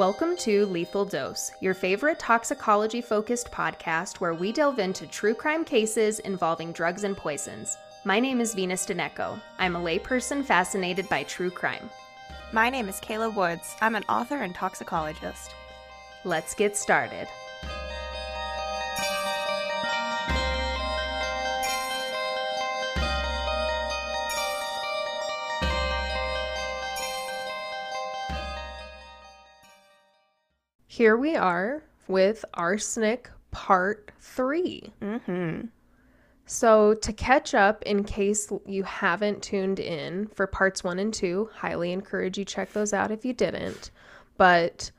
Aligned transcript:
Welcome 0.00 0.34
to 0.38 0.64
Lethal 0.64 1.04
Dose, 1.04 1.52
your 1.60 1.74
favorite 1.74 2.18
toxicology 2.18 3.02
focused 3.02 3.50
podcast 3.50 4.16
where 4.16 4.32
we 4.32 4.50
delve 4.50 4.78
into 4.78 5.06
true 5.06 5.34
crime 5.34 5.62
cases 5.62 6.20
involving 6.20 6.72
drugs 6.72 7.04
and 7.04 7.14
poisons. 7.14 7.76
My 8.04 8.18
name 8.18 8.40
is 8.40 8.54
Venus 8.54 8.86
Deneco. 8.86 9.38
I'm 9.58 9.76
a 9.76 9.78
layperson 9.78 10.42
fascinated 10.42 11.06
by 11.10 11.24
true 11.24 11.50
crime. 11.50 11.90
My 12.50 12.70
name 12.70 12.88
is 12.88 12.98
Kayla 12.98 13.34
Woods. 13.34 13.76
I'm 13.82 13.94
an 13.94 14.04
author 14.08 14.38
and 14.38 14.54
toxicologist. 14.54 15.54
Let's 16.24 16.54
get 16.54 16.78
started. 16.78 17.28
Here 31.00 31.16
we 31.16 31.34
are 31.34 31.82
with 32.08 32.44
Arsenic 32.52 33.30
Part 33.52 34.12
3. 34.20 34.92
Mm-hmm. 35.00 35.60
So, 36.44 36.92
to 36.92 37.12
catch 37.14 37.54
up, 37.54 37.82
in 37.84 38.04
case 38.04 38.52
you 38.66 38.82
haven't 38.82 39.42
tuned 39.42 39.80
in 39.80 40.26
for 40.26 40.46
parts 40.46 40.84
one 40.84 40.98
and 40.98 41.14
two, 41.14 41.48
highly 41.54 41.92
encourage 41.92 42.36
you 42.36 42.44
check 42.44 42.74
those 42.74 42.92
out 42.92 43.10
if 43.10 43.24
you 43.24 43.32
didn't. 43.32 43.92
But 44.36 44.90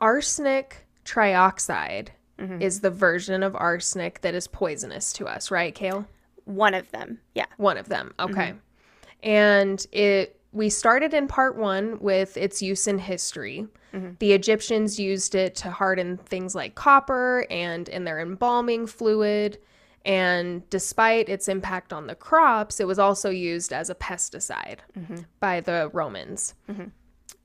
arsenic 0.00 0.86
trioxide 1.04 2.08
is 2.58 2.80
the 2.80 2.90
version 2.90 3.42
of 3.42 3.54
arsenic 3.54 4.22
that 4.22 4.34
is 4.34 4.46
poisonous 4.46 5.12
to 5.12 5.26
us, 5.26 5.50
right, 5.50 5.74
Kale? 5.74 6.06
One 6.46 6.72
of 6.72 6.90
them. 6.92 7.18
Yeah. 7.34 7.44
One 7.58 7.76
of 7.76 7.90
them. 7.90 8.14
Okay. 8.18 8.54
And 9.22 9.86
it 9.92 10.40
we 10.52 10.68
started 10.68 11.14
in 11.14 11.28
part 11.28 11.56
1 11.56 11.98
with 12.00 12.36
its 12.36 12.60
use 12.60 12.86
in 12.86 12.98
history. 12.98 13.66
Mm-hmm. 13.94 14.12
The 14.18 14.32
Egyptians 14.32 15.00
used 15.00 15.34
it 15.34 15.54
to 15.56 15.70
harden 15.70 16.18
things 16.18 16.54
like 16.54 16.74
copper 16.74 17.46
and 17.50 17.88
in 17.88 18.04
their 18.04 18.20
embalming 18.20 18.86
fluid. 18.86 19.58
And 20.04 20.68
despite 20.68 21.28
its 21.28 21.48
impact 21.48 21.92
on 21.92 22.06
the 22.06 22.14
crops, 22.14 22.80
it 22.80 22.86
was 22.86 22.98
also 22.98 23.30
used 23.30 23.72
as 23.72 23.88
a 23.88 23.94
pesticide 23.94 24.78
mm-hmm. 24.98 25.20
by 25.40 25.60
the 25.60 25.90
Romans. 25.92 26.54
Mm-hmm. 26.68 26.88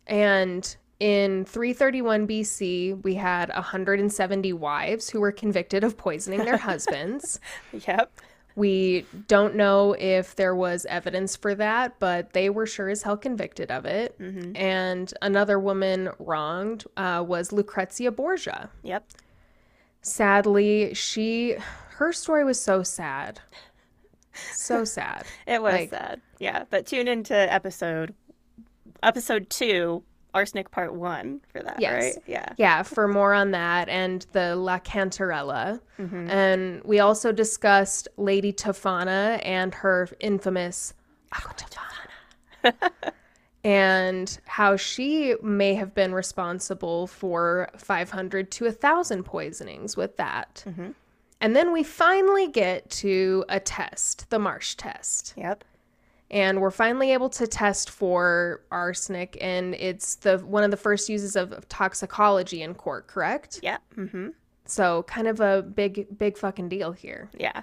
And 0.08 0.78
in 1.00 1.46
331 1.46 2.28
BC, 2.28 3.04
we 3.04 3.16
had 3.16 3.50
170 3.50 4.54
wives 4.54 5.10
who 5.10 5.20
were 5.20 5.32
convicted 5.32 5.84
of 5.84 5.98
poisoning 5.98 6.44
their 6.44 6.58
husbands. 6.70 7.40
Yep. 7.72 8.12
We 8.58 9.06
don't 9.28 9.54
know 9.56 9.96
if 10.00 10.36
there 10.36 10.56
was 10.56 10.86
evidence 10.90 11.36
for 11.36 11.54
that, 11.56 12.00
but 12.00 12.34
they 12.34 12.50
were 12.50 12.66
sure 12.66 12.90
as 12.90 13.04
hell 13.04 13.16
convicted 13.16 13.70
of 13.72 13.86
it. 13.86 14.20
And 14.20 15.14
another 15.22 15.60
woman 15.60 16.10
wronged 16.18 16.84
uh, 16.98 17.24
was 17.26 17.52
Lucrezia 17.52 18.12
Borgia. 18.12 18.72
Yep. 18.82 19.06
Sadly, 20.02 20.94
she 20.96 21.56
her 21.98 22.12
story 22.14 22.44
was 22.44 22.60
so 22.60 22.82
sad. 22.84 23.40
So 24.54 24.84
sad. 24.98 25.26
It 25.46 25.62
was 25.62 25.74
Like- 25.74 25.90
sad. 25.92 26.22
Yeah. 26.40 26.64
But 26.70 26.88
tune 26.88 27.08
into 27.08 27.36
episode 27.36 28.16
episode 29.04 29.50
two, 29.52 30.04
arsenic 30.38 30.72
part 30.72 30.94
one 30.94 31.42
for 31.52 31.62
that, 31.62 31.80
Yes. 31.80 32.16
right? 32.16 32.24
Yeah. 32.28 32.54
Yeah, 32.58 32.84
for 32.84 33.08
more 33.08 33.34
on 33.34 33.52
that 33.52 33.90
and 33.90 34.26
the 34.32 34.56
La 34.56 34.80
Cantarella. 34.80 35.80
Mm-hmm. 36.00 36.30
And 36.30 36.84
we 36.84 37.00
also 37.00 37.32
discussed 37.32 38.08
Lady 38.18 38.54
Tofana 38.54 39.42
and 39.44 39.74
her 39.76 40.08
infamous 40.20 40.94
Aqua 41.34 41.56
Tofana. 41.56 42.92
and 43.64 44.40
how 44.46 44.76
she 44.76 45.36
may 45.42 45.74
have 45.74 45.94
been 45.94 46.14
responsible 46.14 47.08
for 47.08 47.70
500 47.78 48.52
to 48.52 48.66
1,000 48.66 49.24
poisonings 49.24 49.98
with 49.98 50.16
that. 50.18 50.64
Mm-hmm. 50.68 50.92
And 51.42 51.56
then 51.56 51.72
we 51.74 51.84
finally 51.84 52.48
get 52.48 52.90
to 52.92 53.44
a 53.50 53.60
test, 53.60 54.30
the 54.30 54.40
Marsh 54.40 54.76
test. 54.76 55.34
Yep. 55.38 55.64
And 56.30 56.60
we're 56.62 56.72
finally 56.72 57.14
able 57.14 57.30
to 57.30 57.48
test 57.48 57.90
for 57.90 58.62
arsenic 58.72 59.38
and 59.42 59.74
it's 59.76 60.16
the 60.16 60.38
one 60.40 60.64
of 60.64 60.72
the 60.72 60.78
first 60.78 61.08
uses 61.10 61.36
of, 61.36 61.68
toxicology 61.70 62.62
in 62.62 62.74
court 62.74 63.08
correct 63.08 63.60
yeah 63.64 63.78
Mm-hmm. 63.96 64.30
so 64.66 65.04
kind 65.04 65.28
of 65.28 65.40
a 65.40 65.62
big 65.62 66.08
big 66.18 66.38
fucking 66.38 66.68
deal 66.70 66.92
here 66.92 67.30
Yeah. 67.38 67.62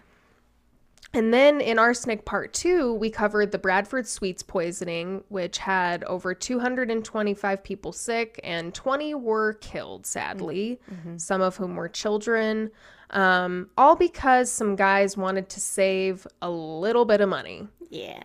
and 1.13 1.33
then 1.33 1.61
in 1.61 1.79
arsenic 1.79 2.25
part 2.25 2.53
two 2.55 2.95
we 2.95 3.11
covered 3.11 3.53
the 3.53 3.59
bradford 3.59 4.07
sweets 4.09 4.43
poisoning 4.43 5.23
which 5.29 5.59
had 5.59 6.03
over 6.05 6.35
225 6.35 7.63
people 7.63 7.93
sick 7.93 8.41
and 8.43 8.75
20 8.75 9.15
were 9.15 9.53
killed 9.55 10.07
sadly 10.07 10.81
some 11.19 11.41
of 11.41 11.57
whom 11.57 11.77
were 11.77 11.89
children 11.89 12.71
um, 13.11 13.69
all 13.77 13.95
because 13.95 14.51
some 14.51 14.75
guys 14.75 15.17
wanted 15.17 15.49
to 15.51 15.61
save 15.61 16.27
a 16.43 16.51
little 16.51 17.05
bit 17.05 17.21
of 17.21 17.29
money 17.29 17.69
Yeah. 17.91 18.23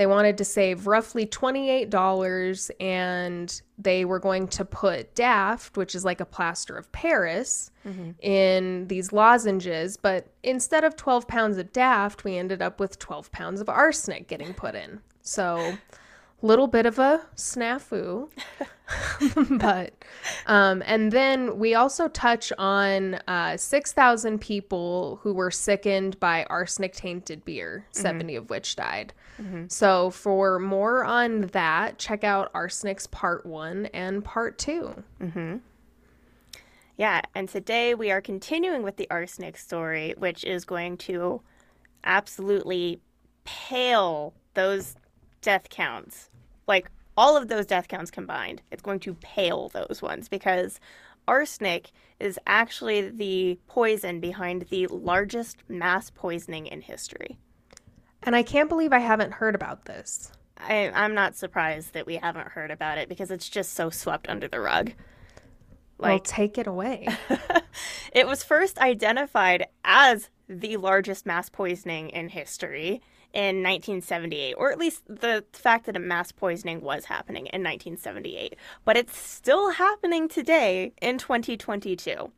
They 0.00 0.06
wanted 0.06 0.38
to 0.38 0.46
save 0.46 0.86
roughly 0.86 1.26
$28 1.26 2.70
and 2.80 3.62
they 3.76 4.06
were 4.06 4.18
going 4.18 4.48
to 4.48 4.64
put 4.64 5.14
daff 5.14 5.76
which 5.76 5.94
is 5.94 6.06
like 6.06 6.22
a 6.22 6.24
plaster 6.24 6.74
of 6.74 6.90
paris 6.90 7.70
mm-hmm. 7.86 8.12
in 8.22 8.86
these 8.86 9.12
lozenges. 9.12 9.98
But 9.98 10.28
instead 10.42 10.84
of 10.84 10.96
12 10.96 11.28
pounds 11.28 11.58
of 11.58 11.70
daff 11.74 12.24
we 12.24 12.38
ended 12.38 12.62
up 12.62 12.80
with 12.80 12.98
12 12.98 13.30
pounds 13.30 13.60
of 13.60 13.68
arsenic 13.68 14.26
getting 14.26 14.54
put 14.54 14.74
in. 14.74 15.00
So 15.20 15.74
little 16.40 16.66
bit 16.66 16.86
of 16.86 16.98
a 16.98 17.20
snafu 17.36 18.30
but 19.50 19.92
um, 20.46 20.82
and 20.86 21.12
then 21.12 21.58
we 21.58 21.74
also 21.74 22.08
touch 22.08 22.52
on 22.58 23.14
uh, 23.28 23.56
6000 23.56 24.40
people 24.40 25.20
who 25.22 25.32
were 25.32 25.50
sickened 25.50 26.18
by 26.20 26.44
arsenic 26.44 26.92
tainted 26.94 27.44
beer 27.44 27.86
70 27.92 28.36
of 28.36 28.50
which 28.50 28.76
died. 28.76 29.12
So 29.68 30.10
for 30.10 30.58
more 30.58 31.04
on 31.04 31.42
that 31.52 31.98
check 31.98 32.24
out 32.24 32.52
arsenic's 32.52 33.06
part 33.06 33.46
one 33.46 33.86
and 33.86 34.24
part 34.24 34.58
two. 34.58 35.02
Yeah, 36.96 37.22
and 37.34 37.48
today 37.48 37.94
we 37.94 38.10
are 38.10 38.20
continuing 38.20 38.82
with 38.82 38.96
the 38.96 39.08
arsenic 39.10 39.56
story, 39.56 40.14
which 40.18 40.44
is 40.44 40.66
going 40.66 40.98
to 40.98 41.40
absolutely 42.04 43.00
pale 43.44 44.34
those 44.52 44.96
death 45.40 45.70
counts. 45.70 46.28
Like 46.66 46.90
all 47.20 47.36
of 47.36 47.48
those 47.48 47.66
death 47.66 47.86
counts 47.86 48.10
combined, 48.10 48.62
it's 48.70 48.80
going 48.80 48.98
to 49.00 49.12
pale 49.12 49.68
those 49.68 50.00
ones 50.00 50.26
because 50.26 50.80
arsenic 51.28 51.90
is 52.18 52.38
actually 52.46 53.10
the 53.10 53.58
poison 53.66 54.20
behind 54.20 54.62
the 54.70 54.86
largest 54.86 55.58
mass 55.68 56.08
poisoning 56.08 56.66
in 56.66 56.80
history. 56.80 57.38
and 58.22 58.34
i 58.34 58.42
can't 58.42 58.70
believe 58.70 58.92
i 58.92 58.98
haven't 58.98 59.34
heard 59.34 59.54
about 59.54 59.84
this 59.84 60.32
I, 60.56 60.90
I'm 60.90 61.14
not 61.14 61.36
surprised 61.36 61.92
that 61.94 62.06
we 62.06 62.16
haven't 62.16 62.48
heard 62.48 62.70
about 62.70 62.98
it 62.98 63.08
because 63.08 63.30
it's 63.30 63.48
just 63.48 63.72
so 63.74 63.88
swept 63.88 64.28
under 64.28 64.48
the 64.48 64.60
rug. 64.60 64.92
well 65.98 66.18
take 66.20 66.56
it 66.56 66.66
away 66.66 67.06
It 68.12 68.26
was 68.26 68.42
first 68.42 68.78
identified 68.78 69.66
as 69.84 70.30
the 70.48 70.76
largest 70.78 71.26
mass 71.26 71.48
poisoning 71.48 72.10
in 72.10 72.28
history 72.30 73.00
in 73.32 73.62
1978, 73.62 74.54
or 74.54 74.72
at 74.72 74.78
least 74.78 75.02
the 75.06 75.44
fact 75.52 75.86
that 75.86 75.96
a 75.96 76.00
mass 76.00 76.32
poisoning 76.32 76.80
was 76.80 77.04
happening 77.06 77.46
in 77.46 77.62
1978. 77.62 78.56
But 78.84 78.96
it's 78.96 79.16
still 79.16 79.70
happening 79.72 80.28
today 80.28 80.92
in 81.00 81.18
2022. 81.18 82.30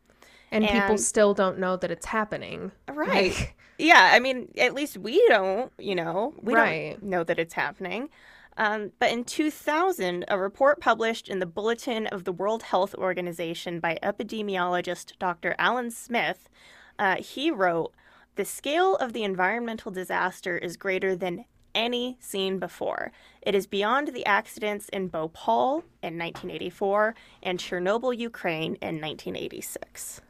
and 0.50 0.64
people 0.68 0.98
still 0.98 1.32
don't 1.34 1.58
know 1.58 1.76
that 1.76 1.90
it's 1.90 2.06
happening 2.06 2.72
Right. 2.88 3.32
Like, 3.34 3.56
Yeah, 3.78 4.10
I 4.12 4.20
mean, 4.20 4.48
at 4.58 4.74
least 4.74 4.98
we 4.98 5.26
don't, 5.28 5.72
you 5.78 5.94
know, 5.94 6.34
we 6.40 6.54
Right. 6.54 6.90
don't 7.00 7.04
know 7.10 7.24
that 7.24 7.38
it's 7.38 7.54
happening. 7.54 8.10
Um, 8.58 8.92
but 8.98 9.10
in 9.10 9.24
2000, 9.24 10.26
a 10.28 10.38
report 10.38 10.78
published 10.78 11.26
in 11.28 11.38
the 11.38 11.46
Bulletin 11.46 12.06
of 12.08 12.24
the 12.24 12.32
World 12.32 12.64
Health 12.64 12.94
Organization 12.94 13.80
by 13.80 13.98
epidemiologist 14.02 15.18
Dr. 15.18 15.54
Allan 15.58 15.90
Smith, 15.90 16.50
uh, 16.98 17.16
he 17.16 17.50
wrote, 17.50 17.94
The 18.36 18.44
scale 18.44 18.96
of 18.96 19.12
the 19.12 19.24
environmental 19.24 19.90
disaster 19.90 20.56
is 20.56 20.76
greater 20.76 21.14
than 21.14 21.44
any 21.74 22.16
seen 22.20 22.58
before. 22.58 23.12
It 23.42 23.54
is 23.54 23.66
beyond 23.66 24.08
the 24.08 24.24
accidents 24.26 24.88
in 24.90 25.08
Bhopal 25.08 25.84
in 26.02 26.18
1984 26.18 27.14
and 27.42 27.58
Chernobyl, 27.58 28.16
Ukraine 28.16 28.76
in 28.80 29.00
1986. 29.00 30.20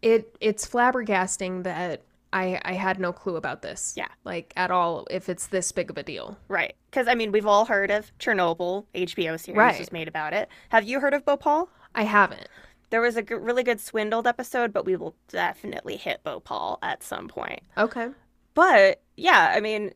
it 0.00 0.36
it's 0.40 0.64
flabbergasting 0.66 1.64
that 1.64 2.02
I 2.32 2.60
I 2.64 2.74
had 2.74 3.00
no 3.00 3.12
clue 3.12 3.34
about 3.36 3.62
this. 3.62 3.94
Yeah. 3.96 4.06
Like 4.24 4.52
at 4.56 4.70
all 4.70 5.06
if 5.10 5.28
it's 5.28 5.48
this 5.48 5.72
big 5.72 5.90
of 5.90 5.98
a 5.98 6.02
deal. 6.04 6.36
Right. 6.46 6.74
Because, 6.90 7.08
I 7.08 7.14
mean, 7.14 7.32
we've 7.32 7.46
all 7.46 7.64
heard 7.66 7.90
of 7.90 8.16
Chernobyl. 8.18 8.86
HBO 8.94 9.38
series 9.38 9.56
Right. 9.58 9.78
was 9.78 9.92
made 9.92 10.08
about 10.08 10.32
it. 10.32 10.48
Have 10.70 10.84
you 10.84 11.00
heard 11.00 11.14
of 11.14 11.24
Bhopal? 11.24 11.68
I 11.94 12.04
haven't. 12.04 12.48
There 12.90 13.00
was 13.00 13.16
a 13.16 13.22
g- 13.22 13.34
really 13.34 13.62
good 13.62 13.80
swindled 13.80 14.26
episode, 14.26 14.72
but 14.72 14.84
we 14.84 14.96
will 14.96 15.14
definitely 15.28 15.96
hit 15.96 16.22
Bhopal 16.22 16.78
at 16.82 17.02
some 17.02 17.28
point. 17.28 17.60
Okay. 17.76 18.08
But, 18.54 19.02
yeah, 19.16 19.52
I 19.54 19.60
mean, 19.60 19.92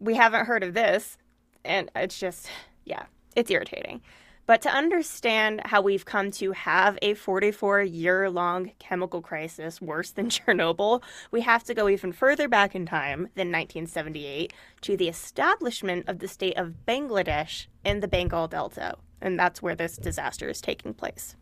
we 0.00 0.14
haven't 0.14 0.46
heard 0.46 0.62
of 0.62 0.74
this. 0.74 1.16
And 1.64 1.90
it's 1.94 2.18
just, 2.18 2.48
yeah, 2.84 3.04
it's 3.34 3.50
irritating. 3.50 4.02
But 4.46 4.60
to 4.62 4.68
understand 4.68 5.62
how 5.64 5.80
we've 5.80 6.04
come 6.04 6.30
to 6.32 6.52
have 6.52 6.98
a 7.00 7.14
44 7.14 7.82
year 7.82 8.28
long 8.28 8.72
chemical 8.78 9.22
crisis 9.22 9.80
worse 9.80 10.10
than 10.10 10.28
Chernobyl, 10.30 11.02
we 11.30 11.40
have 11.40 11.64
to 11.64 11.74
go 11.74 11.88
even 11.88 12.12
further 12.12 12.46
back 12.48 12.74
in 12.74 12.84
time 12.84 13.28
than 13.34 13.50
1978 13.50 14.52
to 14.82 14.96
the 14.96 15.08
establishment 15.08 16.08
of 16.08 16.18
the 16.18 16.28
state 16.28 16.58
of 16.58 16.74
Bangladesh 16.86 17.68
in 17.84 18.00
the 18.00 18.08
Bengal 18.08 18.48
Delta. 18.48 18.96
And 19.20 19.38
that's 19.38 19.62
where 19.62 19.74
this 19.74 19.96
disaster 19.96 20.50
is 20.50 20.60
taking 20.60 20.92
place. 20.92 21.36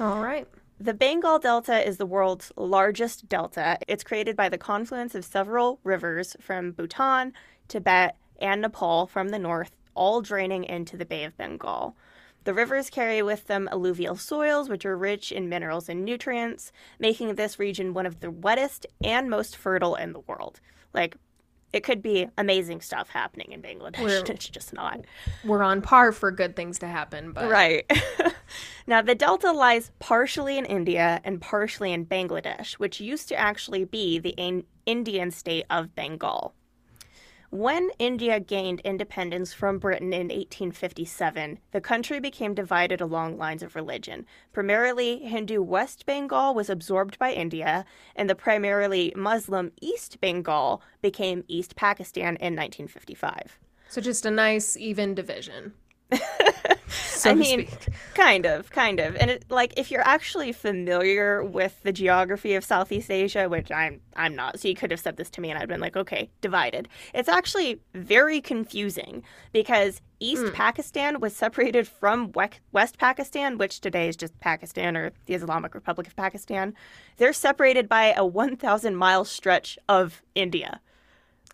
All 0.00 0.22
right. 0.22 0.46
The 0.78 0.94
Bengal 0.94 1.40
Delta 1.40 1.84
is 1.84 1.96
the 1.96 2.06
world's 2.06 2.52
largest 2.56 3.28
delta. 3.28 3.78
It's 3.88 4.04
created 4.04 4.36
by 4.36 4.48
the 4.48 4.56
confluence 4.56 5.16
of 5.16 5.24
several 5.24 5.80
rivers 5.82 6.36
from 6.40 6.70
Bhutan, 6.70 7.32
Tibet, 7.66 8.16
and 8.40 8.62
Nepal 8.62 9.08
from 9.08 9.30
the 9.30 9.40
north, 9.40 9.72
all 9.96 10.22
draining 10.22 10.62
into 10.62 10.96
the 10.96 11.04
Bay 11.04 11.24
of 11.24 11.36
Bengal. 11.36 11.96
The 12.44 12.54
rivers 12.54 12.90
carry 12.90 13.22
with 13.22 13.48
them 13.48 13.68
alluvial 13.72 14.14
soils, 14.14 14.68
which 14.68 14.86
are 14.86 14.96
rich 14.96 15.32
in 15.32 15.48
minerals 15.48 15.88
and 15.88 16.04
nutrients, 16.04 16.70
making 17.00 17.34
this 17.34 17.58
region 17.58 17.92
one 17.92 18.06
of 18.06 18.20
the 18.20 18.30
wettest 18.30 18.86
and 19.02 19.28
most 19.28 19.56
fertile 19.56 19.96
in 19.96 20.12
the 20.12 20.20
world. 20.20 20.60
Like, 20.94 21.16
it 21.72 21.80
could 21.84 22.00
be 22.02 22.28
amazing 22.38 22.80
stuff 22.80 23.10
happening 23.10 23.52
in 23.52 23.60
Bangladesh. 23.62 23.98
We're- 24.02 24.22
it's 24.28 24.48
just 24.48 24.72
not. 24.72 25.00
We're 25.44 25.62
on 25.62 25.82
par 25.82 26.12
for 26.12 26.30
good 26.30 26.56
things 26.56 26.78
to 26.80 26.86
happen, 26.86 27.32
but 27.32 27.50
Right. 27.50 27.90
now, 28.86 29.02
the 29.02 29.14
delta 29.14 29.52
lies 29.52 29.90
partially 29.98 30.56
in 30.58 30.64
India 30.64 31.20
and 31.24 31.40
partially 31.40 31.92
in 31.92 32.06
Bangladesh, 32.06 32.74
which 32.74 33.00
used 33.00 33.28
to 33.28 33.36
actually 33.36 33.84
be 33.84 34.18
the 34.18 34.30
in- 34.30 34.64
Indian 34.86 35.30
state 35.30 35.66
of 35.68 35.94
Bengal. 35.94 36.54
When 37.50 37.88
India 37.98 38.40
gained 38.40 38.80
independence 38.80 39.54
from 39.54 39.78
Britain 39.78 40.12
in 40.12 40.28
1857, 40.28 41.58
the 41.72 41.80
country 41.80 42.20
became 42.20 42.52
divided 42.52 43.00
along 43.00 43.38
lines 43.38 43.62
of 43.62 43.74
religion. 43.74 44.26
Primarily 44.52 45.20
Hindu 45.20 45.62
West 45.62 46.04
Bengal 46.04 46.54
was 46.54 46.68
absorbed 46.68 47.18
by 47.18 47.32
India, 47.32 47.86
and 48.14 48.28
the 48.28 48.34
primarily 48.34 49.14
Muslim 49.16 49.72
East 49.80 50.20
Bengal 50.20 50.82
became 51.00 51.42
East 51.48 51.74
Pakistan 51.74 52.36
in 52.36 52.54
1955. 52.54 53.58
so 53.88 54.02
just 54.02 54.26
a 54.26 54.30
nice 54.30 54.76
even 54.76 55.14
division. 55.14 55.72
so 57.22 57.30
I 57.30 57.34
mean, 57.34 57.66
speak. 57.66 57.94
kind 58.14 58.46
of, 58.46 58.70
kind 58.70 59.00
of. 59.00 59.16
And 59.16 59.30
it, 59.30 59.44
like, 59.50 59.74
if 59.76 59.90
you're 59.90 60.06
actually 60.06 60.52
familiar 60.52 61.42
with 61.42 61.82
the 61.82 61.92
geography 61.92 62.54
of 62.54 62.64
Southeast 62.64 63.10
Asia, 63.10 63.48
which 63.48 63.70
I'm, 63.70 64.00
I'm 64.16 64.34
not, 64.34 64.60
so 64.60 64.68
you 64.68 64.74
could 64.74 64.90
have 64.90 65.00
said 65.00 65.16
this 65.16 65.30
to 65.30 65.40
me, 65.40 65.50
and 65.50 65.58
I'd 65.58 65.68
been 65.68 65.80
like, 65.80 65.96
okay, 65.96 66.30
divided. 66.40 66.88
It's 67.14 67.28
actually 67.28 67.80
very 67.94 68.40
confusing 68.40 69.22
because 69.52 70.00
East 70.20 70.42
hmm. 70.42 70.52
Pakistan 70.52 71.20
was 71.20 71.34
separated 71.34 71.86
from 71.86 72.32
West 72.72 72.98
Pakistan, 72.98 73.58
which 73.58 73.80
today 73.80 74.08
is 74.08 74.16
just 74.16 74.38
Pakistan 74.40 74.96
or 74.96 75.12
the 75.26 75.34
Islamic 75.34 75.74
Republic 75.74 76.06
of 76.06 76.16
Pakistan. 76.16 76.74
They're 77.16 77.32
separated 77.32 77.88
by 77.88 78.12
a 78.16 78.24
1,000 78.24 78.96
mile 78.96 79.24
stretch 79.24 79.78
of 79.88 80.22
India. 80.34 80.80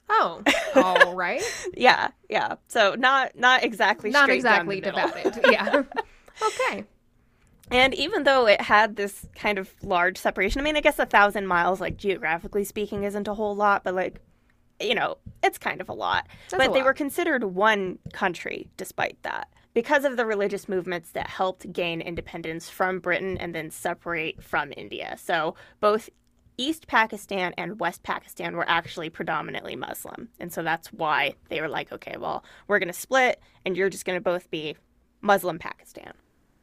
Oh, 0.08 0.42
all 0.76 1.14
right. 1.14 1.42
Yeah, 1.74 2.08
yeah. 2.28 2.56
So 2.68 2.94
not 2.94 3.36
not 3.36 3.64
exactly 3.64 4.10
Not 4.10 4.24
straight 4.24 4.42
down 4.42 4.66
the 4.66 4.72
exactly 4.76 5.22
divided. 5.32 5.44
Yeah. 5.50 5.82
okay. 6.42 6.84
And 7.70 7.94
even 7.94 8.24
though 8.24 8.46
it 8.46 8.60
had 8.60 8.96
this 8.96 9.26
kind 9.34 9.58
of 9.58 9.72
large 9.82 10.18
separation, 10.18 10.60
I 10.60 10.64
mean, 10.64 10.76
I 10.76 10.80
guess 10.80 10.98
a 10.98 11.06
thousand 11.06 11.46
miles, 11.46 11.80
like 11.80 11.96
geographically 11.96 12.64
speaking, 12.64 13.04
isn't 13.04 13.26
a 13.26 13.34
whole 13.34 13.56
lot, 13.56 13.82
but 13.84 13.94
like, 13.94 14.20
you 14.80 14.94
know, 14.94 15.16
it's 15.42 15.56
kind 15.56 15.80
of 15.80 15.88
a 15.88 15.94
lot. 15.94 16.26
That's 16.50 16.62
but 16.62 16.70
a 16.70 16.72
they 16.72 16.80
lot. 16.80 16.86
were 16.86 16.94
considered 16.94 17.44
one 17.44 17.98
country 18.12 18.68
despite 18.76 19.16
that. 19.22 19.48
Because 19.72 20.04
of 20.04 20.16
the 20.16 20.26
religious 20.26 20.68
movements 20.68 21.10
that 21.12 21.26
helped 21.26 21.72
gain 21.72 22.00
independence 22.00 22.68
from 22.70 23.00
Britain 23.00 23.36
and 23.38 23.54
then 23.54 23.70
separate 23.70 24.40
from 24.42 24.72
India. 24.76 25.16
So 25.20 25.56
both 25.80 26.10
East 26.56 26.86
Pakistan 26.86 27.52
and 27.58 27.80
West 27.80 28.02
Pakistan 28.02 28.54
were 28.56 28.68
actually 28.68 29.10
predominantly 29.10 29.76
Muslim. 29.76 30.28
And 30.38 30.52
so 30.52 30.62
that's 30.62 30.92
why 30.92 31.34
they 31.48 31.60
were 31.60 31.68
like, 31.68 31.90
okay, 31.92 32.16
well, 32.18 32.44
we're 32.68 32.78
going 32.78 32.92
to 32.92 32.98
split 32.98 33.40
and 33.64 33.76
you're 33.76 33.90
just 33.90 34.04
going 34.04 34.16
to 34.16 34.22
both 34.22 34.50
be 34.50 34.76
Muslim 35.20 35.58
Pakistan. 35.58 36.12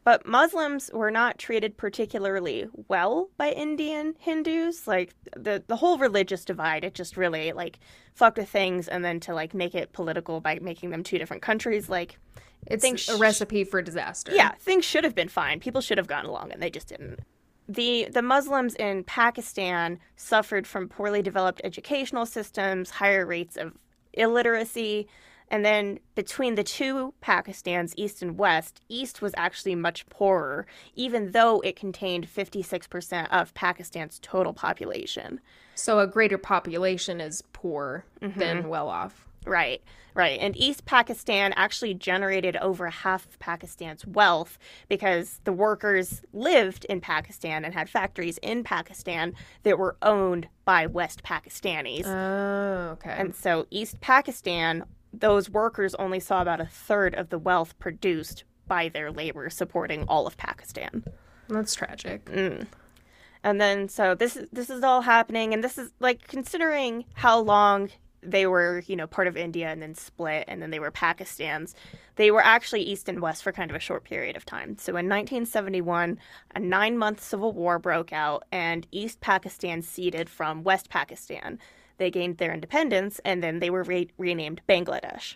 But 0.03 0.25
Muslims 0.25 0.89
were 0.93 1.11
not 1.11 1.37
treated 1.37 1.77
particularly 1.77 2.67
well 2.87 3.29
by 3.37 3.51
Indian 3.51 4.15
Hindus. 4.17 4.87
Like 4.87 5.13
the 5.35 5.63
the 5.67 5.75
whole 5.75 5.99
religious 5.99 6.43
divide, 6.43 6.83
it 6.83 6.95
just 6.95 7.17
really 7.17 7.51
like 7.51 7.77
fucked 8.15 8.39
with 8.39 8.49
things, 8.49 8.87
and 8.87 9.05
then 9.05 9.19
to 9.19 9.35
like 9.35 9.53
make 9.53 9.75
it 9.75 9.93
political 9.93 10.41
by 10.41 10.57
making 10.59 10.89
them 10.89 11.03
two 11.03 11.19
different 11.19 11.43
countries, 11.43 11.87
like 11.87 12.17
It's 12.65 12.83
a 12.83 12.97
sh- 12.97 13.09
recipe 13.19 13.63
for 13.63 13.83
disaster. 13.83 14.31
yeah, 14.33 14.53
things 14.59 14.85
should 14.85 15.03
have 15.03 15.13
been 15.13 15.29
fine. 15.29 15.59
People 15.59 15.81
should 15.81 15.99
have 15.99 16.07
gotten 16.07 16.31
along, 16.31 16.51
and 16.51 16.59
they 16.63 16.71
just 16.71 16.87
didn't. 16.87 17.19
The 17.75 18.07
the 18.11 18.21
Muslims 18.21 18.75
in 18.75 19.03
Pakistan 19.05 19.99
suffered 20.15 20.67
from 20.67 20.89
poorly 20.89 21.21
developed 21.21 21.61
educational 21.63 22.25
systems, 22.25 22.89
higher 22.89 23.25
rates 23.25 23.55
of 23.55 23.77
illiteracy, 24.13 25.07
and 25.49 25.63
then 25.63 25.99
between 26.15 26.55
the 26.55 26.63
two 26.63 27.13
Pakistans, 27.21 27.93
East 27.95 28.21
and 28.21 28.37
West, 28.37 28.81
East 28.89 29.21
was 29.21 29.33
actually 29.37 29.75
much 29.75 30.05
poorer, 30.09 30.65
even 30.95 31.31
though 31.31 31.61
it 31.61 31.75
contained 31.77 32.27
56% 32.27 33.27
of 33.31 33.53
Pakistan's 33.53 34.19
total 34.21 34.53
population. 34.53 35.39
So 35.75 35.99
a 35.99 36.07
greater 36.07 36.37
population 36.37 37.21
is 37.21 37.41
poor 37.53 38.05
Mm-hmm. 38.21 38.39
than 38.39 38.69
well 38.69 38.87
off. 38.89 39.27
Right, 39.45 39.81
right. 40.13 40.39
And 40.39 40.55
East 40.55 40.85
Pakistan 40.85 41.53
actually 41.55 41.95
generated 41.95 42.55
over 42.57 42.89
half 42.89 43.25
of 43.25 43.39
Pakistan's 43.39 44.05
wealth 44.05 44.59
because 44.87 45.39
the 45.45 45.53
workers 45.53 46.21
lived 46.31 46.85
in 46.85 47.01
Pakistan 47.01 47.65
and 47.65 47.73
had 47.73 47.89
factories 47.89 48.37
in 48.39 48.63
Pakistan 48.63 49.33
that 49.63 49.79
were 49.79 49.97
owned 50.01 50.47
by 50.63 50.85
West 50.85 51.23
Pakistanis. 51.23 52.05
Oh, 52.05 52.91
okay. 52.91 53.15
and 53.17 53.35
so 53.35 53.65
East 53.71 53.99
Pakistan, 53.99 54.85
those 55.11 55.49
workers 55.49 55.95
only 55.95 56.19
saw 56.19 56.41
about 56.41 56.61
a 56.61 56.67
third 56.67 57.15
of 57.15 57.29
the 57.29 57.39
wealth 57.39 57.77
produced 57.79 58.43
by 58.67 58.89
their 58.89 59.11
labor 59.11 59.49
supporting 59.49 60.05
all 60.07 60.27
of 60.27 60.37
Pakistan. 60.37 61.03
That's 61.49 61.73
tragic. 61.73 62.25
Mm. 62.25 62.67
And 63.43 63.59
then 63.59 63.89
so 63.89 64.13
this 64.13 64.37
is 64.37 64.47
this 64.51 64.69
is 64.69 64.83
all 64.83 65.01
happening 65.01 65.53
and 65.53 65.63
this 65.63 65.77
is 65.77 65.91
like 65.99 66.27
considering 66.27 67.05
how 67.15 67.39
long 67.39 67.89
they 68.23 68.45
were, 68.45 68.83
you 68.87 68.95
know, 68.95 69.07
part 69.07 69.27
of 69.27 69.35
India 69.35 69.67
and 69.69 69.81
then 69.81 69.95
split 69.95 70.45
and 70.47 70.61
then 70.61 70.69
they 70.69 70.79
were 70.79 70.91
Pakistan's. 70.91 71.75
They 72.15 72.31
were 72.31 72.43
actually 72.43 72.81
east 72.83 73.09
and 73.09 73.19
west 73.19 73.43
for 73.43 73.51
kind 73.51 73.71
of 73.71 73.75
a 73.75 73.79
short 73.79 74.03
period 74.03 74.35
of 74.35 74.45
time. 74.45 74.77
So 74.77 74.91
in 74.91 75.09
1971, 75.09 76.19
a 76.55 76.59
9-month 76.59 77.21
civil 77.21 77.53
war 77.53 77.79
broke 77.79 78.13
out 78.13 78.43
and 78.51 78.85
East 78.91 79.21
Pakistan 79.21 79.81
ceded 79.81 80.29
from 80.29 80.63
West 80.63 80.89
Pakistan. 80.89 81.59
They 81.97 82.11
gained 82.11 82.37
their 82.37 82.53
independence 82.53 83.19
and 83.25 83.43
then 83.43 83.59
they 83.59 83.69
were 83.69 83.83
re- 83.83 84.11
renamed 84.17 84.61
Bangladesh. 84.67 85.35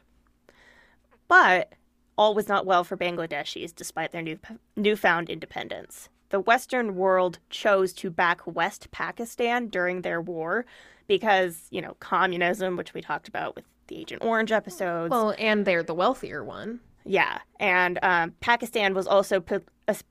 But 1.27 1.73
all 2.17 2.33
was 2.33 2.47
not 2.47 2.65
well 2.65 2.83
for 2.83 2.97
Bangladeshis 2.97 3.75
despite 3.75 4.11
their 4.11 4.21
new, 4.21 4.37
newfound 4.75 5.29
independence. 5.29 6.09
The 6.29 6.39
Western 6.39 6.95
world 6.95 7.39
chose 7.49 7.93
to 7.93 8.09
back 8.09 8.41
West 8.45 8.91
Pakistan 8.91 9.67
during 9.67 10.01
their 10.01 10.21
war 10.21 10.65
because, 11.07 11.67
you 11.69 11.81
know, 11.81 11.95
communism, 11.99 12.75
which 12.77 12.93
we 12.93 13.01
talked 13.01 13.27
about 13.27 13.55
with 13.55 13.65
the 13.87 13.97
Agent 13.97 14.23
Orange 14.23 14.51
episodes. 14.51 15.11
Well, 15.11 15.35
and 15.37 15.65
they're 15.65 15.83
the 15.83 15.93
wealthier 15.93 16.43
one. 16.43 16.79
Yeah, 17.05 17.39
and 17.59 17.99
um, 18.01 18.33
Pakistan 18.39 18.93
was 18.93 19.07
also 19.07 19.39
per- 19.39 19.61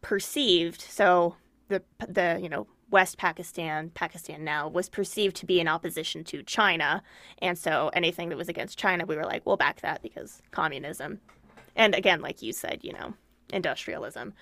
perceived. 0.00 0.80
So 0.80 1.36
the 1.68 1.82
the 2.08 2.38
you 2.40 2.48
know 2.48 2.68
West 2.90 3.18
Pakistan, 3.18 3.90
Pakistan 3.90 4.44
now 4.44 4.68
was 4.68 4.88
perceived 4.88 5.34
to 5.36 5.46
be 5.46 5.58
in 5.58 5.66
opposition 5.66 6.22
to 6.24 6.42
China, 6.44 7.02
and 7.38 7.58
so 7.58 7.90
anything 7.94 8.28
that 8.28 8.38
was 8.38 8.48
against 8.48 8.78
China, 8.78 9.04
we 9.06 9.16
were 9.16 9.24
like, 9.24 9.44
we'll 9.44 9.56
back 9.56 9.80
that 9.80 10.02
because 10.02 10.40
communism, 10.52 11.20
and 11.74 11.94
again, 11.94 12.20
like 12.20 12.42
you 12.42 12.52
said, 12.52 12.80
you 12.82 12.92
know, 12.92 13.14
industrialism. 13.52 14.32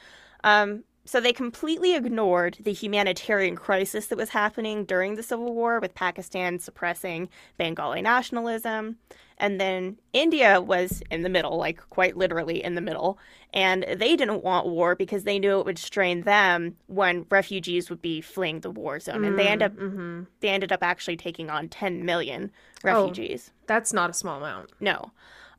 Um, 0.45 0.85
so 1.05 1.21
they 1.21 1.33
completely 1.33 1.95
ignored 1.95 2.59
the 2.61 2.73
humanitarian 2.73 3.57
crisis 3.57 4.07
that 4.07 4.17
was 4.19 4.31
happening 4.31 4.85
during 4.85 5.15
the 5.17 5.23
Civil 5.23 5.53
War 5.53 5.81
with 5.81 5.95
Pakistan 5.95 6.59
suppressing 6.59 7.29
Bengali 7.59 8.03
nationalism. 8.03 8.97
And 9.39 9.61
then 9.61 9.99
India 10.13 10.61
was 10.61 11.03
in 11.11 11.23
the 11.23 11.29
middle, 11.29 11.57
like 11.57 11.81
quite 11.91 12.17
literally 12.17 12.63
in 12.63 12.77
the 12.77 12.81
middle. 12.81 13.19
And 13.53 13.85
they 13.97 14.15
didn't 14.15 14.45
want 14.45 14.69
war 14.69 14.95
because 14.95 15.25
they 15.25 15.41
knew 15.41 15.59
it 15.59 15.67
would 15.67 15.79
strain 15.79 16.23
them 16.23 16.77
when 16.87 17.27
refugees 17.29 17.91
would 17.91 18.01
be 18.01 18.21
fleeing 18.21 18.61
the 18.61 18.71
war 18.71 19.01
zone. 19.01 19.25
And 19.25 19.37
they 19.39 19.49
end 19.49 19.63
up 19.63 19.73
Mm-hmm. 19.73 20.25
they 20.41 20.49
ended 20.49 20.71
up 20.71 20.83
actually 20.83 21.17
taking 21.17 21.51
on 21.51 21.69
10 21.69 22.05
million 22.05 22.53
refugees. 22.85 23.51
That's 23.67 23.93
not 23.93 24.11
a 24.11 24.15
small 24.15 24.39
amount. 24.39 24.71
No. 24.79 25.11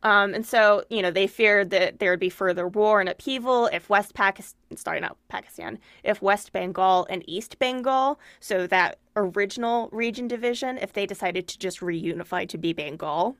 Um, 0.04 0.34
and 0.34 0.46
so, 0.46 0.84
you 0.90 1.02
know, 1.02 1.12
they 1.12 1.28
feared 1.28 1.70
that 1.70 2.00
there 2.00 2.12
would 2.12 2.20
be 2.20 2.30
further 2.30 2.68
war 2.68 3.00
and 3.00 3.08
upheaval 3.08 3.68
if 3.68 3.90
West 3.90 4.14
Pakistan, 4.14 4.76
sorry, 4.76 5.00
not 5.00 5.18
Pakistan, 5.30 5.80
if 6.04 6.22
West 6.22 6.52
Bengal 6.52 7.08
and 7.10 7.24
East 7.26 7.58
Bengal, 7.58 8.20
so 8.42 8.68
that 8.68 9.00
original 9.16 9.90
region 9.94 10.28
division, 10.28 10.78
if 10.78 10.92
they 10.92 11.06
decided 11.06 11.48
to 11.48 11.58
just 11.58 11.80
reunify 11.80 12.48
to 12.50 12.58
be 12.58 12.74
Bengal. 12.74 13.38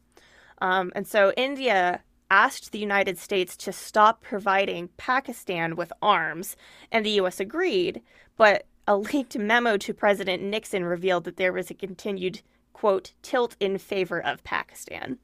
Um, 0.62 0.94
and 0.96 1.06
so 1.06 1.34
India 1.36 2.02
asked 2.32 2.72
the 2.72 2.80
United 2.80 3.18
States 3.18 3.58
to 3.58 3.74
stop 3.74 4.22
providing 4.22 4.90
Pakistan 4.96 5.76
with 5.76 5.92
arms, 6.02 6.56
and 6.92 7.06
the 7.06 7.12
U.S. 7.12 7.42
agreed, 7.42 8.02
but 8.38 8.66
a 8.88 8.98
leaked 8.98 9.38
memo 9.38 9.76
to 9.78 9.94
President 9.94 10.42
Nixon 10.42 10.86
revealed 10.86 11.26
that 11.26 11.38
there 11.38 11.54
was 11.54 11.70
a 11.70 11.74
continued, 11.74 12.42
quote, 12.72 13.14
tilt 13.22 13.56
in 13.60 13.78
favor 13.78 14.20
of 14.20 14.44
Pakistan. 14.44 15.20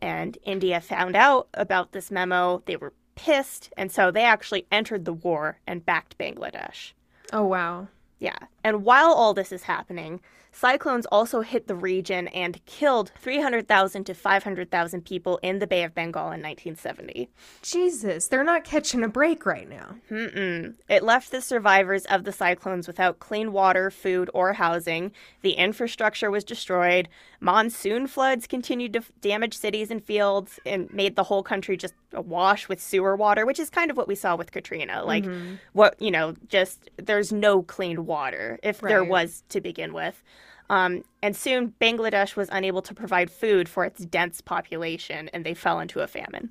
And 0.00 0.38
India 0.44 0.80
found 0.80 1.16
out 1.16 1.48
about 1.54 1.92
this 1.92 2.10
memo. 2.10 2.62
They 2.66 2.76
were 2.76 2.92
pissed, 3.14 3.72
and 3.76 3.90
so 3.90 4.10
they 4.10 4.22
actually 4.22 4.66
entered 4.70 5.04
the 5.04 5.12
war 5.12 5.58
and 5.66 5.84
backed 5.84 6.16
Bangladesh. 6.18 6.92
Oh, 7.32 7.44
wow. 7.44 7.88
Yeah. 8.18 8.38
And 8.62 8.84
while 8.84 9.12
all 9.12 9.34
this 9.34 9.52
is 9.52 9.64
happening, 9.64 10.20
cyclones 10.58 11.06
also 11.06 11.40
hit 11.42 11.68
the 11.68 11.74
region 11.74 12.26
and 12.28 12.64
killed 12.66 13.12
300,000 13.20 14.04
to 14.04 14.14
500,000 14.14 15.04
people 15.04 15.38
in 15.42 15.60
the 15.60 15.66
Bay 15.66 15.84
of 15.84 15.94
Bengal 15.94 16.24
in 16.32 16.42
1970. 16.42 17.28
Jesus, 17.62 18.26
they're 18.28 18.42
not 18.42 18.64
catching 18.64 19.04
a 19.04 19.08
break 19.08 19.46
right 19.46 19.68
now. 19.68 19.94
Mm-mm. 20.10 20.74
It 20.88 21.02
left 21.04 21.30
the 21.30 21.40
survivors 21.40 22.04
of 22.06 22.24
the 22.24 22.32
cyclones 22.32 22.86
without 22.86 23.20
clean 23.20 23.52
water, 23.52 23.90
food, 23.90 24.30
or 24.34 24.54
housing. 24.54 25.12
The 25.42 25.52
infrastructure 25.52 26.30
was 26.30 26.42
destroyed. 26.44 27.08
Monsoon 27.40 28.08
floods 28.08 28.46
continued 28.48 28.94
to 28.94 29.02
damage 29.20 29.56
cities 29.56 29.90
and 29.90 30.02
fields 30.04 30.58
and 30.66 30.92
made 30.92 31.14
the 31.14 31.22
whole 31.24 31.42
country 31.44 31.76
just 31.76 31.94
awash 32.12 32.68
with 32.68 32.80
sewer 32.82 33.14
water, 33.14 33.46
which 33.46 33.60
is 33.60 33.70
kind 33.70 33.90
of 33.90 33.96
what 33.96 34.08
we 34.08 34.14
saw 34.16 34.34
with 34.34 34.50
Katrina. 34.50 35.04
Like, 35.04 35.24
Mm-hmm. 35.24 35.54
what, 35.72 36.00
you 36.00 36.10
know, 36.10 36.34
just 36.48 36.88
there's 36.96 37.32
no 37.32 37.62
clean 37.62 38.06
water 38.06 38.58
if 38.62 38.80
there 38.80 39.04
was 39.04 39.42
to 39.50 39.60
begin 39.60 39.92
with. 39.92 40.22
Um, 40.70 41.02
and 41.22 41.34
soon 41.34 41.74
Bangladesh 41.80 42.36
was 42.36 42.48
unable 42.52 42.82
to 42.82 42.94
provide 42.94 43.30
food 43.30 43.68
for 43.68 43.84
its 43.84 44.04
dense 44.04 44.40
population 44.40 45.28
and 45.32 45.44
they 45.44 45.54
fell 45.54 45.80
into 45.80 46.00
a 46.00 46.06
famine. 46.06 46.50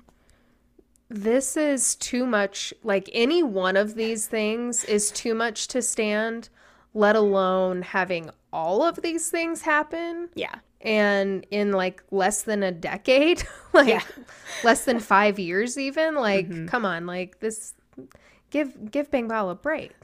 This 1.08 1.56
is 1.56 1.94
too 1.94 2.26
much. 2.26 2.74
Like 2.82 3.08
any 3.12 3.42
one 3.42 3.76
of 3.76 3.94
these 3.94 4.26
things 4.26 4.84
is 4.84 5.10
too 5.10 5.34
much 5.34 5.68
to 5.68 5.80
stand, 5.82 6.48
let 6.94 7.16
alone 7.16 7.82
having 7.82 8.30
all 8.52 8.82
of 8.82 8.96
these 9.02 9.30
things 9.30 9.62
happen. 9.62 10.28
Yeah. 10.34 10.56
And 10.80 11.46
in 11.50 11.72
like 11.72 12.02
less 12.10 12.42
than 12.42 12.62
a 12.62 12.72
decade, 12.72 13.42
like 13.72 13.88
Yeah. 13.88 14.02
less 14.64 14.84
than 14.84 15.00
five 15.00 15.38
years, 15.38 15.78
even. 15.78 16.14
Like, 16.14 16.48
Mhm. 16.48 16.68
come 16.68 16.84
on, 16.84 17.06
like 17.06 17.40
this. 17.40 17.74
Give 18.50 18.90
give 18.90 19.10
Bengal 19.10 19.50
a 19.50 19.54
break. 19.54 19.92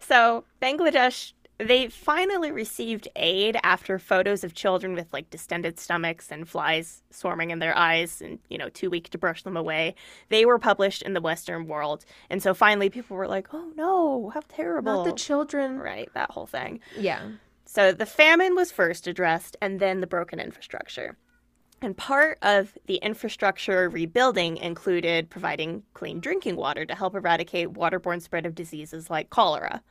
So, 0.00 0.44
Bangladesh, 0.60 1.32
they 1.58 1.88
finally 1.88 2.50
received 2.50 3.08
aid 3.16 3.56
after 3.62 3.98
photos 3.98 4.44
of 4.44 4.54
children 4.54 4.94
with 4.94 5.06
like 5.12 5.30
distended 5.30 5.78
stomachs 5.78 6.30
and 6.30 6.48
flies 6.48 7.02
swarming 7.10 7.50
in 7.50 7.60
their 7.60 7.76
eyes 7.76 8.20
and, 8.20 8.38
you 8.48 8.58
know, 8.58 8.68
too 8.68 8.90
weak 8.90 9.08
to 9.10 9.18
brush 9.18 9.42
them 9.42 9.56
away. 9.56 9.94
They 10.28 10.44
were 10.44 10.58
published 10.58 11.02
in 11.02 11.14
the 11.14 11.20
Western 11.20 11.66
world. 11.66 12.04
And 12.28 12.42
so 12.42 12.52
finally 12.52 12.90
people 12.90 13.16
were 13.16 13.28
like, 13.28 13.54
oh 13.54 13.72
no, 13.74 14.30
how 14.34 14.42
terrible. 14.48 15.04
Not 15.04 15.06
the 15.06 15.12
children. 15.12 15.78
right, 15.78 16.10
that 16.14 16.30
whole 16.30 16.46
thing. 16.46 16.80
Yeah. 16.98 17.30
So 17.64 17.90
the 17.92 18.06
famine 18.06 18.54
was 18.54 18.70
first 18.70 19.06
addressed 19.06 19.56
and 19.62 19.80
then 19.80 20.00
the 20.00 20.06
broken 20.06 20.38
infrastructure. 20.38 21.16
And 21.82 21.96
part 21.96 22.38
of 22.42 22.76
the 22.86 22.96
infrastructure 22.96 23.88
rebuilding 23.88 24.56
included 24.56 25.30
providing 25.30 25.82
clean 25.94 26.20
drinking 26.20 26.56
water 26.56 26.86
to 26.86 26.94
help 26.94 27.14
eradicate 27.14 27.72
waterborne 27.72 28.22
spread 28.22 28.46
of 28.46 28.54
diseases 28.54 29.10
like 29.10 29.30
cholera. 29.30 29.82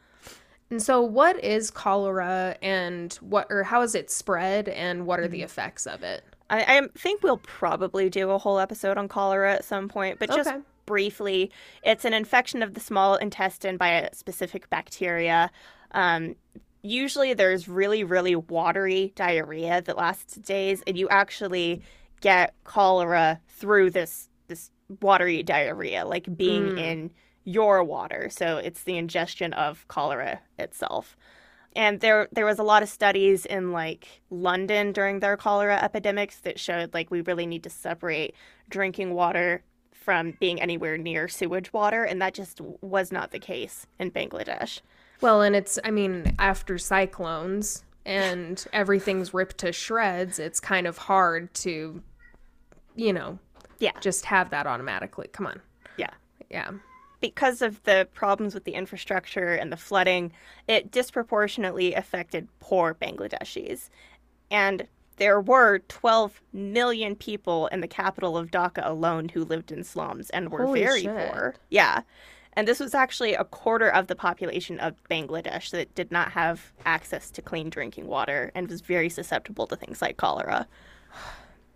And 0.72 0.81
so, 0.81 1.01
what 1.01 1.41
is 1.43 1.69
cholera, 1.69 2.57
and 2.62 3.13
what 3.15 3.48
or 3.50 3.63
how 3.63 3.81
is 3.81 3.93
it 3.95 4.10
spread, 4.10 4.67
and 4.69 5.05
what 5.05 5.19
are 5.19 5.27
the 5.27 5.43
effects 5.43 5.86
of 5.86 6.01
it? 6.03 6.24
I, 6.50 6.77
I 6.79 6.88
think 6.98 7.24
we'll 7.24 7.38
probably 7.38 8.10
do 8.10 8.29
a 8.31 8.38
whole 8.38 8.60
episode 8.60 8.98
on 8.98 9.07
cholera 9.07 9.53
at 9.53 9.63
some 9.65 9.88
point, 9.89 10.19
but 10.19 10.31
just 10.31 10.50
Okay. 10.50 10.60
briefly, 10.86 11.51
it's 11.84 12.05
an 12.05 12.13
infection 12.13 12.62
of 12.63 12.74
the 12.74 12.79
small 12.79 13.15
intestine 13.15 13.77
by 13.77 13.89
a 13.89 14.13
specific 14.15 14.69
bacteria. 14.69 15.51
Um, 15.91 16.36
usually, 16.81 17.34
there's 17.34 17.67
really, 17.67 18.03
really 18.03 18.36
watery 18.36 19.13
diarrhea 19.15 19.81
that 19.84 19.98
lasts 19.98 20.36
days, 20.36 20.84
and 20.88 20.98
you 20.98 21.07
actually 21.10 21.81
get 22.22 22.53
cholera 22.63 23.39
through 23.48 23.91
this 23.91 24.29
this 24.48 24.72
watery 25.01 25.41
diarrhea, 25.43 26.05
like 26.05 26.36
being 26.38 26.72
Mm. 26.74 26.77
in 26.77 27.12
your 27.45 27.83
water. 27.83 28.29
So 28.29 28.57
it's 28.57 28.83
the 28.83 28.97
ingestion 28.97 29.53
of 29.53 29.87
cholera 29.87 30.41
itself 30.59 31.15
and 31.75 31.99
there 31.99 32.27
there 32.31 32.45
was 32.45 32.57
a 32.57 32.63
lot 32.63 32.81
of 32.83 32.89
studies 32.89 33.45
in 33.45 33.71
like 33.71 34.21
London 34.29 34.91
during 34.93 35.19
their 35.19 35.35
cholera 35.35 35.75
epidemics 35.83 36.39
that 36.39 36.57
showed 36.59 36.93
like 36.93 37.11
we 37.11 37.21
really 37.21 37.45
need 37.45 37.63
to 37.63 37.69
separate 37.69 38.33
drinking 38.69 39.13
water 39.13 39.61
from 39.91 40.31
being 40.39 40.61
anywhere 40.61 40.97
near 40.97 41.27
sewage 41.27 41.73
water 41.73 42.03
and 42.03 42.21
that 42.21 42.33
just 42.33 42.61
was 42.81 43.11
not 43.11 43.31
the 43.31 43.39
case 43.39 43.85
in 43.99 44.09
Bangladesh. 44.11 44.79
Well, 45.21 45.41
and 45.41 45.55
it's, 45.55 45.79
I 45.83 45.91
mean, 45.91 46.35
after 46.39 46.77
cyclones 46.77 47.83
and 48.05 48.63
everything's 48.73 49.33
ripped 49.33 49.57
to 49.59 49.71
shreds, 49.71 50.39
it's 50.39 50.59
kind 50.59 50.85
of 50.87 50.97
hard 50.97 51.53
to, 51.55 52.01
you 52.95 53.13
know, 53.13 53.39
Yeah. 53.79 53.91
just 53.99 54.25
have 54.25 54.49
that 54.51 54.67
automatically. 54.67 55.27
Come 55.31 55.47
on. 55.47 55.61
Yeah. 55.97 56.11
Yeah. 56.49 56.71
Because 57.25 57.62
of 57.62 57.82
the 57.84 58.08
problems 58.13 58.53
with 58.53 58.65
the 58.65 58.74
infrastructure 58.74 59.53
and 59.53 59.72
the 59.72 59.77
flooding, 59.77 60.32
it 60.67 60.91
disproportionately 60.91 61.94
affected 61.94 62.48
poor 62.60 62.94
Bangladeshis. 62.94 63.89
And 64.51 64.88
there 65.17 65.39
were 65.41 65.79
12 65.88 66.41
million 66.53 67.15
people 67.15 67.67
in 67.67 67.82
the 67.82 67.88
capital 67.88 68.38
of 68.38 68.51
Dhaka 68.51 68.86
alone 68.86 69.29
who 69.29 69.44
lived 69.44 69.72
in 69.72 69.84
slums 69.84 70.29
and 70.29 70.51
were 70.51 70.65
Holy 70.65 70.82
very 70.82 71.01
shit. 71.01 71.32
poor. 71.32 71.55
Yeah. 71.70 72.01
And 72.53 72.67
this 72.67 72.79
was 72.79 72.94
actually 72.94 73.34
a 73.34 73.44
quarter 73.44 73.89
of 73.89 74.08
the 74.08 74.15
population 74.15 74.79
of 74.79 74.94
Bangladesh 75.10 75.72
that 75.72 75.94
did 75.96 76.12
not 76.12 76.32
have 76.32 76.74
access 76.86 77.29
to 77.32 77.41
clean 77.41 77.70
drinking 77.70 78.08
water 78.08 78.51
and 78.55 78.70
was 78.70 78.82
very 78.82 79.10
susceptible 79.10 79.67
to 79.67 79.75
things 79.75 80.01
like 80.01 80.17
cholera. 80.17 80.67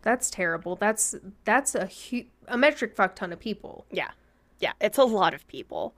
That's 0.01 0.29
terrible. 0.29 0.77
That's 0.77 1.13
that's 1.44 1.75
a 1.75 1.88
hu- 1.88 2.24
a 2.48 2.58
metric 2.58 2.96
fuck 2.96 3.18
ton 3.18 3.34
of 3.34 3.39
people. 3.41 3.86
Yeah. 3.91 4.12
Yeah, 4.60 4.74
it's 4.82 4.98
a 4.98 5.04
lot 5.04 5.34
of 5.34 5.48
people. 5.48 5.94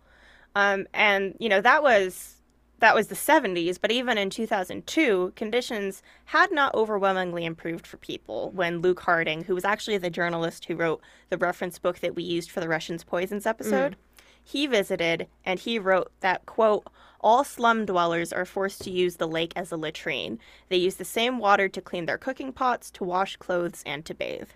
Um, 0.56 0.88
and 0.94 1.36
you 1.40 1.50
know, 1.50 1.62
that 1.62 1.84
was 1.84 2.38
that 2.80 2.96
was 2.96 3.08
the 3.08 3.16
70s, 3.16 3.78
but 3.80 3.92
even 3.92 4.18
in 4.18 4.32
2002, 4.32 5.34
conditions 5.36 6.02
had 6.26 6.52
not 6.52 6.74
overwhelmingly 6.74 7.46
improved 7.46 7.86
for 7.86 7.98
people 7.98 8.50
when 8.56 8.80
Luke 8.82 9.02
Harding, 9.02 9.44
who 9.44 9.54
was 9.54 9.64
actually 9.64 10.00
the 10.00 10.10
journalist 10.10 10.66
who 10.66 10.76
wrote 10.76 11.00
the 11.30 11.38
reference 11.38 11.78
book 11.78 12.00
that 12.00 12.16
we 12.16 12.24
used 12.24 12.50
for 12.50 12.60
the 12.60 12.68
Russians 12.68 13.04
poisons 13.04 13.46
episode, 13.46 13.96
he 14.44 14.66
visited 14.66 15.28
and 15.46 15.60
he 15.60 15.78
wrote 15.78 16.12
that 16.22 16.46
quote 16.48 16.88
all 17.24 17.44
slum 17.44 17.86
dwellers 17.86 18.34
are 18.34 18.46
forced 18.46 18.82
to 18.82 18.90
use 18.90 19.18
the 19.18 19.28
lake 19.28 19.54
as 19.56 19.72
a 19.72 19.78
latrine. 19.78 20.40
They 20.70 20.78
use 20.78 20.96
the 20.96 21.06
same 21.06 21.38
water 21.38 21.70
to 21.70 21.82
clean 21.82 22.08
their 22.08 22.18
cooking 22.18 22.52
pots, 22.52 22.90
to 22.92 23.04
wash 23.04 23.38
clothes, 23.38 23.84
and 23.86 24.04
to 24.06 24.16
bathe. 24.16 24.50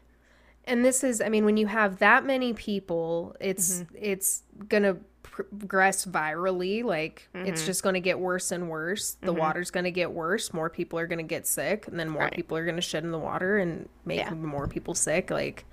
And 0.68 0.84
this 0.84 1.04
is, 1.04 1.22
I 1.22 1.30
mean, 1.30 1.46
when 1.46 1.58
you 1.58 1.68
have 1.68 2.00
that 2.00 2.26
many 2.26 2.54
people, 2.54 3.36
it's 3.40 3.80
Mm-hmm. 3.82 3.96
it's 4.00 4.44
gonna 4.68 4.98
progress 5.24 6.06
virally. 6.06 6.84
Like 6.84 7.28
Mm-hmm. 7.36 7.48
it's 7.48 7.66
just 7.66 7.84
gonna 7.84 8.00
get 8.00 8.20
worse 8.20 8.52
and 8.52 8.70
worse. 8.70 9.18
The 9.22 9.34
water's 9.34 9.70
gonna 9.72 9.92
get 9.92 10.12
worse. 10.12 10.54
More 10.54 10.70
people 10.70 10.98
are 11.00 11.08
gonna 11.08 11.24
get 11.24 11.46
sick, 11.46 11.88
and 11.88 12.00
then 12.00 12.10
more 12.10 12.24
Right. 12.24 12.34
people 12.34 12.58
are 12.58 12.66
gonna 12.66 12.82
shit 12.82 13.04
in 13.04 13.12
the 13.12 13.20
water 13.20 13.58
and 13.58 13.90
make 14.06 14.20
Yeah. 14.20 14.34
more 14.34 14.68
people 14.68 14.94
sick. 14.96 15.30
Like 15.30 15.66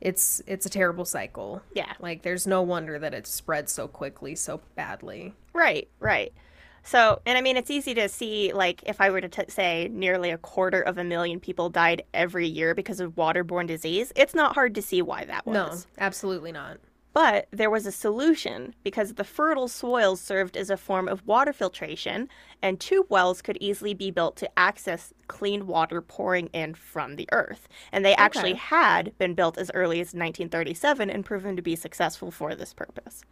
it's 0.00 0.42
it's 0.46 0.66
a 0.66 0.70
terrible 0.70 1.04
cycle. 1.04 1.62
Yeah. 1.74 1.92
Like 2.00 2.22
there's 2.22 2.46
no 2.46 2.62
wonder 2.62 2.98
that 2.98 3.14
it 3.14 3.26
spread 3.26 3.68
so 3.68 3.86
quickly, 3.88 4.34
so 4.34 4.60
badly. 4.74 5.34
Right, 5.52 5.88
right. 5.98 6.32
So, 6.82 7.20
and 7.26 7.36
I 7.36 7.40
mean, 7.40 7.56
it's 7.56 7.70
easy 7.70 7.94
to 7.94 8.08
see, 8.08 8.52
like, 8.52 8.82
if 8.86 9.00
I 9.00 9.10
were 9.10 9.20
to 9.20 9.28
t- 9.28 9.42
say 9.48 9.88
nearly 9.92 10.30
a 10.30 10.38
quarter 10.38 10.80
of 10.80 10.98
a 10.98 11.04
million 11.04 11.40
people 11.40 11.68
died 11.68 12.02
every 12.14 12.46
year 12.46 12.74
because 12.74 13.00
of 13.00 13.16
waterborne 13.16 13.66
disease, 13.66 14.12
it's 14.16 14.34
not 14.34 14.54
hard 14.54 14.74
to 14.74 14.82
see 14.82 15.02
why 15.02 15.24
that 15.24 15.46
was. 15.46 15.86
No, 15.86 16.04
absolutely 16.04 16.52
not. 16.52 16.78
But 17.12 17.48
there 17.50 17.70
was 17.70 17.86
a 17.86 17.92
solution 17.92 18.74
because 18.84 19.14
the 19.14 19.24
fertile 19.24 19.66
soils 19.66 20.20
served 20.20 20.56
as 20.56 20.70
a 20.70 20.76
form 20.76 21.08
of 21.08 21.26
water 21.26 21.52
filtration, 21.52 22.28
and 22.62 22.78
tube 22.78 23.06
wells 23.08 23.42
could 23.42 23.58
easily 23.60 23.94
be 23.94 24.12
built 24.12 24.36
to 24.36 24.58
access 24.58 25.12
clean 25.26 25.66
water 25.66 26.00
pouring 26.00 26.46
in 26.52 26.74
from 26.74 27.16
the 27.16 27.28
earth. 27.32 27.68
And 27.90 28.04
they 28.04 28.14
actually 28.14 28.54
had 28.54 29.16
been 29.18 29.34
built 29.34 29.58
as 29.58 29.72
early 29.74 29.96
as 29.96 30.08
1937 30.08 31.10
and 31.10 31.24
proven 31.24 31.56
to 31.56 31.62
be 31.62 31.74
successful 31.74 32.30
for 32.30 32.54
this 32.54 32.72
purpose. 32.72 33.24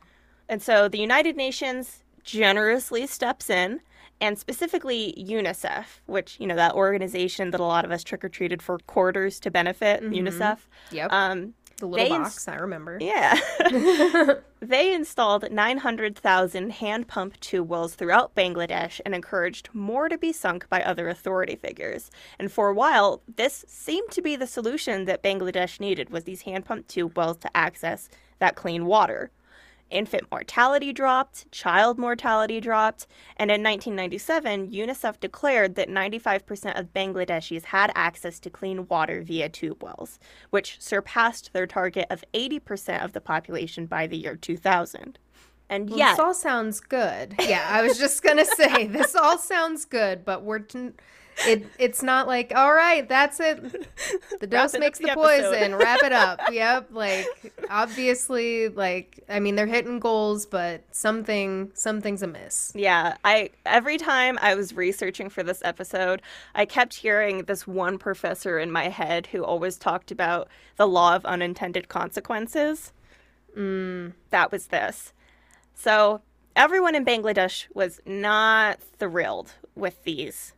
And 0.49 0.61
so 0.61 0.88
the 0.88 0.99
United 0.99 1.37
Nations 1.37 2.02
generously 2.29 3.07
steps 3.07 3.49
in, 3.51 3.81
and 4.21 4.39
specifically 4.39 5.15
UNICEF, 5.17 5.85
which, 6.07 6.39
you 6.41 6.47
know, 6.47 6.57
that 6.57 6.75
organization 6.75 7.51
that 7.53 7.61
a 7.61 7.65
lot 7.65 7.85
of 7.85 7.91
us 7.91 8.03
trick 8.05 8.25
or 8.25 8.29
treated 8.29 8.61
for 8.63 8.79
quarters 8.87 9.39
to 9.41 9.51
benefit, 9.51 10.03
UNICEF. 10.03 10.59
Yep. 10.91 11.13
Um, 11.13 11.55
The 11.79 11.87
little 11.87 12.09
They 12.09 12.15
ins- 12.15 12.35
box, 12.35 12.49
I 12.49 12.57
remember. 12.57 12.99
Yeah. 13.01 13.39
they 14.61 14.93
installed 14.93 15.51
900,000 15.53 16.71
hand 16.73 17.07
pump 17.07 17.39
tube 17.39 17.69
wells 17.69 17.95
throughout 17.95 18.35
Bangladesh 18.35 19.01
and 19.07 19.15
encouraged 19.15 19.69
more 19.73 20.09
to 20.09 20.19
be 20.19 20.33
sunk 20.33 20.69
by 20.69 20.83
other 20.83 21.09
authority 21.09 21.55
figures. 21.55 22.11
And 22.41 22.51
for 22.51 22.69
a 22.69 22.75
while, 22.75 23.23
this 23.37 23.65
seemed 23.69 24.11
to 24.11 24.21
be 24.21 24.35
the 24.35 24.49
solution 24.49 25.05
that 25.05 25.23
Bangladesh 25.23 25.79
needed 25.79 26.11
was 26.11 26.25
these 26.25 26.43
hand 26.43 26.65
pump 26.65 26.89
tube 26.89 27.17
wells 27.17 27.37
to 27.39 27.57
access 27.57 28.09
that 28.41 28.57
clean 28.57 28.87
water. 28.87 29.31
Infant 29.90 30.25
mortality 30.30 30.92
dropped, 30.92 31.50
child 31.50 31.99
mortality 31.99 32.61
dropped, 32.61 33.07
and 33.37 33.50
in 33.50 33.62
1997, 33.62 34.71
UNICEF 34.71 35.18
declared 35.18 35.76
that 35.76 35.88
95% 35.88 36.78
of 36.78 36.92
Bangladeshis 36.92 37.64
had 37.64 37.90
access 37.95 38.38
to 38.40 38.50
clean 38.50 38.87
water 38.88 39.23
via 39.23 39.49
tube 39.49 39.83
wells, 39.83 40.18
which 40.50 40.76
surpassed 40.78 41.52
their 41.52 41.66
target 41.66 42.07
of 42.11 42.23
80% 42.35 43.02
of 43.02 43.12
the 43.12 43.21
population 43.21 43.87
by 43.87 44.07
the 44.07 44.18
year 44.18 44.37
2000. 44.37 45.18
And 45.71 45.88
Well, 45.88 45.99
yet, 45.99 46.11
this 46.12 46.18
all 46.18 46.35
sounds 46.35 46.80
good. 46.80 47.35
Yeah, 47.40 47.66
I 47.68 47.83
was 47.83 47.99
just 47.99 48.23
gonna 48.23 48.45
say 48.45 48.87
this 48.87 49.14
all 49.14 49.38
sounds 49.38 49.85
good, 49.85 50.25
but 50.25 50.42
we're 50.42 50.61
t- 50.61 50.90
it. 51.47 51.66
It's 51.78 52.02
not 52.02 52.26
like 52.26 52.52
all 52.54 52.73
right, 52.73 53.09
that's 53.09 53.40
it. 53.40 53.62
The 54.40 54.47
dose 54.47 54.73
Wrapping 54.75 54.80
makes 54.80 54.99
the 54.99 55.07
the, 55.07 55.14
poison. 55.14 55.75
Wrap 55.75 56.02
it 56.02 56.12
up. 56.12 56.40
Yep. 56.50 56.88
Like 56.90 57.26
obviously, 57.71 58.68
like 58.68 59.23
I 59.28 59.38
mean, 59.38 59.54
they're 59.54 59.66
hitting 59.66 60.00
goals, 60.00 60.47
but 60.47 60.83
something 60.90 61.71
something's 61.75 62.23
amiss. 62.23 62.73
Yeah, 62.75 63.16
I 63.25 63.50
every 63.66 63.99
time 63.99 64.38
I 64.40 64.54
was 64.54 64.75
researching 64.75 65.28
for 65.28 65.42
this 65.42 65.62
episode, 65.64 66.23
I 66.54 66.64
kept 66.64 66.95
hearing 66.95 67.45
this 67.45 67.66
one 67.66 67.99
professor 67.99 68.59
in 68.59 68.73
my 68.73 68.88
head 68.88 69.26
who 69.28 69.45
always 69.45 69.76
talked 69.76 70.11
about 70.11 70.49
the 70.76 70.87
law 70.87 71.14
of 71.14 71.25
unintended 71.25 71.88
consequences. 71.88 72.92
Mm. 73.57 74.14
That 74.30 74.50
was 74.50 74.68
this. 74.68 75.12
So 75.75 76.23
everyone 76.57 76.95
in 76.95 77.04
Bangladesh 77.04 77.66
was 77.73 78.00
not 78.04 78.80
thrilled 78.99 79.54
with 79.76 80.02
these 80.04 80.54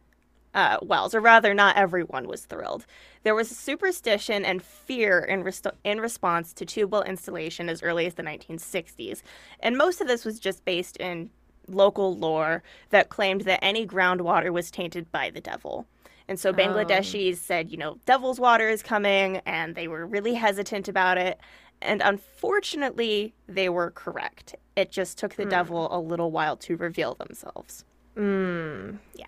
uh, 0.54 0.78
wells, 0.83 1.14
or 1.14 1.21
rather, 1.21 1.54
not 1.54 1.76
everyone 1.76 2.26
was 2.26 2.45
thrilled. 2.45 2.87
There 3.23 3.35
was 3.35 3.49
superstition 3.49 4.45
and 4.45 4.62
fear 4.62 5.21
in, 5.21 5.42
rest- 5.45 5.66
in 5.85 6.00
response 6.00 6.52
to 6.54 6.64
tube 6.64 6.92
well 6.92 7.02
installation 7.02 7.69
as 7.69 7.83
early 7.83 8.07
as 8.07 8.14
the 8.14 8.23
1960s. 8.23 9.23
And 9.61 9.76
most 9.76 10.00
of 10.00 10.09
this 10.09 10.25
was 10.25 10.40
just 10.40 10.64
based 10.64 10.97
in 10.97 11.30
local 11.69 12.16
lore 12.16 12.62
that 12.90 13.09
claimed 13.09 13.42
that 13.42 13.62
any 13.62 13.87
groundwater 13.87 14.52
was 14.52 14.71
tainted 14.71 15.11
by 15.12 15.30
the 15.30 15.40
devil. 15.40 15.87
And 16.26 16.38
so 16.38 16.52
Bangladeshis 16.52 17.37
said, 17.38 17.71
you 17.71 17.76
know, 17.76 17.99
devil's 18.07 18.38
water 18.38 18.69
is 18.69 18.83
coming, 18.85 19.38
and 19.47 19.75
they 19.75 19.88
were 19.88 20.07
really 20.07 20.35
hesitant 20.35 20.87
about 20.87 21.19
it. 21.19 21.40
And 21.83 22.00
unfortunately, 22.02 23.35
they 23.49 23.69
were 23.69 23.90
correct. 23.90 24.54
It 24.76 24.92
just 24.92 25.19
took 25.19 25.35
the 25.35 25.45
devil 25.45 25.88
a 25.90 25.99
little 25.99 26.30
while 26.30 26.57
to 26.59 26.76
reveal 26.76 27.14
themselves. 27.14 27.85
Mm. 28.16 28.99
Yeah. 29.14 29.26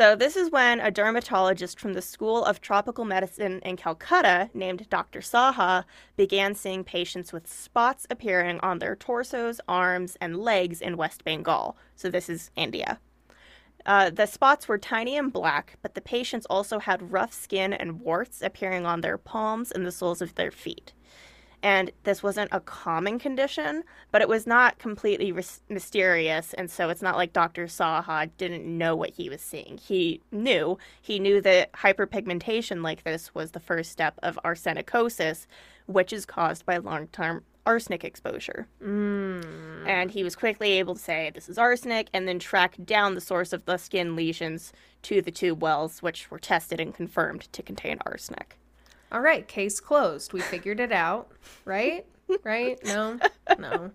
So, 0.00 0.16
this 0.16 0.34
is 0.34 0.50
when 0.50 0.80
a 0.80 0.90
dermatologist 0.90 1.78
from 1.78 1.92
the 1.92 2.00
School 2.00 2.42
of 2.42 2.62
Tropical 2.62 3.04
Medicine 3.04 3.60
in 3.62 3.76
Calcutta, 3.76 4.48
named 4.54 4.88
Dr. 4.88 5.20
Saha, 5.20 5.84
began 6.16 6.54
seeing 6.54 6.84
patients 6.84 7.34
with 7.34 7.46
spots 7.46 8.06
appearing 8.08 8.60
on 8.60 8.78
their 8.78 8.96
torsos, 8.96 9.60
arms, 9.68 10.16
and 10.18 10.38
legs 10.38 10.80
in 10.80 10.96
West 10.96 11.22
Bengal. 11.22 11.76
So, 11.96 12.08
this 12.08 12.30
is 12.30 12.50
India. 12.56 12.98
Uh, 13.84 14.08
the 14.08 14.24
spots 14.24 14.66
were 14.66 14.78
tiny 14.78 15.18
and 15.18 15.30
black, 15.30 15.76
but 15.82 15.94
the 15.94 16.00
patients 16.00 16.46
also 16.48 16.78
had 16.78 17.12
rough 17.12 17.34
skin 17.34 17.74
and 17.74 18.00
warts 18.00 18.40
appearing 18.40 18.86
on 18.86 19.02
their 19.02 19.18
palms 19.18 19.70
and 19.70 19.84
the 19.84 19.92
soles 19.92 20.22
of 20.22 20.34
their 20.34 20.50
feet. 20.50 20.94
And 21.62 21.90
this 22.04 22.22
wasn't 22.22 22.50
a 22.52 22.60
common 22.60 23.18
condition, 23.18 23.84
but 24.10 24.22
it 24.22 24.28
was 24.28 24.46
not 24.46 24.78
completely 24.78 25.30
ris- 25.30 25.60
mysterious. 25.68 26.54
And 26.54 26.70
so 26.70 26.88
it's 26.88 27.02
not 27.02 27.16
like 27.16 27.32
Dr. 27.32 27.66
Saha 27.66 28.30
didn't 28.38 28.66
know 28.66 28.96
what 28.96 29.10
he 29.10 29.28
was 29.28 29.42
seeing. 29.42 29.78
He 29.78 30.22
knew. 30.32 30.78
He 31.02 31.18
knew 31.18 31.40
that 31.42 31.72
hyperpigmentation 31.72 32.82
like 32.82 33.04
this 33.04 33.34
was 33.34 33.50
the 33.50 33.60
first 33.60 33.92
step 33.92 34.18
of 34.22 34.38
arsenicosis, 34.44 35.46
which 35.86 36.12
is 36.12 36.24
caused 36.24 36.64
by 36.64 36.78
long 36.78 37.08
term 37.08 37.44
arsenic 37.66 38.04
exposure. 38.04 38.66
Mm. 38.82 39.86
And 39.86 40.10
he 40.10 40.24
was 40.24 40.34
quickly 40.34 40.72
able 40.72 40.94
to 40.94 41.00
say, 41.00 41.30
This 41.34 41.48
is 41.48 41.58
arsenic, 41.58 42.08
and 42.12 42.26
then 42.26 42.38
track 42.38 42.76
down 42.84 43.14
the 43.14 43.20
source 43.20 43.52
of 43.52 43.64
the 43.66 43.76
skin 43.76 44.16
lesions 44.16 44.72
to 45.02 45.20
the 45.20 45.30
tube 45.30 45.62
wells, 45.62 46.02
which 46.02 46.30
were 46.30 46.38
tested 46.38 46.80
and 46.80 46.94
confirmed 46.94 47.52
to 47.52 47.62
contain 47.62 47.98
arsenic. 48.06 48.56
All 49.12 49.20
right, 49.20 49.46
case 49.46 49.80
closed. 49.80 50.32
We 50.32 50.40
figured 50.40 50.80
it 50.80 50.92
out, 50.92 51.30
right? 51.64 52.06
Right? 52.44 52.78
No, 52.84 53.18
no. 53.58 53.90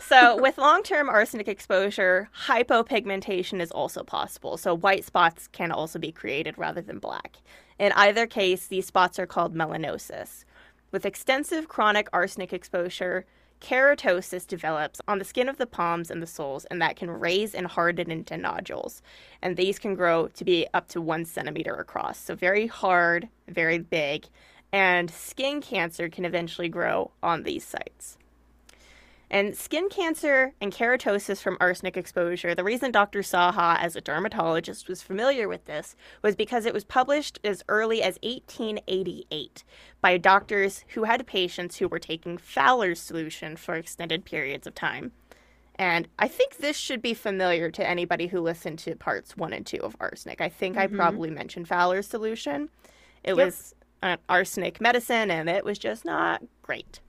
So, 0.00 0.40
with 0.40 0.56
long 0.56 0.82
term 0.82 1.08
arsenic 1.08 1.48
exposure, 1.48 2.30
hypopigmentation 2.46 3.60
is 3.60 3.70
also 3.70 4.02
possible. 4.02 4.56
So, 4.56 4.74
white 4.74 5.04
spots 5.04 5.46
can 5.48 5.70
also 5.70 5.98
be 5.98 6.10
created 6.10 6.56
rather 6.56 6.80
than 6.80 6.98
black. 6.98 7.36
In 7.78 7.92
either 7.92 8.26
case, 8.26 8.66
these 8.66 8.86
spots 8.86 9.18
are 9.18 9.26
called 9.26 9.54
melanosis. 9.54 10.44
With 10.90 11.04
extensive 11.04 11.68
chronic 11.68 12.08
arsenic 12.12 12.54
exposure, 12.54 13.26
keratosis 13.60 14.46
develops 14.46 15.00
on 15.08 15.18
the 15.18 15.24
skin 15.24 15.48
of 15.48 15.58
the 15.58 15.66
palms 15.66 16.10
and 16.10 16.22
the 16.22 16.26
soles, 16.26 16.64
and 16.66 16.80
that 16.80 16.96
can 16.96 17.10
raise 17.10 17.54
and 17.54 17.66
harden 17.66 18.10
into 18.10 18.36
nodules. 18.36 19.02
And 19.42 19.56
these 19.56 19.78
can 19.78 19.94
grow 19.94 20.28
to 20.28 20.44
be 20.44 20.66
up 20.74 20.88
to 20.88 21.00
one 21.00 21.24
centimeter 21.24 21.74
across. 21.74 22.18
So, 22.18 22.34
very 22.34 22.66
hard, 22.66 23.28
very 23.48 23.78
big. 23.78 24.26
And 24.72 25.10
skin 25.10 25.60
cancer 25.60 26.08
can 26.08 26.24
eventually 26.24 26.68
grow 26.68 27.10
on 27.22 27.42
these 27.42 27.64
sites. 27.64 28.18
And 29.30 29.54
skin 29.54 29.90
cancer 29.90 30.54
and 30.60 30.72
keratosis 30.72 31.42
from 31.42 31.58
arsenic 31.60 31.96
exposure, 31.96 32.54
the 32.54 32.64
reason 32.64 32.90
Dr. 32.90 33.20
Saha, 33.20 33.78
as 33.78 33.94
a 33.94 34.00
dermatologist, 34.00 34.88
was 34.88 35.02
familiar 35.02 35.48
with 35.48 35.66
this 35.66 35.94
was 36.22 36.34
because 36.34 36.64
it 36.64 36.72
was 36.72 36.84
published 36.84 37.38
as 37.44 37.62
early 37.68 38.02
as 38.02 38.18
1888 38.22 39.64
by 40.00 40.16
doctors 40.16 40.84
who 40.88 41.04
had 41.04 41.26
patients 41.26 41.76
who 41.76 41.88
were 41.88 41.98
taking 41.98 42.38
Fowler's 42.38 43.00
solution 43.00 43.56
for 43.56 43.74
extended 43.74 44.24
periods 44.24 44.66
of 44.66 44.74
time. 44.74 45.12
And 45.74 46.08
I 46.18 46.26
think 46.26 46.56
this 46.56 46.76
should 46.76 47.02
be 47.02 47.14
familiar 47.14 47.70
to 47.70 47.88
anybody 47.88 48.26
who 48.28 48.40
listened 48.40 48.78
to 48.80 48.96
parts 48.96 49.36
one 49.36 49.52
and 49.52 49.64
two 49.64 49.78
of 49.78 49.94
arsenic. 50.00 50.40
I 50.40 50.48
think 50.48 50.76
I 50.76 50.86
mm-hmm. 50.86 50.96
probably 50.96 51.30
mentioned 51.30 51.68
Fowler's 51.68 52.08
solution. 52.08 52.70
It 53.22 53.36
Yep. 53.36 53.46
was 53.46 53.74
an 54.02 54.18
arsenic 54.28 54.80
medicine, 54.80 55.30
and 55.30 55.48
it 55.48 55.64
was 55.64 55.78
just 55.78 56.04
not 56.04 56.42
great. 56.62 57.00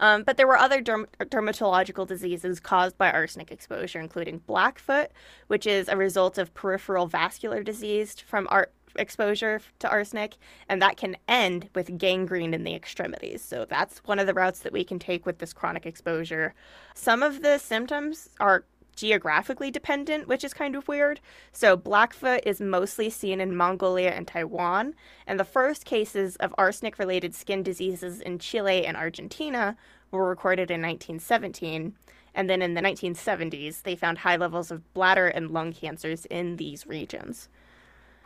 Um, 0.00 0.22
but 0.22 0.36
there 0.36 0.46
were 0.46 0.58
other 0.58 0.82
derm- 0.82 1.06
dermatological 1.20 2.06
diseases 2.06 2.60
caused 2.60 2.98
by 2.98 3.10
arsenic 3.10 3.50
exposure, 3.50 4.00
including 4.00 4.38
Blackfoot, 4.38 5.10
which 5.46 5.66
is 5.66 5.88
a 5.88 5.96
result 5.96 6.38
of 6.38 6.54
peripheral 6.54 7.06
vascular 7.06 7.62
disease 7.62 8.18
from 8.20 8.46
ar- 8.50 8.70
exposure 8.96 9.60
to 9.78 9.88
arsenic, 9.88 10.36
and 10.68 10.80
that 10.82 10.96
can 10.96 11.16
end 11.28 11.68
with 11.74 11.98
gangrene 11.98 12.54
in 12.54 12.64
the 12.64 12.74
extremities. 12.74 13.42
So 13.42 13.64
that's 13.64 13.98
one 14.04 14.18
of 14.18 14.26
the 14.26 14.34
routes 14.34 14.60
that 14.60 14.72
we 14.72 14.84
can 14.84 14.98
take 14.98 15.24
with 15.26 15.38
this 15.38 15.52
chronic 15.52 15.86
exposure. 15.86 16.54
Some 16.94 17.22
of 17.22 17.42
the 17.42 17.58
symptoms 17.58 18.28
are 18.38 18.64
geographically 18.96 19.70
dependent, 19.70 20.28
which 20.28 20.44
is 20.44 20.54
kind 20.54 20.76
of 20.76 20.88
weird. 20.88 21.20
So, 21.52 21.76
Blackfoot 21.76 22.42
is 22.44 22.60
mostly 22.60 23.10
seen 23.10 23.40
in 23.40 23.56
Mongolia 23.56 24.10
and 24.10 24.26
Taiwan, 24.26 24.94
and 25.26 25.38
the 25.38 25.44
first 25.44 25.84
cases 25.84 26.36
of 26.36 26.54
arsenic 26.58 26.98
related 26.98 27.34
skin 27.34 27.62
diseases 27.62 28.20
in 28.20 28.38
Chile 28.38 28.86
and 28.86 28.96
Argentina 28.96 29.76
were 30.10 30.28
recorded 30.28 30.70
in 30.70 30.80
1917. 30.82 31.94
And 32.34 32.48
then 32.48 32.62
in 32.62 32.74
the 32.74 32.80
1970s, 32.80 33.82
they 33.82 33.94
found 33.94 34.18
high 34.18 34.36
levels 34.36 34.70
of 34.70 34.92
bladder 34.94 35.28
and 35.28 35.50
lung 35.50 35.72
cancers 35.72 36.24
in 36.26 36.56
these 36.56 36.86
regions. 36.86 37.48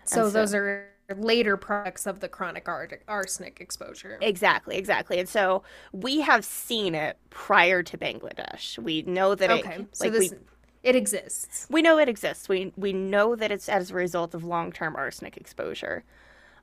So 0.04 0.24
so- 0.24 0.30
those 0.30 0.54
are 0.54 0.90
later 1.16 1.56
products 1.56 2.06
of 2.06 2.20
the 2.20 2.28
chronic 2.28 2.68
ar- 2.68 2.88
arsenic 3.06 3.60
exposure. 3.60 4.18
Exactly, 4.20 4.76
exactly. 4.76 5.18
And 5.18 5.28
so 5.28 5.62
we 5.92 6.20
have 6.20 6.44
seen 6.44 6.94
it 6.94 7.16
prior 7.30 7.82
to 7.84 7.96
Bangladesh. 7.96 8.78
We 8.78 9.02
know 9.02 9.34
that 9.34 9.50
Okay, 9.50 9.76
it, 9.76 9.86
so 9.92 10.04
like 10.04 10.12
this 10.12 10.32
we, 10.32 10.38
it 10.86 10.94
exists. 10.94 11.66
We 11.68 11.82
know 11.82 11.98
it 11.98 12.08
exists. 12.08 12.48
We 12.48 12.72
we 12.76 12.92
know 12.92 13.34
that 13.34 13.50
it's 13.50 13.68
as 13.68 13.90
a 13.90 13.94
result 13.94 14.34
of 14.34 14.44
long-term 14.44 14.94
arsenic 14.94 15.36
exposure. 15.36 16.04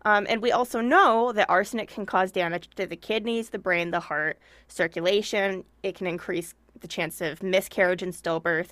Um, 0.05 0.25
and 0.29 0.41
we 0.41 0.49
also 0.49 0.79
know 0.79 1.33
that 1.33 1.49
arsenic 1.49 1.89
can 1.89 2.05
cause 2.05 2.31
damage 2.31 2.69
to 2.75 2.85
the 2.85 2.95
kidneys, 2.95 3.49
the 3.49 3.59
brain, 3.59 3.91
the 3.91 3.99
heart, 3.99 4.39
circulation. 4.69 5.65
It 5.81 5.95
can 5.95 6.07
increase 6.07 6.55
the 6.79 6.87
chance 6.87 7.19
of 7.19 7.43
miscarriage 7.43 8.01
and 8.01 8.13
stillbirth. 8.13 8.69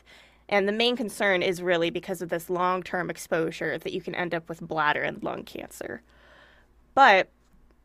And 0.48 0.70
the 0.70 0.74
main 0.74 0.96
concern 0.96 1.44
is 1.44 1.62
really 1.62 1.90
because 1.90 2.22
of 2.22 2.30
this 2.30 2.50
long 2.50 2.82
term 2.82 3.10
exposure 3.10 3.78
that 3.78 3.92
you 3.92 4.02
can 4.02 4.16
end 4.16 4.34
up 4.34 4.48
with 4.48 4.62
bladder 4.62 5.02
and 5.02 5.22
lung 5.22 5.44
cancer. 5.44 6.02
But 6.94 7.30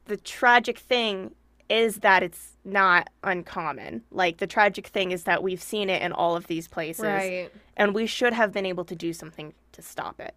the 0.05 0.17
tragic 0.17 0.79
thing 0.79 1.35
is 1.69 1.97
that 1.99 2.23
it's 2.23 2.53
not 2.65 3.11
uncommon. 3.25 4.03
Like, 4.11 4.39
the 4.39 4.47
tragic 4.47 4.87
thing 4.89 5.11
is 5.13 5.25
that 5.25 5.43
we've 5.43 5.63
seen 5.63 5.91
it 5.91 6.03
in 6.03 6.13
all 6.13 6.37
of 6.37 6.47
these 6.47 6.69
places 6.69 7.05
Right. 7.05 7.51
and 7.77 7.95
we 7.95 8.07
should 8.07 8.33
have 8.33 8.53
been 8.53 8.67
able 8.67 8.85
to 8.85 8.95
do 8.95 9.13
something 9.13 9.53
to 9.73 9.83
stop 9.83 10.21
it. 10.21 10.35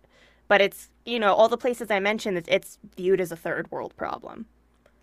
But 0.48 0.62
it's, 0.62 0.90
you 1.06 1.20
know, 1.20 1.34
all 1.34 1.48
the 1.48 1.58
places 1.58 1.92
I 1.92 2.00
mentioned, 2.00 2.38
it's, 2.38 2.50
it's 2.50 2.78
viewed 2.98 3.22
as 3.22 3.32
a 3.32 3.36
third 3.36 3.70
world 3.72 3.96
problem. 3.96 4.48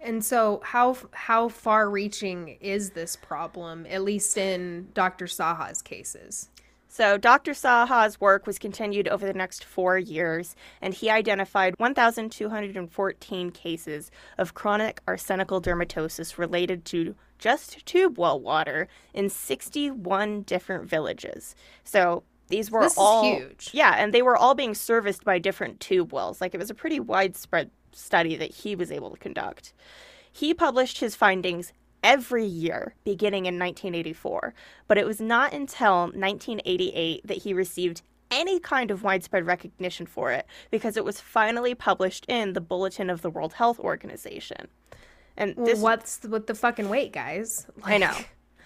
And 0.01 0.25
so 0.25 0.61
how 0.63 0.97
how 1.13 1.49
far 1.49 1.89
reaching 1.89 2.59
is 2.61 2.91
this 2.91 3.17
problem 3.17 3.87
at 3.89 4.03
least 4.03 4.37
in 4.37 4.89
Dr. 4.95 5.27
Saha's 5.27 5.83
cases? 5.83 6.51
So, 6.97 7.19
Dr. 7.19 7.53
Saha's 7.53 8.19
work 8.23 8.47
was 8.47 8.59
continued 8.59 9.07
over 9.07 9.27
the 9.27 9.35
next 9.35 9.63
four 9.63 9.99
years, 9.99 10.57
and 10.81 10.95
he 10.95 11.11
identified 11.11 11.79
1,214 11.79 13.51
cases 13.51 14.11
of 14.39 14.55
chronic 14.55 15.03
arsenical 15.07 15.61
dermatosis 15.61 16.39
related 16.39 16.87
to 16.87 17.15
just 17.39 17.85
tube 17.85 18.17
well 18.17 18.41
water 18.41 18.89
in 19.13 19.29
61 19.29 20.41
different 20.45 20.89
villages. 20.89 21.55
So, 21.85 22.23
these 22.49 22.71
were 22.71 22.81
This 22.81 22.93
is 22.93 22.99
all 22.99 23.25
huge. 23.25 23.69
Yeah, 23.75 23.95
and 23.99 24.15
they 24.15 24.23
were 24.23 24.35
all 24.35 24.55
being 24.55 24.73
serviced 24.75 25.23
by 25.23 25.39
different 25.39 25.81
tube 25.81 26.15
wells. 26.15 26.41
Like 26.41 26.55
it 26.55 26.59
was 26.59 26.71
a 26.71 26.75
pretty 26.75 26.99
widespread 26.99 27.71
study 27.93 28.37
that 28.37 28.53
he 28.53 28.75
was 28.75 28.91
able 28.91 29.11
to 29.11 29.19
conduct. 29.19 29.75
He 30.33 30.55
published 30.55 31.01
his 31.01 31.15
findings 31.15 31.75
every 32.07 32.47
year 32.47 32.95
beginning 33.03 33.47
in 33.47 33.59
1984, 33.59 34.55
but 34.87 34.97
it 34.97 35.05
was 35.05 35.21
not 35.21 35.53
until 35.53 36.03
1988 36.03 37.27
that 37.27 37.39
he 37.39 37.53
received 37.53 38.03
any 38.31 38.61
kind 38.61 38.93
of 38.93 39.03
widespread 39.03 39.45
recognition 39.45 40.07
for 40.07 40.31
it 40.31 40.47
because 40.71 40.97
it 40.97 41.05
was 41.05 41.21
finally 41.21 41.75
published 41.75 42.25
in 42.29 42.53
the 42.53 42.61
Bulletin 42.61 43.11
of 43.11 43.23
the 43.23 43.31
World 43.31 43.55
Health 43.55 43.81
Organization. 43.81 44.69
And 45.37 45.57
Well, 45.57 45.67
this 45.67 45.81
what's 45.81 46.23
with 46.23 46.47
the 46.47 46.55
fucking 46.55 46.89
wait, 46.89 47.13
guys? 47.13 47.67
I 47.83 47.99
know. 47.99 48.15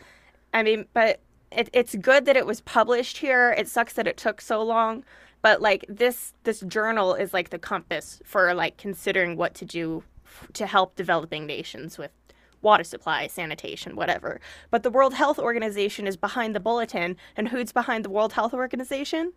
I 0.54 0.62
mean, 0.62 0.84
but 0.92 1.20
it, 1.50 1.70
it's 1.72 1.94
good 1.96 2.26
that 2.26 2.36
it 2.36 2.46
was 2.46 2.60
published 2.60 3.18
here. 3.18 3.54
It 3.56 3.68
sucks 3.68 3.94
that 3.94 4.06
it 4.06 4.18
took 4.18 4.42
so 4.42 4.62
long, 4.62 5.02
but 5.40 5.62
like 5.62 5.86
this 5.88 6.34
this 6.44 6.60
journal 6.60 7.14
is 7.14 7.32
like 7.32 7.48
the 7.48 7.58
compass 7.58 8.20
for 8.24 8.52
like 8.52 8.76
considering 8.76 9.36
what 9.36 9.54
to 9.54 9.64
do 9.64 10.04
to 10.52 10.66
help 10.66 10.94
developing 10.94 11.46
nations 11.46 11.96
with 11.98 12.12
water 12.62 12.84
supply, 12.84 13.26
sanitation, 13.26 13.96
whatever. 13.96 14.40
But 14.70 14.82
the 14.82 14.90
World 14.90 15.14
Health 15.14 15.38
Organization 15.38 16.06
is 16.06 16.16
behind 16.16 16.54
the 16.54 16.60
bulletin, 16.60 17.16
and 17.36 17.48
who's 17.48 17.72
behind 17.72 18.04
the 18.04 18.10
World 18.10 18.34
Health 18.34 18.54
Organization? 18.54 19.32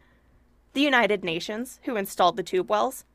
The 0.73 0.81
United 0.81 1.23
Nations, 1.23 1.79
who 1.83 1.95
installed 1.95 2.35
the 2.37 2.43
tube 2.43 2.69
wells. 2.69 3.05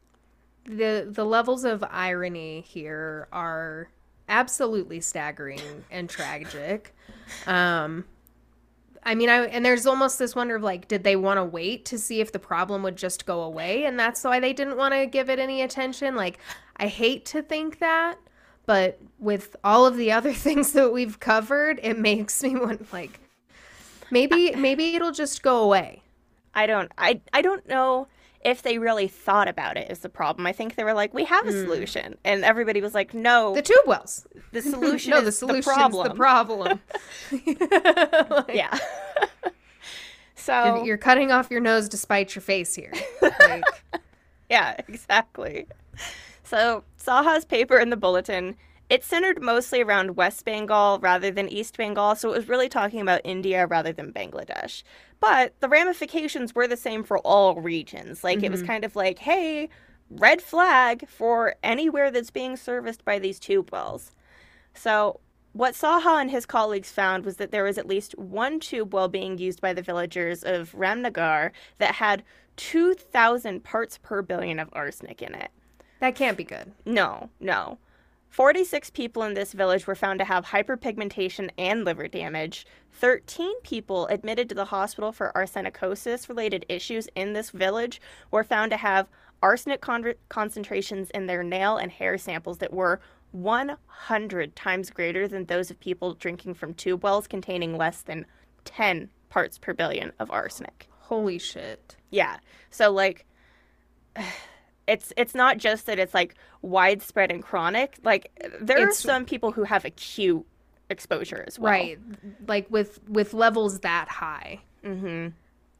the 0.65 1.09
the 1.11 1.25
levels 1.25 1.65
of 1.65 1.83
irony 1.91 2.61
here 2.67 3.29
are 3.33 3.89
absolutely 4.29 5.01
staggering 5.01 5.85
and 5.91 6.09
tragic. 6.11 6.95
Um 7.47 8.05
I 9.03 9.15
mean, 9.15 9.29
I 9.31 9.47
and 9.47 9.65
there's 9.65 9.87
almost 9.87 10.19
this 10.19 10.35
wonder 10.35 10.57
of 10.57 10.63
like, 10.63 10.89
did 10.89 11.05
they 11.05 11.17
want 11.17 11.39
to 11.39 11.45
wait 11.45 11.85
to 11.87 11.99
see 11.99 12.21
if 12.21 12.33
the 12.33 12.39
problem 12.39 12.83
would 12.83 12.97
just 12.97 13.25
go 13.27 13.43
away, 13.43 13.85
and 13.85 13.99
that's 13.99 14.25
why 14.25 14.41
they 14.41 14.53
didn't 14.53 14.77
want 14.77 14.93
to 14.95 15.07
give 15.07 15.31
it 15.31 15.39
any 15.39 15.63
attention? 15.63 16.15
Like, 16.17 16.39
I 16.77 16.89
hate 16.89 17.25
to 17.27 17.41
think 17.43 17.79
that, 17.79 18.19
but 18.69 19.01
with 19.19 19.57
all 19.65 19.87
of 19.87 19.97
the 19.97 20.13
other 20.13 20.33
things 20.47 20.73
that 20.73 20.93
we've 20.93 21.19
covered, 21.19 21.81
it 21.83 21.99
makes 21.99 22.41
me 22.43 22.55
want 22.55 22.93
like, 22.93 23.19
maybe 24.11 24.55
maybe 24.55 24.95
it'll 24.95 25.11
just 25.11 25.43
go 25.43 25.63
away. 25.63 26.03
I 26.55 26.67
don't 26.67 26.93
I 26.99 27.21
I 27.33 27.41
don't 27.41 27.67
know 27.67 28.09
if 28.45 28.61
they 28.63 28.79
really 28.79 29.09
thought 29.09 29.49
about 29.49 29.79
it 29.79 29.91
is 29.91 30.01
the 30.01 30.11
problem. 30.11 30.47
I 30.47 30.53
think 30.53 30.77
they 30.77 30.85
were 30.85 30.93
like, 30.93 31.15
we 31.15 31.25
have 31.25 31.49
a 31.49 31.51
hmm. 31.51 31.65
solution. 31.65 32.15
And 32.25 32.45
everybody 32.45 32.81
was 32.81 32.95
like, 32.95 33.13
no, 33.13 33.55
The 33.55 33.63
tube 33.63 33.87
wells. 33.87 34.27
the 34.53 34.63
solution 34.75 35.11
no, 35.11 35.23
the 35.23 35.33
solution's 35.33 35.65
the 35.65 35.73
problem. 35.73 36.09
the 36.09 36.15
problem. 36.15 36.81
yeah. 38.55 38.79
so 40.37 40.77
You're, 40.77 40.87
you're 40.87 40.99
cutting 40.99 41.33
off 41.33 41.51
your 41.51 41.61
nose 41.61 41.89
to 41.89 41.97
spite 41.97 42.35
your 42.35 42.43
face 42.43 42.75
here. 42.75 42.93
Like, 43.23 43.65
Yeah, 44.49 44.77
exactly. 44.87 45.67
So, 46.49 46.85
Saha's 46.99 47.45
paper 47.45 47.79
in 47.79 47.91
the 47.91 47.97
bulletin, 47.97 48.57
it 48.89 49.05
centered 49.05 49.43
mostly 49.43 49.83
around 49.83 50.17
West 50.17 50.47
Bengal 50.47 50.99
rather 50.99 51.31
than 51.31 51.47
East 51.51 51.77
Bengal, 51.77 52.15
so 52.15 52.33
it 52.33 52.39
was 52.39 52.49
really 52.49 52.71
talking 52.71 53.03
about 53.03 53.21
India 53.23 53.67
rather 53.67 53.93
than 53.93 54.15
Bangladesh. 54.15 54.83
But 55.21 55.53
the 55.61 55.69
ramifications 55.69 56.55
were 56.55 56.67
the 56.67 56.75
same 56.75 57.05
for 57.05 57.19
all 57.19 57.57
regions. 57.57 58.25
Like, 58.25 58.43
it 58.43 58.51
was 58.51 58.61
mm-hmm. 58.61 58.69
kind 58.69 58.85
of 58.87 58.97
like, 58.97 59.19
hey, 59.19 59.69
red 60.09 60.41
flag 60.41 61.07
for 61.07 61.55
anywhere 61.63 62.11
that's 62.11 62.31
being 62.31 62.57
serviced 62.57 63.05
by 63.05 63.19
these 63.19 63.39
tube 63.39 63.71
wells. 63.71 64.13
So, 64.73 65.21
what 65.53 65.75
Saha 65.75 66.19
and 66.19 66.31
his 66.31 66.47
colleagues 66.47 66.91
found 66.91 67.27
was 67.27 67.37
that 67.37 67.51
there 67.51 67.65
was 67.65 67.77
at 67.77 67.87
least 67.87 68.17
one 68.17 68.59
tube 68.59 68.95
well 68.95 69.09
being 69.09 69.37
used 69.37 69.61
by 69.61 69.75
the 69.75 69.83
villagers 69.83 70.43
of 70.45 70.73
Ramnagar 70.73 71.51
that 71.77 71.97
had 71.97 72.25
2,000 72.57 73.63
parts 73.65 73.99
per 73.99 74.23
billion 74.23 74.59
of 74.59 74.71
arsenic 74.73 75.21
in 75.21 75.35
it. 75.35 75.51
That 76.01 76.15
can't 76.15 76.37
be 76.37 76.45
good. 76.45 76.73
No, 76.85 77.31
no. 77.41 77.79
46 78.31 78.91
people 78.91 79.23
in 79.23 79.35
this 79.35 79.53
village 79.53 79.87
were 79.87 79.95
found 79.95 80.19
to 80.19 80.25
have 80.25 80.45
hyperpigmentation 80.47 81.51
and 81.57 81.85
liver 81.85 82.09
damage. 82.09 82.67
13 82.93 83.61
people 83.63 84.07
admitted 84.09 84.49
to 84.49 84.55
the 84.55 84.67
hospital 84.67 85.13
for 85.13 85.33
arsenicosis 85.35 86.29
related 86.29 86.67
issues 86.69 87.09
in 87.15 87.33
this 87.33 87.51
village 87.51 88.01
were 88.31 88.45
found 88.45 88.71
to 88.71 88.77
have 88.77 89.09
arsenic 89.43 89.81
con- 89.81 90.15
concentrations 90.29 91.11
in 91.11 91.27
their 91.27 91.43
nail 91.43 91.77
and 91.77 91.91
hair 91.91 92.19
samples 92.19 92.59
that 92.59 92.73
were 92.73 93.01
100 93.33 94.57
times 94.57 94.91
greater 94.91 95.29
than 95.29 95.45
those 95.45 95.71
of 95.71 95.81
people 95.81 96.15
drinking 96.15 96.55
from 96.55 96.75
tube 96.75 97.03
wells 97.03 97.27
containing 97.27 97.77
less 97.77 98.03
than 98.03 98.27
10 98.65 99.09
parts 99.29 99.59
per 99.59 99.73
billion 99.75 100.13
of 100.19 100.31
arsenic. 100.31 100.89
Holy 100.99 101.39
shit. 101.39 101.97
Yeah. 102.11 102.39
So 102.71 102.91
like 102.91 103.27
it's 104.89 105.13
it's 105.17 105.35
not 105.35 105.59
just 105.59 105.87
that 105.87 105.99
it's 105.99 106.15
like 106.15 106.35
widespread 106.63 107.31
and 107.31 107.43
chronic. 107.43 107.99
Like 108.03 108.31
there 108.61 108.79
It's- 108.79 108.89
are 109.05 109.09
some 109.09 109.25
people 109.25 109.53
who 109.53 109.65
have 109.65 109.85
acute 109.85 110.45
exposure 110.91 111.45
as 111.47 111.59
well. 111.59 111.73
Right. 111.73 111.99
Like 112.47 112.67
with 112.71 113.01
with 113.09 113.35
levels 113.35 113.81
that 113.81 114.09
high. 114.09 114.61
Mhm. 114.83 115.33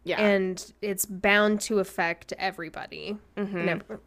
Yeah. 0.05 0.21
And 0.21 0.73
it's 0.83 1.07
bound 1.07 1.61
to 1.63 1.79
affect 1.81 2.33
everybody. 2.39 3.17
Mhm. 3.37 3.65
Never- 3.65 4.01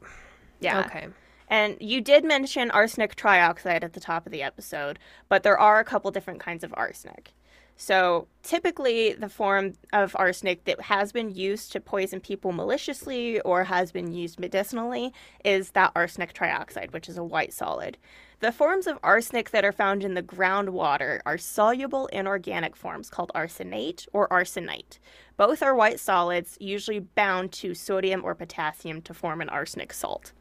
yeah. 0.59 0.79
Okay. 0.85 1.07
And 1.49 1.75
you 1.81 1.99
did 1.99 2.23
mention 2.23 2.71
arsenic 2.71 3.15
trioxide 3.15 3.83
at 3.83 3.91
the 3.93 3.99
top 3.99 4.25
of 4.25 4.31
the 4.31 4.41
episode, 4.41 4.97
but 5.27 5.43
there 5.43 5.57
are 5.59 5.79
a 5.79 5.83
couple 5.83 6.09
different 6.11 6.39
kinds 6.39 6.63
of 6.63 6.73
arsenic. 6.77 7.33
So, 7.77 8.27
typically, 8.43 9.13
the 9.13 9.29
form 9.29 9.73
of 9.91 10.15
arsenic 10.19 10.65
that 10.65 10.81
has 10.81 11.11
been 11.11 11.33
used 11.33 11.71
to 11.71 11.79
poison 11.79 12.19
people 12.19 12.51
maliciously 12.51 13.39
or 13.41 13.63
has 13.63 13.91
been 13.91 14.13
used 14.13 14.39
medicinally 14.39 15.11
is 15.43 15.71
that 15.71 15.91
arsenic 15.95 16.33
trioxide, 16.33 16.93
which 16.93 17.09
is 17.09 17.17
a 17.17 17.23
white 17.23 17.53
solid. 17.53 17.97
The 18.39 18.51
forms 18.51 18.85
of 18.85 18.99
arsenic 19.03 19.49
that 19.51 19.65
are 19.65 19.71
found 19.71 20.03
in 20.03 20.13
the 20.13 20.21
groundwater 20.23 21.21
are 21.25 21.37
soluble 21.37 22.07
inorganic 22.07 22.75
forms 22.75 23.09
called 23.09 23.31
arsenate 23.33 24.07
or 24.13 24.27
arsenite. 24.29 24.99
Both 25.37 25.63
are 25.63 25.75
white 25.75 25.99
solids, 25.99 26.57
usually 26.59 26.99
bound 26.99 27.51
to 27.53 27.73
sodium 27.73 28.23
or 28.23 28.35
potassium 28.35 29.01
to 29.03 29.13
form 29.13 29.41
an 29.41 29.49
arsenic 29.49 29.91
salt. 29.93 30.33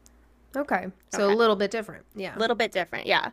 Okay. 0.55 0.87
So 1.09 1.23
Okay. 1.25 1.33
a 1.33 1.35
little 1.35 1.55
bit 1.55 1.71
different. 1.71 2.05
Yeah. 2.15 2.35
A 2.35 2.39
little 2.39 2.55
bit 2.55 2.71
different, 2.71 3.07
yeah. 3.07 3.31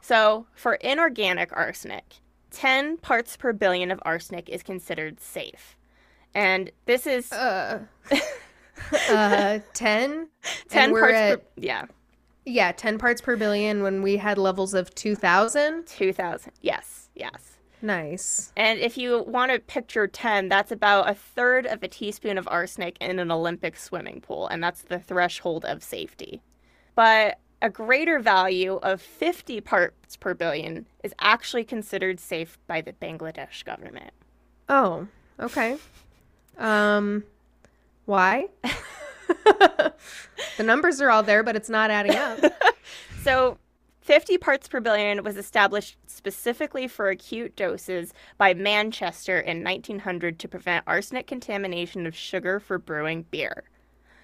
So 0.00 0.46
for 0.54 0.74
inorganic 0.74 1.50
arsenic, 1.56 2.16
10 2.50 2.96
parts 2.98 3.36
per 3.36 3.52
billion 3.52 3.90
of 3.90 4.00
arsenic 4.04 4.48
is 4.48 4.62
considered 4.62 5.20
safe. 5.20 5.76
And 6.34 6.70
this 6.86 7.06
is 7.06 7.32
Uh, 7.32 7.80
uh 9.08 9.58
10 9.72 10.28
10 10.68 10.84
and 10.84 10.92
parts 10.92 11.14
at- 11.14 11.40
per 11.40 11.46
yeah, 11.56 11.84
yeah 12.44 12.72
10 12.72 12.98
parts 12.98 13.20
per 13.20 13.36
billion 13.36 13.82
when 13.82 14.02
we 14.02 14.16
had 14.18 14.38
levels 14.38 14.74
of 14.74 14.94
2000 14.94 15.86
2000. 15.86 16.52
Yes, 16.60 17.08
yes. 17.14 17.58
nice 17.82 18.52
And 18.56 18.78
if 18.78 18.96
you 18.98 19.22
want 19.26 19.50
to 19.52 19.58
picture 19.60 20.06
10, 20.06 20.48
that's 20.48 20.72
about 20.72 21.08
a 21.10 21.14
third 21.14 21.66
of 21.66 21.82
a 21.82 21.88
teaspoon 21.88 22.36
of 22.38 22.46
arsenic 22.48 22.96
in 23.00 23.18
an 23.18 23.30
Olympic 23.30 23.76
swimming 23.76 24.20
pool, 24.20 24.46
and 24.48 24.62
that's 24.62 24.82
the 24.82 24.98
threshold 24.98 25.64
of 25.64 25.82
safety. 25.82 26.42
But 26.94 27.38
a 27.62 27.70
greater 27.70 28.18
value 28.18 28.74
of 28.82 29.00
50 29.00 29.60
parts 29.60 30.16
per 30.16 30.34
billion 30.34 30.86
is 31.02 31.14
actually 31.20 31.64
considered 31.64 32.20
safe 32.20 32.58
by 32.66 32.80
the 32.80 32.92
Bangladesh 32.92 33.64
government. 33.64 34.12
oh 34.68 35.06
okay 35.40 35.76
um 36.58 37.22
why 38.06 38.46
the 39.44 40.62
numbers 40.62 41.00
are 41.00 41.10
all 41.10 41.22
there 41.22 41.42
but 41.42 41.56
it's 41.56 41.68
not 41.68 41.90
adding 41.90 42.16
up 42.16 42.38
So, 43.26 43.58
50 44.02 44.38
parts 44.38 44.68
per 44.68 44.78
billion 44.78 45.24
was 45.24 45.36
established 45.36 45.96
specifically 46.06 46.86
for 46.86 47.08
acute 47.08 47.56
doses 47.56 48.14
by 48.38 48.54
Manchester 48.54 49.40
in 49.40 49.64
1900 49.64 50.38
to 50.38 50.46
prevent 50.46 50.84
arsenic 50.86 51.26
contamination 51.26 52.06
of 52.06 52.14
sugar 52.14 52.60
for 52.60 52.78
brewing 52.78 53.24
beer. 53.32 53.64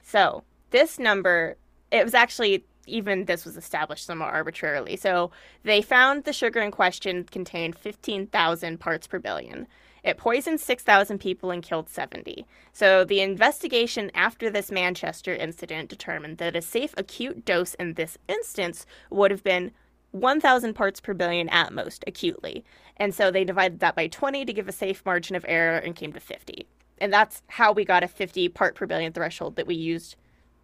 So, 0.04 0.44
this 0.70 1.00
number, 1.00 1.56
it 1.90 2.04
was 2.04 2.14
actually, 2.14 2.64
even 2.86 3.24
this 3.24 3.44
was 3.44 3.56
established 3.56 4.06
somewhat 4.06 4.32
arbitrarily. 4.32 4.96
So, 4.96 5.30
they 5.62 5.82
found 5.82 6.24
the 6.24 6.32
sugar 6.32 6.60
in 6.60 6.70
question 6.70 7.24
contained 7.24 7.78
15,000 7.78 8.78
parts 8.78 9.06
per 9.06 9.18
billion. 9.18 9.66
It 10.02 10.18
poisoned 10.18 10.60
6,000 10.60 11.18
people 11.18 11.52
and 11.52 11.62
killed 11.62 11.88
70. 11.88 12.44
So, 12.72 13.04
the 13.04 13.20
investigation 13.20 14.10
after 14.14 14.50
this 14.50 14.72
Manchester 14.72 15.34
incident 15.34 15.88
determined 15.88 16.38
that 16.38 16.56
a 16.56 16.62
safe 16.62 16.94
acute 16.96 17.44
dose 17.44 17.74
in 17.74 17.94
this 17.94 18.18
instance 18.28 18.84
would 19.10 19.30
have 19.30 19.44
been 19.44 19.72
1,000 20.12 20.74
parts 20.74 21.00
per 21.00 21.14
billion 21.14 21.48
at 21.48 21.72
most 21.72 22.04
acutely. 22.06 22.64
And 22.96 23.14
so 23.14 23.30
they 23.30 23.44
divided 23.44 23.80
that 23.80 23.96
by 23.96 24.06
20 24.06 24.44
to 24.44 24.52
give 24.52 24.68
a 24.68 24.72
safe 24.72 25.04
margin 25.04 25.34
of 25.34 25.44
error 25.48 25.78
and 25.78 25.96
came 25.96 26.12
to 26.12 26.20
50. 26.20 26.66
And 26.98 27.12
that's 27.12 27.42
how 27.48 27.72
we 27.72 27.84
got 27.84 28.04
a 28.04 28.08
50 28.08 28.48
part 28.50 28.74
per 28.74 28.86
billion 28.86 29.12
threshold 29.12 29.56
that 29.56 29.66
we 29.66 29.74
used 29.74 30.16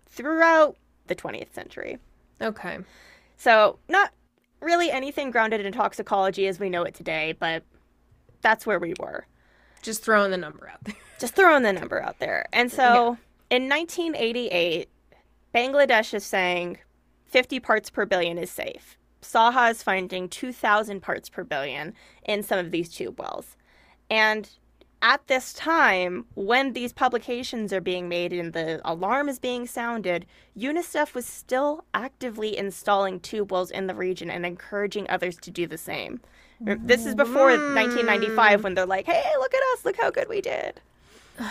throughout 0.07 0.76
the 1.07 1.16
20th 1.16 1.52
century. 1.52 1.98
Okay. 2.40 2.79
So, 3.37 3.79
not 3.88 4.12
really 4.61 4.90
anything 4.90 5.31
grounded 5.31 5.64
in 5.64 5.72
toxicology 5.72 6.46
as 6.46 6.59
we 6.59 6.68
know 6.68 6.83
it 6.83 6.94
today, 6.94 7.35
but 7.38 7.62
that's 8.40 8.66
where 8.66 8.79
we 8.79 8.94
were. 9.01 9.27
Just 9.83 10.05
throwing 10.05 10.31
the 10.31 10.37
number 10.37 10.68
out 10.68 10.83
there. 10.85 10.94
Just 11.18 11.35
throwing 11.35 11.62
the 11.62 11.72
number 11.72 12.03
out 12.03 12.18
there. 12.18 12.46
And 12.53 12.70
so 12.70 13.16
in 13.51 13.68
1988, 13.68 14.88
Bangladesh 15.55 16.14
is 16.14 16.24
saying 16.24 16.79
50 17.27 17.61
parts 17.61 17.90
per 17.90 18.07
billion 18.07 18.38
is 18.38 18.51
safe. 18.51 18.96
Saha 19.22 19.70
is 19.70 19.83
finding 19.83 20.29
2,000 20.29 21.01
parts 21.01 21.29
per 21.29 21.44
billion 21.44 21.94
in 22.24 22.42
some 22.42 22.59
of 22.59 22.70
these 22.70 22.88
tube 22.88 23.18
wells. 23.18 23.57
And 24.11 24.48
at 25.00 25.26
this 25.28 25.52
time, 25.52 26.24
when 26.34 26.72
these 26.72 26.92
publications 26.92 27.72
are 27.72 27.80
being 27.80 28.08
made 28.08 28.32
and 28.32 28.52
the 28.52 28.80
alarm 28.84 29.28
is 29.28 29.38
being 29.38 29.66
sounded, 29.66 30.26
UNICEF 30.56 31.14
was 31.14 31.24
still 31.24 31.84
actively 31.94 32.56
installing 32.56 33.20
tube 33.20 33.52
wells 33.52 33.70
in 33.70 33.87
the 33.87 33.94
region 33.94 34.30
and 34.30 34.44
encouraging 34.44 35.08
others 35.08 35.37
to 35.37 35.50
do 35.50 35.66
the 35.66 35.78
same. 35.78 36.20
This 36.61 37.06
is 37.06 37.14
before 37.14 37.50
1995 37.50 38.64
when 38.64 38.74
they're 38.74 38.87
like, 38.87 39.06
hey, 39.06 39.30
look 39.38 39.54
at 39.54 39.62
us, 39.74 39.84
look 39.84 39.96
how 39.96 40.11
good 40.11 40.28
we 40.28 40.40
did. 40.40 40.80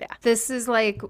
Yeah. 0.00 0.06
This 0.22 0.48
is 0.48 0.68
like 0.68 1.02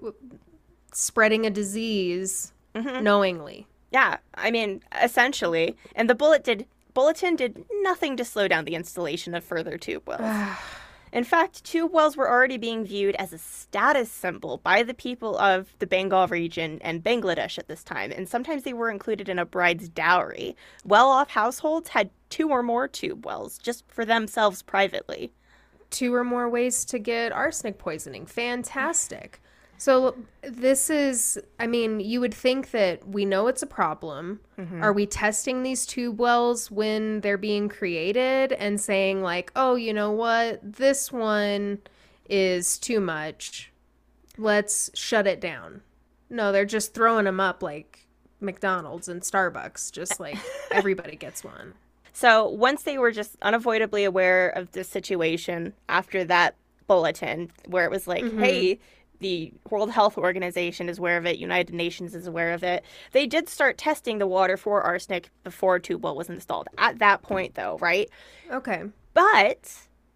spreading 0.94 1.44
a 1.44 1.50
disease 1.50 2.54
Mm-hmm. 2.74 3.02
knowingly. 3.02 3.66
Yeah, 3.90 4.18
I 4.34 4.50
mean, 4.50 4.82
essentially. 5.02 5.76
And 5.96 6.08
the 6.08 6.14
bullet 6.14 6.44
did 6.44 6.66
bulletin 6.94 7.36
did 7.36 7.64
nothing 7.82 8.16
to 8.16 8.24
slow 8.24 8.46
down 8.48 8.64
the 8.64 8.74
installation 8.74 9.34
of 9.34 9.42
further 9.44 9.78
tube 9.78 10.06
wells. 10.06 10.20
In 11.12 11.24
fact, 11.24 11.64
tube 11.64 11.92
wells 11.92 12.16
were 12.16 12.30
already 12.30 12.58
being 12.58 12.84
viewed 12.84 13.14
as 13.16 13.32
a 13.32 13.38
status 13.38 14.10
symbol 14.10 14.58
by 14.58 14.82
the 14.82 14.94
people 14.94 15.38
of 15.38 15.74
the 15.78 15.86
Bengal 15.86 16.26
region 16.26 16.78
and 16.82 17.02
Bangladesh 17.02 17.58
at 17.58 17.68
this 17.68 17.82
time, 17.82 18.12
and 18.12 18.28
sometimes 18.28 18.62
they 18.62 18.72
were 18.72 18.90
included 18.90 19.28
in 19.28 19.38
a 19.38 19.46
bride's 19.46 19.88
dowry. 19.88 20.56
Well 20.84 21.08
off 21.08 21.30
households 21.30 21.90
had 21.90 22.10
two 22.30 22.50
or 22.50 22.62
more 22.62 22.88
tube 22.88 23.24
wells 23.24 23.58
just 23.58 23.84
for 23.88 24.04
themselves 24.04 24.62
privately. 24.62 25.32
Two 25.90 26.14
or 26.14 26.24
more 26.24 26.48
ways 26.48 26.84
to 26.86 26.98
get 26.98 27.32
arsenic 27.32 27.78
poisoning. 27.78 28.26
Fantastic. 28.26 29.40
So 29.78 30.16
this 30.42 30.90
is 30.90 31.38
I 31.58 31.66
mean, 31.66 32.00
you 32.00 32.20
would 32.20 32.34
think 32.34 32.72
that 32.72 33.08
we 33.08 33.24
know 33.24 33.46
it's 33.46 33.62
a 33.62 33.66
problem. 33.66 34.40
Mm-hmm. 34.58 34.82
Are 34.82 34.92
we 34.92 35.06
testing 35.06 35.62
these 35.62 35.86
tube 35.86 36.18
wells 36.18 36.70
when 36.70 37.20
they're 37.20 37.38
being 37.38 37.68
created 37.68 38.52
and 38.52 38.80
saying 38.80 39.22
like, 39.22 39.52
"Oh, 39.54 39.76
you 39.76 39.94
know 39.94 40.10
what? 40.10 40.60
This 40.62 41.12
one 41.12 41.78
is 42.28 42.76
too 42.78 43.00
much. 43.00 43.72
Let's 44.36 44.90
shut 44.94 45.26
it 45.26 45.40
down." 45.40 45.82
No, 46.28 46.52
they're 46.52 46.64
just 46.66 46.92
throwing 46.92 47.24
them 47.24 47.40
up 47.40 47.62
like 47.62 48.06
McDonald's 48.40 49.08
and 49.08 49.22
Starbucks, 49.22 49.92
just 49.92 50.18
like 50.20 50.38
everybody 50.72 51.16
gets 51.16 51.44
one. 51.44 51.74
So 52.12 52.48
once 52.48 52.82
they 52.82 52.98
were 52.98 53.12
just 53.12 53.36
unavoidably 53.42 54.02
aware 54.02 54.48
of 54.48 54.72
the 54.72 54.82
situation 54.82 55.72
after 55.88 56.24
that 56.24 56.56
bulletin, 56.88 57.52
where 57.66 57.84
it 57.84 57.92
was 57.92 58.08
like, 58.08 58.24
hey, 58.38 58.80
the 59.20 59.52
World 59.70 59.90
Health 59.90 60.16
Organization 60.18 60.88
is 60.88 60.98
aware 60.98 61.16
of 61.16 61.26
it, 61.26 61.38
United 61.38 61.74
Nations 61.74 62.14
is 62.14 62.26
aware 62.26 62.52
of 62.52 62.62
it, 62.62 62.84
they 63.12 63.26
did 63.26 63.48
start 63.48 63.78
testing 63.78 64.18
the 64.18 64.26
water 64.26 64.56
for 64.56 64.82
arsenic 64.82 65.30
before 65.44 65.78
tube 65.78 66.04
well 66.04 66.14
was 66.16 66.28
installed. 66.28 66.68
At 66.78 66.98
that 67.00 67.22
point, 67.22 67.54
though, 67.54 67.78
right? 67.78 68.08
Okay. 68.50 68.84
But 69.14 69.74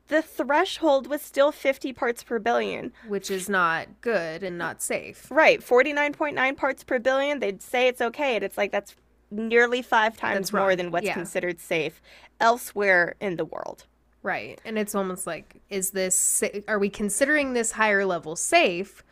the 0.09 0.23
threshold 0.23 1.07
was 1.07 1.23
still 1.23 1.53
50 1.53 1.93
parts 1.93 2.23
per 2.23 2.38
billion. 2.38 2.93
Which 3.09 3.31
is 3.31 3.49
not 3.49 3.88
good 4.01 4.43
and 4.43 4.59
not 4.59 4.83
safe. 4.83 5.27
Right, 5.31 5.61
49.9 5.61 6.57
parts 6.57 6.85
per 6.85 6.99
billion. 6.99 7.38
They'd 7.41 7.62
say 7.62 7.88
it's 7.88 8.01
okay, 8.01 8.37
and 8.37 8.45
it's 8.45 8.57
like 8.59 8.71
that's 8.73 8.95
nearly 9.31 9.81
five 9.83 10.17
times 10.17 10.37
That's 10.37 10.53
more 10.53 10.69
wrong. 10.69 10.77
than 10.77 10.91
what's 10.91 11.07
Yeah. 11.07 11.15
considered 11.15 11.59
safe 11.59 12.03
elsewhere 12.41 13.15
in 13.21 13.37
the 13.37 13.45
world. 13.47 13.87
Right. 14.23 14.61
And 14.65 14.79
it's 14.79 14.95
almost 14.95 15.27
like, 15.27 15.61
is 15.69 15.91
this, 15.91 16.43
are 16.69 16.79
we 16.79 16.89
considering 16.89 17.53
this 17.53 17.73
higher 17.73 18.05
level 18.05 18.37
safe 18.37 19.03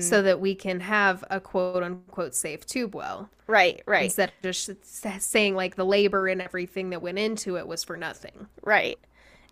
so 0.00 0.22
that 0.22 0.40
we 0.40 0.54
can 0.54 0.80
have 0.80 1.22
a 1.30 1.40
quote 1.40 1.82
unquote 1.82 2.34
safe 2.34 2.66
tube 2.66 2.94
well? 2.94 3.28
Right, 3.46 3.82
right. 3.86 4.04
Instead 4.04 4.30
of 4.30 4.42
just 4.42 4.70
saying 5.20 5.54
like 5.54 5.76
the 5.76 5.84
labor 5.84 6.28
and 6.28 6.42
everything 6.42 6.90
that 6.90 7.00
went 7.00 7.18
into 7.18 7.56
it 7.56 7.66
was 7.66 7.84
for 7.84 7.96
nothing. 7.96 8.46
Right. 8.62 8.98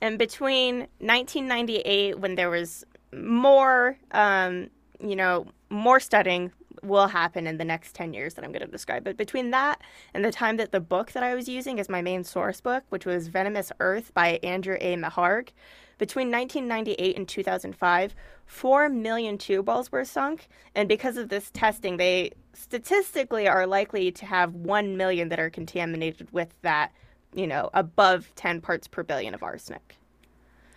And 0.00 0.18
between 0.18 0.80
1998, 0.98 2.18
when 2.18 2.34
there 2.34 2.50
was 2.50 2.84
more, 3.14 3.96
um, 4.12 4.68
you 5.00 5.16
know, 5.16 5.46
more 5.70 6.00
studying 6.00 6.52
will 6.82 7.08
happen 7.08 7.46
in 7.46 7.58
the 7.58 7.64
next 7.64 7.94
10 7.94 8.14
years 8.14 8.34
that 8.34 8.44
I'm 8.44 8.52
going 8.52 8.64
to 8.64 8.70
describe. 8.70 9.04
But 9.04 9.16
between 9.16 9.50
that 9.50 9.80
and 10.14 10.24
the 10.24 10.32
time 10.32 10.56
that 10.56 10.72
the 10.72 10.80
book 10.80 11.12
that 11.12 11.22
I 11.22 11.34
was 11.34 11.48
using 11.48 11.80
as 11.80 11.88
my 11.88 12.02
main 12.02 12.24
source 12.24 12.60
book, 12.60 12.84
which 12.88 13.06
was 13.06 13.28
Venomous 13.28 13.72
Earth 13.80 14.12
by 14.14 14.38
Andrew 14.42 14.76
A. 14.80 14.96
Meharg, 14.96 15.50
between 15.98 16.30
1998 16.30 17.16
and 17.16 17.28
2005, 17.28 18.14
4 18.46 18.88
million 18.88 19.38
tube 19.38 19.66
wells 19.66 19.90
were 19.90 20.04
sunk. 20.04 20.48
And 20.74 20.88
because 20.88 21.16
of 21.16 21.28
this 21.28 21.50
testing, 21.50 21.96
they 21.96 22.32
statistically 22.52 23.48
are 23.48 23.66
likely 23.66 24.10
to 24.12 24.26
have 24.26 24.54
1 24.54 24.96
million 24.96 25.28
that 25.30 25.40
are 25.40 25.50
contaminated 25.50 26.30
with 26.32 26.54
that, 26.62 26.92
you 27.34 27.46
know, 27.46 27.70
above 27.74 28.34
10 28.36 28.60
parts 28.60 28.86
per 28.88 29.02
billion 29.02 29.34
of 29.34 29.42
arsenic. 29.42 29.96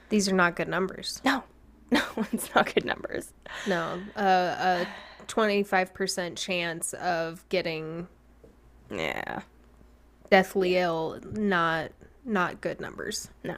These 0.10 0.30
are 0.30 0.36
not 0.36 0.56
good 0.56 0.68
numbers. 0.68 1.22
No, 1.24 1.44
no, 1.92 2.02
it's 2.32 2.54
not 2.56 2.74
good 2.74 2.86
numbers. 2.86 3.34
No. 3.68 4.00
Uh, 4.16 4.86
a 4.86 4.88
25% 5.30 6.38
chance 6.38 6.94
of 6.96 7.48
getting 7.50 8.10
Yeah, 8.92 9.42
deathly 10.32 10.78
ill, 10.78 11.20
not 11.32 11.92
not 12.26 12.62
good 12.62 12.80
numbers. 12.82 13.30
no. 13.44 13.56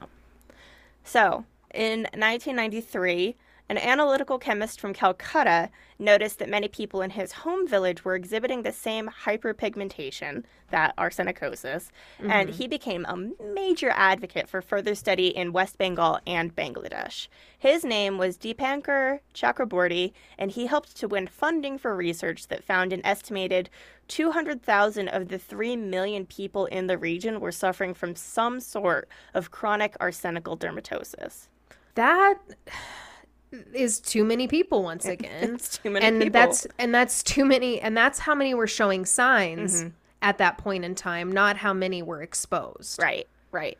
So, 1.03 1.45
in 1.73 2.01
1993, 2.13 3.35
an 3.71 3.77
analytical 3.77 4.37
chemist 4.37 4.81
from 4.81 4.93
Calcutta 4.93 5.69
noticed 5.97 6.39
that 6.39 6.49
many 6.49 6.67
people 6.67 7.01
in 7.01 7.11
his 7.11 7.31
home 7.31 7.65
village 7.65 8.03
were 8.03 8.15
exhibiting 8.15 8.63
the 8.63 8.71
same 8.73 9.09
hyperpigmentation, 9.23 10.43
that 10.71 10.93
arsenicosis, 10.97 11.89
and 12.19 12.49
mm-hmm. 12.49 12.57
he 12.57 12.67
became 12.67 13.05
a 13.05 13.31
major 13.41 13.89
advocate 13.91 14.49
for 14.49 14.61
further 14.61 14.93
study 14.93 15.27
in 15.27 15.53
West 15.53 15.77
Bengal 15.77 16.19
and 16.27 16.53
Bangladesh. 16.53 17.29
His 17.57 17.85
name 17.85 18.17
was 18.17 18.37
Dipankar 18.37 19.19
Chakraborti, 19.33 20.11
and 20.37 20.51
he 20.51 20.65
helped 20.65 20.97
to 20.97 21.07
win 21.07 21.27
funding 21.27 21.77
for 21.77 21.95
research 21.95 22.49
that 22.49 22.65
found 22.65 22.91
an 22.91 23.05
estimated 23.05 23.69
200,000 24.09 25.07
of 25.07 25.29
the 25.29 25.39
3 25.39 25.77
million 25.77 26.25
people 26.25 26.65
in 26.65 26.87
the 26.87 26.97
region 26.97 27.39
were 27.39 27.53
suffering 27.53 27.93
from 27.93 28.17
some 28.17 28.59
sort 28.59 29.07
of 29.33 29.49
chronic 29.49 29.95
arsenical 30.01 30.57
dermatosis. 30.57 31.47
That 31.95 32.37
is 33.73 33.99
too 33.99 34.23
many 34.23 34.47
people 34.47 34.83
once 34.83 35.05
again. 35.17 35.55
It's 35.55 35.77
too 35.77 35.89
many 35.89 36.05
and 36.05 36.21
people. 36.21 36.31
that's 36.39 36.67
and 36.79 36.93
that's 36.93 37.23
too 37.23 37.45
many 37.45 37.79
and 37.81 37.95
that's 37.95 38.19
how 38.19 38.35
many 38.35 38.53
were 38.53 38.67
showing 38.67 39.05
signs 39.05 39.81
Mm-hmm. 39.83 39.89
at 40.21 40.37
that 40.37 40.57
point 40.57 40.85
in 40.85 40.95
time, 40.95 41.31
not 41.31 41.57
how 41.57 41.73
many 41.73 42.01
were 42.03 42.21
exposed. 42.21 43.01
Right, 43.01 43.27
right. 43.51 43.77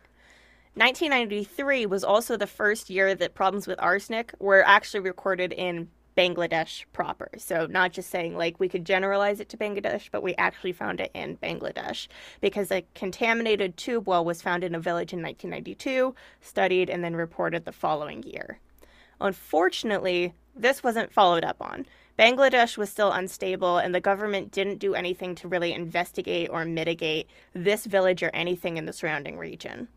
1993 0.75 1.86
was 1.86 2.03
also 2.03 2.38
the 2.38 2.47
first 2.47 2.89
year 2.89 3.13
that 3.15 3.36
problems 3.36 3.67
with 3.67 3.77
arsenic 3.81 4.34
were 4.39 4.63
actually 4.65 5.01
recorded 5.01 5.51
in 5.51 5.89
Bangladesh 6.17 6.86
proper. 6.93 7.29
So, 7.38 7.65
not 7.67 7.91
just 7.93 8.10
saying 8.10 8.38
like 8.38 8.60
we 8.60 8.69
could 8.69 8.86
generalize 8.86 9.39
it 9.39 9.49
to 9.49 9.57
Bangladesh, 9.57 10.10
but 10.12 10.23
we 10.23 10.34
actually 10.36 10.71
found 10.73 10.99
it 10.99 11.12
in 11.13 11.38
Bangladesh 11.38 12.07
because 12.41 12.71
a 12.71 12.86
contaminated 12.95 13.77
tube 13.77 14.07
well 14.07 14.23
was 14.25 14.41
found 14.41 14.63
in 14.63 14.73
a 14.75 14.79
village 14.79 15.13
in 15.13 15.21
1992, 15.21 16.15
studied, 16.41 16.89
and 16.89 17.03
then 17.03 17.15
reported 17.15 17.65
the 17.65 17.71
following 17.71 18.23
year. 18.23 18.60
Unfortunately, 19.21 20.34
this 20.55 20.84
wasn't 20.84 21.13
followed 21.13 21.43
up 21.43 21.57
on. 21.62 21.86
Bangladesh 22.19 22.77
was 22.77 22.89
still 22.89 23.12
unstable, 23.12 23.77
and 23.77 23.95
the 23.95 24.01
government 24.01 24.51
didn't 24.51 24.79
do 24.79 24.93
anything 24.93 25.34
to 25.36 25.47
really 25.47 25.73
investigate 25.73 26.49
or 26.51 26.65
mitigate 26.65 27.27
this 27.53 27.86
village 27.86 28.21
or 28.21 28.29
anything 28.34 28.77
in 28.77 28.86
the 28.86 28.93
surrounding 28.93 29.38
region. 29.38 29.88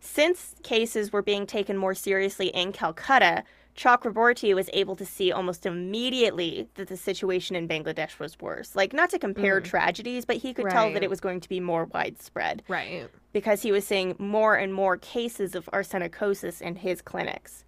Since 0.00 0.54
cases 0.62 1.12
were 1.12 1.22
being 1.22 1.46
taken 1.46 1.76
more 1.76 1.94
seriously 1.94 2.48
in 2.48 2.72
Calcutta, 2.72 3.44
Chakraborti 3.76 4.54
was 4.54 4.68
able 4.72 4.96
to 4.96 5.06
see 5.06 5.32
almost 5.32 5.64
immediately 5.64 6.68
that 6.74 6.88
the 6.88 6.96
situation 6.96 7.56
in 7.56 7.68
Bangladesh 7.68 8.18
was 8.18 8.38
worse. 8.40 8.74
Like, 8.74 8.92
not 8.92 9.10
to 9.10 9.18
compare 9.18 9.60
mm. 9.60 9.64
tragedies, 9.64 10.24
but 10.24 10.36
he 10.36 10.52
could 10.52 10.70
tell 10.70 10.92
that 10.92 11.02
it 11.02 11.10
was 11.10 11.20
going 11.20 11.40
to 11.40 11.48
be 11.48 11.60
more 11.60 11.84
widespread 11.86 12.62
Right. 12.68 13.08
because 13.32 13.62
he 13.62 13.72
was 13.72 13.86
seeing 13.86 14.16
more 14.18 14.56
and 14.56 14.74
more 14.74 14.96
cases 14.96 15.54
of 15.54 15.66
arsenicosis 15.72 16.60
in 16.60 16.76
his 16.76 17.00
clinics. 17.00 17.64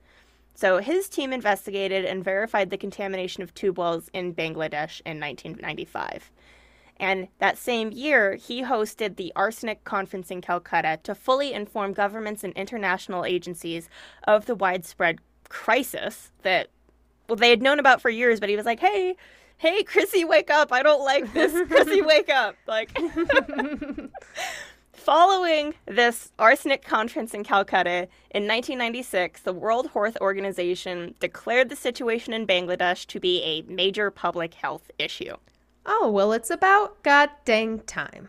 So 0.54 0.78
his 0.78 1.08
team 1.08 1.32
investigated 1.32 2.04
and 2.04 2.24
verified 2.24 2.70
the 2.70 2.76
contamination 2.76 3.42
of 3.42 3.54
tube 3.54 3.78
wells 3.78 4.10
in 4.12 4.34
Bangladesh 4.34 5.00
in 5.04 5.18
1995. 5.18 6.30
And 6.98 7.28
that 7.38 7.58
same 7.58 7.90
year, 7.90 8.36
he 8.36 8.62
hosted 8.62 9.16
the 9.16 9.32
Arsenic 9.34 9.82
Conference 9.82 10.30
in 10.30 10.40
Calcutta 10.40 11.00
to 11.02 11.14
fully 11.14 11.52
inform 11.52 11.94
governments 11.94 12.44
and 12.44 12.52
international 12.52 13.24
agencies 13.24 13.88
of 14.24 14.46
the 14.46 14.54
widespread 14.54 15.18
crisis 15.48 16.30
that 16.42 16.68
well 17.28 17.36
they 17.36 17.50
had 17.50 17.60
known 17.60 17.78
about 17.80 18.00
for 18.00 18.08
years, 18.08 18.40
but 18.40 18.48
he 18.48 18.56
was 18.56 18.66
like, 18.66 18.78
"Hey, 18.78 19.16
hey, 19.58 19.82
Chrissy, 19.82 20.24
wake 20.24 20.50
up! 20.50 20.72
I 20.72 20.82
don't 20.82 21.04
like 21.04 21.32
this. 21.32 21.52
Chrissy, 21.68 22.02
wake 22.02 22.30
up!" 22.30 22.56
Like. 22.66 22.96
Following 25.06 25.74
this 25.86 26.30
arsenic 26.38 26.84
conference 26.84 27.34
in 27.34 27.42
Calcutta 27.42 28.06
in 28.30 28.44
1996, 28.46 29.40
the 29.40 29.52
World 29.52 29.90
Health 29.92 30.16
Organization 30.20 31.16
declared 31.18 31.70
the 31.70 31.74
situation 31.76 32.32
in 32.32 32.46
Bangladesh 32.46 33.04
to 33.08 33.18
be 33.18 33.42
a 33.42 33.62
major 33.62 34.12
public 34.12 34.54
health 34.54 34.92
issue. 35.00 35.34
Oh, 35.84 36.08
well, 36.08 36.32
it's 36.32 36.50
about 36.50 37.02
god 37.02 37.30
dang 37.44 37.80
time. 37.80 38.28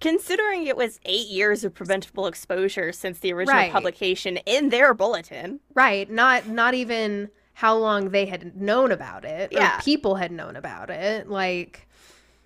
Considering 0.00 0.68
it 0.68 0.76
was 0.76 1.00
eight 1.04 1.26
years 1.26 1.64
of 1.64 1.74
preventable 1.74 2.28
exposure 2.28 2.92
since 2.92 3.18
the 3.18 3.32
original 3.32 3.58
Right. 3.58 3.72
publication 3.72 4.36
in 4.46 4.68
their 4.68 4.94
bulletin. 4.94 5.58
Right, 5.74 6.08
not 6.08 6.46
not 6.46 6.74
even 6.74 7.30
how 7.54 7.76
long 7.76 8.10
they 8.10 8.26
had 8.26 8.54
known 8.56 8.92
about 8.92 9.24
it 9.24 9.50
Yeah. 9.50 9.80
people 9.80 10.14
had 10.14 10.30
known 10.30 10.54
about 10.54 10.88
it. 10.88 11.28
Like 11.28 11.88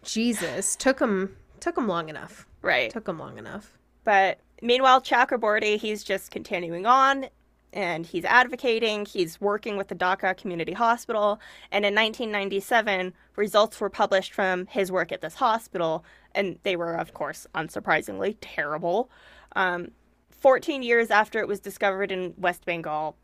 Jesus, 0.02 0.76
took 0.76 0.96
them 0.96 1.36
took 1.60 1.74
them 1.74 1.88
long 1.88 2.08
enough. 2.08 2.46
Right. 2.66 2.90
Took 2.90 3.09
him 3.09 3.18
long 3.18 3.38
enough. 3.38 3.79
But 4.02 4.40
meanwhile, 4.61 5.00
Chakraborti, 5.00 5.79
he's 5.79 6.02
just 6.02 6.31
continuing 6.31 6.85
on 6.85 7.26
and 7.72 8.07
he's 8.07 8.24
advocating, 8.24 9.05
he's 9.05 9.40
working 9.40 9.76
with 9.76 9.88
the 9.88 9.94
Dhaka 9.94 10.37
Community 10.37 10.72
Hospital. 10.72 11.38
And 11.70 11.85
in 11.85 11.94
1997, 11.94 13.12
results 13.37 13.79
were 13.81 13.90
published 13.90 14.33
from 14.33 14.66
his 14.66 14.90
work 14.90 15.12
at 15.12 15.20
this 15.20 15.35
hospital, 15.35 16.05
and 16.35 16.59
they 16.62 16.74
were, 16.74 16.94
of 16.94 17.12
course, 17.12 17.46
unsurprisingly 17.55 18.37
terrible. 18.40 19.11
Um, 19.55 19.90
14 20.31 20.83
years 20.83 21.11
after 21.11 21.38
it 21.38 21.48
was 21.48 21.61
discovered 21.61 22.11
in 22.11 22.33
West 22.38 22.64
Bengal, 22.64 23.16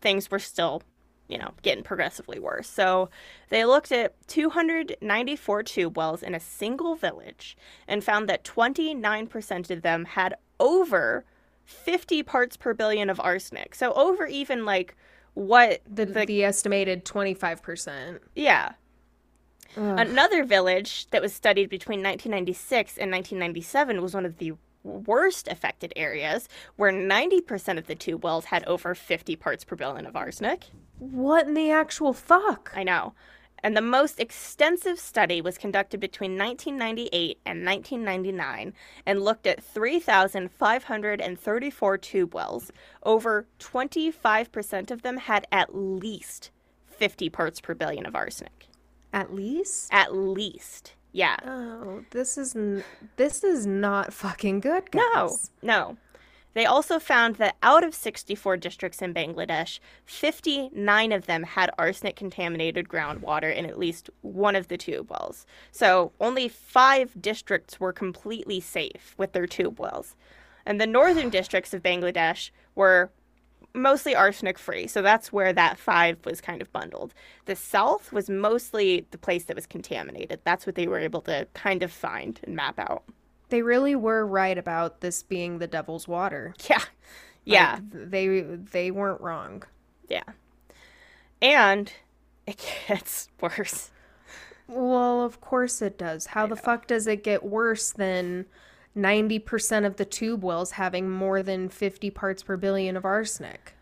things 0.00 0.30
were 0.30 0.38
still, 0.38 0.82
you 1.28 1.38
know, 1.38 1.50
getting 1.62 1.84
progressively 1.84 2.38
worse. 2.38 2.68
So 2.68 3.10
they 3.50 3.64
looked 3.64 3.92
at 3.92 4.14
294 4.28 5.62
tube 5.62 5.96
wells 5.96 6.22
in 6.22 6.34
a 6.34 6.40
single 6.40 6.94
village 6.94 7.56
and 7.86 8.02
found 8.02 8.28
that 8.28 8.44
29% 8.44 9.70
of 9.70 9.82
them 9.82 10.04
had 10.06 10.34
over 10.58 11.24
50 11.64 12.22
parts 12.22 12.56
per 12.56 12.72
billion 12.74 13.10
of 13.10 13.20
arsenic. 13.20 13.74
So 13.74 13.92
over 13.92 14.26
even 14.26 14.64
like 14.64 14.96
what 15.34 15.82
The 15.86 16.06
the, 16.06 16.26
the, 16.26 16.44
estimated 16.44 17.04
twenty 17.04 17.34
five 17.34 17.62
percent. 17.62 18.22
yeah. 18.34 18.72
Another 19.76 20.44
village 20.44 21.08
that 21.10 21.22
was 21.22 21.32
studied 21.32 21.68
between 21.68 21.98
1996 21.98 22.96
and 22.98 23.12
1997 23.12 24.02
was 24.02 24.14
one 24.14 24.24
of 24.26 24.38
the 24.38 24.54
worst 24.82 25.46
affected 25.46 25.92
areas 25.94 26.48
where 26.76 26.90
90% 26.90 27.78
of 27.78 27.86
the 27.86 27.94
tube 27.94 28.24
wells 28.24 28.46
had 28.46 28.64
over 28.64 28.94
50 28.94 29.36
parts 29.36 29.64
per 29.64 29.76
billion 29.76 30.06
of 30.06 30.16
arsenic. 30.16 30.64
What 30.98 31.46
in 31.46 31.54
the 31.54 31.70
actual 31.70 32.12
fuck? 32.12 32.72
I 32.74 32.82
know. 32.82 33.14
And 33.62 33.76
the 33.76 33.82
most 33.82 34.20
extensive 34.20 35.00
study 35.00 35.40
was 35.40 35.58
conducted 35.58 35.98
between 35.98 36.38
1998 36.38 37.40
and 37.44 37.64
1999 37.64 38.72
and 39.04 39.22
looked 39.22 39.48
at 39.48 39.60
3,534 39.62 41.98
tube 41.98 42.34
wells. 42.34 42.70
Over 43.02 43.46
25% 43.58 44.90
of 44.92 45.02
them 45.02 45.16
had 45.16 45.48
at 45.50 45.74
least 45.74 46.52
50 46.86 47.28
parts 47.30 47.60
per 47.60 47.74
billion 47.74 48.06
of 48.06 48.14
arsenic. 48.14 48.68
At 49.12 49.34
least. 49.34 49.92
At 49.92 50.14
least. 50.14 50.94
Yeah. 51.12 51.36
Oh, 51.44 52.04
this 52.10 52.38
is 52.38 52.54
n- 52.54 52.84
this 53.16 53.42
is 53.42 53.66
not 53.66 54.12
fucking 54.12 54.60
good, 54.60 54.90
guys. 54.90 55.50
No, 55.62 55.62
no. 55.62 55.96
They 56.58 56.66
also 56.66 56.98
found 56.98 57.36
that 57.36 57.54
out 57.62 57.84
of 57.84 57.94
64 57.94 58.56
districts 58.56 59.00
in 59.00 59.14
Bangladesh, 59.14 59.78
59 60.06 61.12
of 61.12 61.26
them 61.26 61.44
had 61.44 61.70
arsenic 61.78 62.16
contaminated 62.16 62.88
groundwater 62.88 63.54
in 63.54 63.64
at 63.64 63.78
least 63.78 64.10
one 64.22 64.56
of 64.56 64.66
the 64.66 64.76
tube 64.76 65.08
wells. 65.08 65.46
So 65.70 66.10
only 66.18 66.48
five 66.48 67.22
districts 67.22 67.78
were 67.78 67.92
completely 67.92 68.58
safe 68.58 69.14
with 69.16 69.34
their 69.34 69.46
tube 69.46 69.78
wells. 69.78 70.16
And 70.66 70.80
the 70.80 70.86
northern 70.88 71.30
districts 71.30 71.72
of 71.72 71.84
Bangladesh 71.84 72.50
were 72.74 73.12
mostly 73.72 74.16
arsenic 74.16 74.58
free. 74.58 74.88
So 74.88 75.00
that's 75.00 75.32
where 75.32 75.52
that 75.52 75.78
five 75.78 76.26
was 76.26 76.40
kind 76.40 76.60
of 76.60 76.72
bundled. 76.72 77.14
The 77.44 77.54
south 77.54 78.10
was 78.12 78.28
mostly 78.28 79.06
the 79.12 79.18
place 79.18 79.44
that 79.44 79.54
was 79.54 79.68
contaminated. 79.68 80.40
That's 80.42 80.66
what 80.66 80.74
they 80.74 80.88
were 80.88 80.98
able 80.98 81.20
to 81.20 81.46
kind 81.54 81.84
of 81.84 81.92
find 81.92 82.40
and 82.42 82.56
map 82.56 82.80
out. 82.80 83.04
They 83.48 83.62
really 83.62 83.94
were 83.94 84.26
right 84.26 84.56
about 84.56 85.00
this 85.00 85.22
being 85.22 85.58
the 85.58 85.66
devil's 85.66 86.06
water. 86.06 86.54
Yeah. 86.68 86.82
Yeah. 87.44 87.78
Like, 87.92 88.10
they 88.10 88.40
they 88.40 88.90
weren't 88.90 89.20
wrong. 89.20 89.62
Yeah. 90.08 90.24
And 91.40 91.92
it 92.46 92.62
gets 92.86 93.28
worse. 93.40 93.90
Well, 94.66 95.22
of 95.22 95.40
course 95.40 95.80
it 95.80 95.96
does. 95.96 96.26
How 96.26 96.46
the 96.46 96.56
fuck 96.56 96.86
does 96.86 97.06
it 97.06 97.24
get 97.24 97.42
worse 97.42 97.90
than 97.90 98.44
90% 98.94 99.86
of 99.86 99.96
the 99.96 100.04
tube 100.04 100.42
wells 100.44 100.72
having 100.72 101.08
more 101.08 101.42
than 101.42 101.70
50 101.70 102.10
parts 102.10 102.42
per 102.42 102.56
billion 102.56 102.96
of 102.96 103.04
arsenic? 103.04 103.74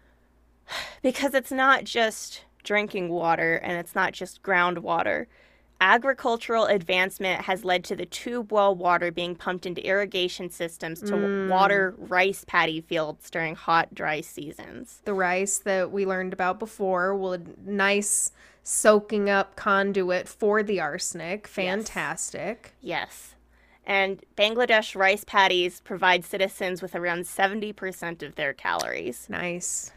Because 1.02 1.34
it's 1.34 1.52
not 1.52 1.84
just 1.84 2.44
drinking 2.64 3.08
water 3.08 3.56
and 3.56 3.78
it's 3.78 3.94
not 3.94 4.12
just 4.12 4.42
groundwater. 4.42 5.26
Agricultural 5.80 6.64
advancement 6.66 7.42
has 7.42 7.64
led 7.64 7.84
to 7.84 7.94
the 7.94 8.06
tube 8.06 8.50
well 8.50 8.74
water 8.74 9.10
being 9.10 9.34
pumped 9.34 9.66
into 9.66 9.86
irrigation 9.86 10.48
systems 10.48 11.00
to 11.00 11.12
mm. 11.12 11.48
water 11.48 11.94
rice 11.98 12.44
paddy 12.46 12.80
fields 12.80 13.28
during 13.30 13.54
hot, 13.54 13.94
dry 13.94 14.22
seasons. 14.22 15.02
The 15.04 15.12
rice 15.12 15.58
that 15.58 15.92
we 15.92 16.06
learned 16.06 16.32
about 16.32 16.58
before 16.58 17.14
will 17.14 17.34
a 17.34 17.40
nice 17.64 18.32
soaking 18.62 19.28
up 19.28 19.54
conduit 19.54 20.28
for 20.28 20.62
the 20.62 20.80
arsenic. 20.80 21.46
Fantastic. 21.46 22.72
Yes. 22.80 23.34
And 23.86 24.24
Bangladesh 24.36 24.96
rice 24.96 25.24
paddies 25.24 25.80
provide 25.80 26.24
citizens 26.24 26.82
with 26.82 26.96
around 26.96 27.20
70% 27.20 28.22
of 28.22 28.34
their 28.34 28.52
calories. 28.52 29.28
Nice. 29.28 29.92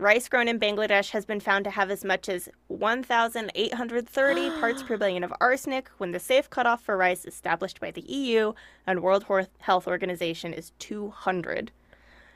Rice 0.00 0.28
grown 0.28 0.46
in 0.46 0.60
Bangladesh 0.60 1.10
has 1.10 1.24
been 1.24 1.40
found 1.40 1.64
to 1.64 1.70
have 1.70 1.90
as 1.90 2.04
much 2.04 2.28
as 2.28 2.48
1,830 2.68 4.50
parts 4.60 4.82
per 4.84 4.96
billion 4.98 5.24
of 5.24 5.34
arsenic 5.40 5.88
when 5.98 6.12
the 6.12 6.20
safe 6.20 6.48
cutoff 6.48 6.80
for 6.82 6.96
rice 6.96 7.24
established 7.24 7.80
by 7.80 7.90
the 7.90 8.02
EU 8.02 8.52
and 8.86 9.02
World 9.02 9.26
Health 9.58 9.88
Organization 9.88 10.52
is 10.52 10.70
200. 10.78 11.72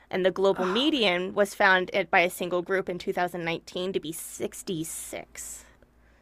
And 0.09 0.25
the 0.25 0.31
global 0.31 0.65
median 0.65 1.33
was 1.33 1.55
found 1.55 1.89
by 2.11 2.19
a 2.19 2.29
single 2.29 2.61
group 2.61 2.89
in 2.89 2.99
2019 2.99 3.93
to 3.93 3.99
be 3.99 4.11
66. 4.11 5.65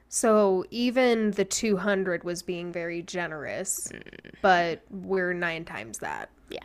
So 0.07 0.63
even 0.69 1.31
the 1.31 1.45
200 1.45 2.23
was 2.23 2.43
being 2.43 2.71
very 2.71 3.01
generous, 3.01 3.87
mm. 3.91 4.01
but 4.41 4.83
we're 4.91 5.33
nine 5.33 5.65
times 5.65 5.99
that. 5.99 6.29
Yeah. 6.49 6.59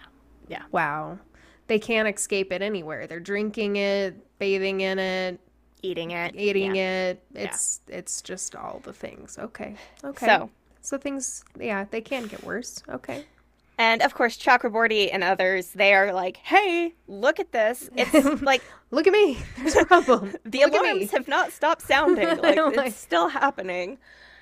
Yeah. 0.48 0.64
Wow. 0.70 1.18
They 1.68 1.78
can't 1.78 2.08
escape 2.08 2.52
it 2.52 2.62
anywhere. 2.62 3.06
They're 3.06 3.20
drinking 3.20 3.76
it, 3.76 4.38
bathing 4.38 4.80
in 4.80 4.98
it, 4.98 5.40
Eating 5.82 6.10
it. 6.12 6.34
eating 6.36 6.74
yeah. 6.76 7.10
it. 7.10 7.22
It's 7.34 7.80
it's 7.88 8.22
just 8.22 8.56
all 8.56 8.80
the 8.84 8.92
things. 8.92 9.38
Okay. 9.38 9.76
Okay. 10.04 10.26
So, 10.26 10.50
so 10.80 10.98
things 10.98 11.44
yeah, 11.58 11.84
they 11.90 12.00
can 12.00 12.26
get 12.26 12.42
worse. 12.44 12.82
Okay. 12.88 13.24
and 13.78 14.02
of 14.02 14.14
course, 14.14 14.36
Chakraborti 14.38 15.10
and 15.12 15.22
others, 15.22 15.70
they 15.72 15.92
are 15.94 16.12
like, 16.12 16.38
hey, 16.38 16.94
look 17.08 17.38
at 17.40 17.52
this. 17.52 17.90
It's 17.96 18.42
like 18.42 18.62
Look 18.90 19.06
at 19.06 19.12
me. 19.12 19.38
There's 19.58 19.76
a 19.76 19.84
problem. 19.84 20.34
the 20.44 20.60
Look 20.60 20.72
alarms 20.74 21.10
have 21.10 21.28
not 21.28 21.52
stopped 21.52 21.82
sounding. 21.82 22.38
Like 22.38 22.56
Like- 22.76 22.88
it's 22.88 22.96
still 22.96 23.28
happening. 23.28 23.98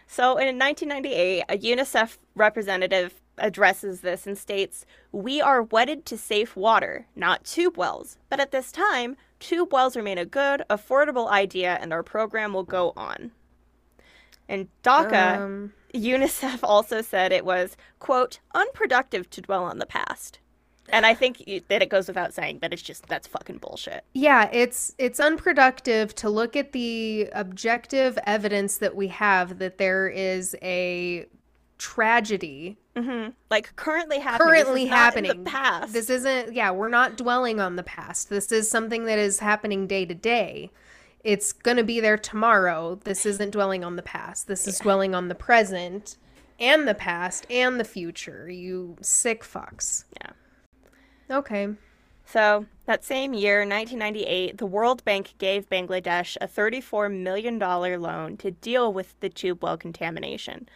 So 0.06 0.36
in 0.36 0.58
1998, 0.58 1.44
a 1.48 1.58
UNICEF 1.58 2.18
representative 2.34 3.20
addresses 3.38 4.00
this 4.00 4.26
and 4.26 4.36
states, 4.38 4.84
"We 5.12 5.40
are 5.40 5.62
wedded 5.62 6.04
to 6.06 6.16
safe 6.18 6.56
water, 6.56 7.06
not 7.16 7.44
tube 7.44 7.76
wells. 7.76 8.18
But 8.28 8.40
at 8.40 8.50
this 8.52 8.70
time, 8.72 9.16
tube 9.40 9.72
wells 9.72 9.96
remain 9.96 10.18
a 10.18 10.24
good, 10.24 10.62
affordable 10.70 11.28
idea, 11.28 11.78
and 11.80 11.92
our 11.92 12.02
program 12.02 12.52
will 12.52 12.64
go 12.64 12.92
on." 12.96 13.32
In 14.48 14.68
Dhaka, 14.82 15.38
Um, 15.40 15.72
UNICEF 15.94 16.60
also 16.62 17.00
said 17.00 17.32
it 17.32 17.44
was, 17.44 17.76
quote, 17.98 18.40
unproductive 18.54 19.30
to 19.30 19.40
dwell 19.40 19.64
on 19.64 19.78
the 19.78 19.86
past. 19.86 20.38
And 20.90 21.06
I 21.06 21.14
think 21.20 21.42
that 21.68 21.80
it 21.82 21.88
goes 21.88 22.08
without 22.08 22.34
saying, 22.34 22.58
but 22.58 22.72
it's 22.74 22.82
just, 22.82 23.06
that's 23.06 23.26
fucking 23.26 23.56
bullshit. 23.58 24.04
yeah, 24.12 24.50
it's 24.52 24.94
it's 24.98 25.18
unproductive 25.18 26.14
to 26.16 26.28
look 26.28 26.56
at 26.56 26.72
the 26.72 27.30
objective 27.32 28.18
evidence 28.26 28.76
that 28.78 28.94
we 28.94 29.08
have 29.08 29.58
that 29.60 29.78
there 29.78 30.08
is 30.08 30.54
a 30.62 31.26
tragedy 31.78 32.76
hmm 32.96 33.28
Like 33.50 33.74
currently 33.76 34.18
happening. 34.18 34.48
Currently 34.48 34.86
happening. 34.86 35.44
the 35.44 35.50
past. 35.50 35.92
This 35.92 36.10
isn't 36.10 36.54
yeah, 36.54 36.70
we're 36.70 36.88
not 36.88 37.16
dwelling 37.16 37.60
on 37.60 37.76
the 37.76 37.82
past. 37.82 38.30
This 38.30 38.52
is 38.52 38.70
something 38.70 39.04
that 39.06 39.18
is 39.18 39.40
happening 39.40 39.86
day 39.86 40.04
to 40.06 40.14
day. 40.14 40.70
It's 41.24 41.52
going 41.52 41.78
to 41.78 41.84
be 41.84 42.00
there 42.00 42.18
tomorrow. 42.18 43.00
This 43.02 43.24
isn't 43.24 43.50
dwelling 43.50 43.82
on 43.82 43.96
the 43.96 44.02
past. 44.02 44.46
This 44.46 44.68
is 44.68 44.78
dwelling 44.78 45.14
on 45.14 45.28
the 45.28 45.34
present 45.34 46.18
and 46.60 46.86
the 46.86 46.94
past 46.94 47.46
and 47.48 47.80
the 47.80 47.84
future. 47.84 48.50
You 48.50 48.96
sick 49.00 49.42
fucks. 49.42 50.04
Yeah. 50.20 51.38
Okay. 51.38 51.68
So, 52.26 52.66
that 52.86 53.04
same 53.04 53.34
year, 53.34 53.60
1998, 53.60 54.58
the 54.58 54.66
World 54.66 55.04
Bank 55.04 55.34
gave 55.38 55.68
Bangladesh 55.68 56.36
a 56.40 56.48
$34 56.48 57.12
million 57.12 57.58
loan 57.58 58.36
to 58.38 58.50
deal 58.50 58.92
with 58.92 59.18
the 59.20 59.28
tube 59.28 59.62
well 59.62 59.76
contamination. 59.76 60.68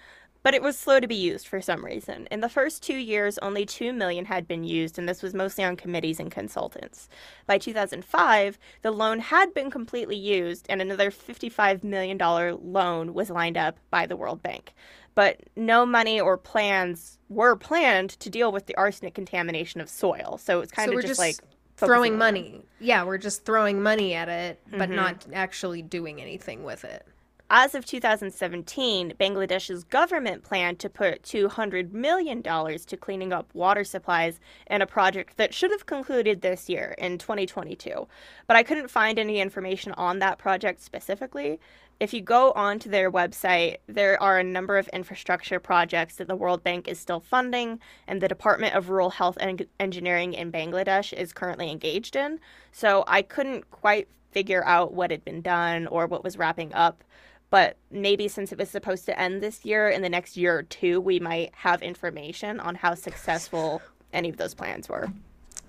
But 0.43 0.55
it 0.55 0.62
was 0.62 0.78
slow 0.78 1.01
to 1.01 1.07
be 1.09 1.14
used 1.16 1.47
for 1.49 1.61
some 1.61 1.84
reason. 1.84 2.26
In 2.30 2.41
the 2.41 2.49
first 2.49 2.82
two 2.82 2.97
years, 2.97 3.39
only 3.39 3.66
2 3.66 3.93
million 3.93 4.24
had 4.24 4.47
been 4.47 4.64
used, 4.64 4.99
and 4.99 5.09
this 5.09 5.22
was 5.22 5.34
mostly 5.34 5.64
on 5.64 5.76
committees 5.76 6.20
and 6.20 6.30
consultants. 6.30 7.09
By 7.47 7.59
2005, 7.59 8.59
the 8.82 8.91
loan 8.93 9.18
had 9.18 9.53
been 9.53 9.70
completely 9.70 10.16
used, 10.16 10.66
and 10.68 10.80
another 10.80 11.11
$55 11.11 11.82
million 11.82 12.16
loan 12.18 13.14
was 13.14 13.30
lined 13.30 13.57
up 13.57 13.78
by 13.91 14.07
the 14.07 14.16
World 14.16 14.43
Bank. 14.43 14.74
But 15.14 15.41
no 15.57 15.84
money 15.84 16.20
or 16.20 16.36
plans 16.39 17.18
were 17.28 17.57
planned 17.57 18.11
to 18.11 18.30
deal 18.30 18.53
with 18.53 18.66
the 18.66 18.76
arsenic 18.76 19.14
contamination 19.14 19.80
of 19.80 19.89
soil. 19.91 20.39
So 20.41 20.61
it's 20.61 20.72
kind 20.72 20.89
So 20.91 20.97
of 20.97 21.03
just, 21.03 21.09
just 21.09 21.18
like 21.18 21.36
Throwing 21.76 22.18
money. 22.18 22.64
Yeah, 22.80 23.05
we're 23.05 23.18
just 23.18 23.45
throwing 23.45 23.80
money 23.80 24.12
at 24.12 24.28
it, 24.28 24.61
but 24.68 24.91
Mhm. 24.91 24.95
not 24.97 25.26
actually 25.32 25.80
doing 25.80 26.20
anything 26.20 26.64
with 26.64 26.84
it. 26.84 27.07
As 27.51 27.74
of 27.74 27.86
2017, 27.86 29.14
Bangladesh's 29.18 29.82
government 29.82 30.42
planned 30.42 30.78
to 30.80 30.90
put 30.90 31.22
$200 31.22 31.92
million 31.92 32.42
to 32.42 32.96
cleaning 33.01 33.32
up 33.32 33.49
water 33.55 33.84
supplies 33.84 34.38
in 34.66 34.82
a 34.82 34.86
project 34.86 35.38
that 35.38 35.55
should 35.55 35.70
have 35.70 35.86
concluded 35.86 36.42
this 36.42 36.68
year 36.68 36.94
in 36.99 37.16
2022. 37.16 38.07
But 38.46 38.57
I 38.59 38.62
couldn't 38.62 38.90
find 38.90 39.18
any 39.18 39.40
information 39.40 39.92
on 39.92 40.18
that 40.18 40.36
project 40.36 40.82
specifically. 40.82 41.59
If 41.99 42.12
you 42.12 42.20
go 42.20 42.53
onto 42.53 42.90
their 42.90 43.11
website, 43.11 43.78
there 43.86 44.22
are 44.22 44.38
a 44.38 44.44
number 44.44 44.76
of 44.76 44.88
infrastructure 44.88 45.59
projects 45.59 46.16
that 46.16 46.28
the 46.28 46.36
World 46.36 46.62
Bank 46.62 46.86
is 46.86 47.01
still 47.01 47.18
funding 47.18 47.80
and 48.07 48.20
the 48.20 48.28
Department 48.28 48.74
of 48.74 48.90
Rural 48.90 49.09
Health 49.09 49.38
and 49.40 49.64
Engineering 49.80 50.34
in 50.34 50.53
Bangladesh 50.53 51.14
is 51.14 51.32
currently 51.32 51.70
engaged 51.70 52.14
in. 52.14 52.40
So 52.72 53.05
I 53.07 53.22
couldn't 53.22 53.70
quite 53.70 54.07
figure 54.32 54.62
out 54.66 54.92
what 54.92 55.11
had 55.11 55.24
been 55.24 55.40
done 55.40 55.86
or 55.86 56.07
what 56.07 56.22
was 56.22 56.36
wrapping 56.36 56.74
up 56.74 57.03
but 57.51 57.76
maybe 57.90 58.28
since 58.28 58.53
it 58.53 58.59
was 58.59 58.68
supposed 58.68 59.07
to 59.07 59.18
end 59.18 59.42
this 59.42 59.64
year 59.64 59.88
in 59.88 60.03
the 60.03 60.09
next 60.09 60.36
year 60.36 60.59
or 60.59 60.62
two 60.62 61.01
we 61.01 61.18
might 61.20 61.51
have 61.55 61.82
information 61.82 62.61
on 62.61 62.74
how 62.74 62.94
successful 62.94 63.82
any 64.12 64.28
of 64.28 64.36
those 64.36 64.55
plans 64.55 64.88
were. 64.88 65.11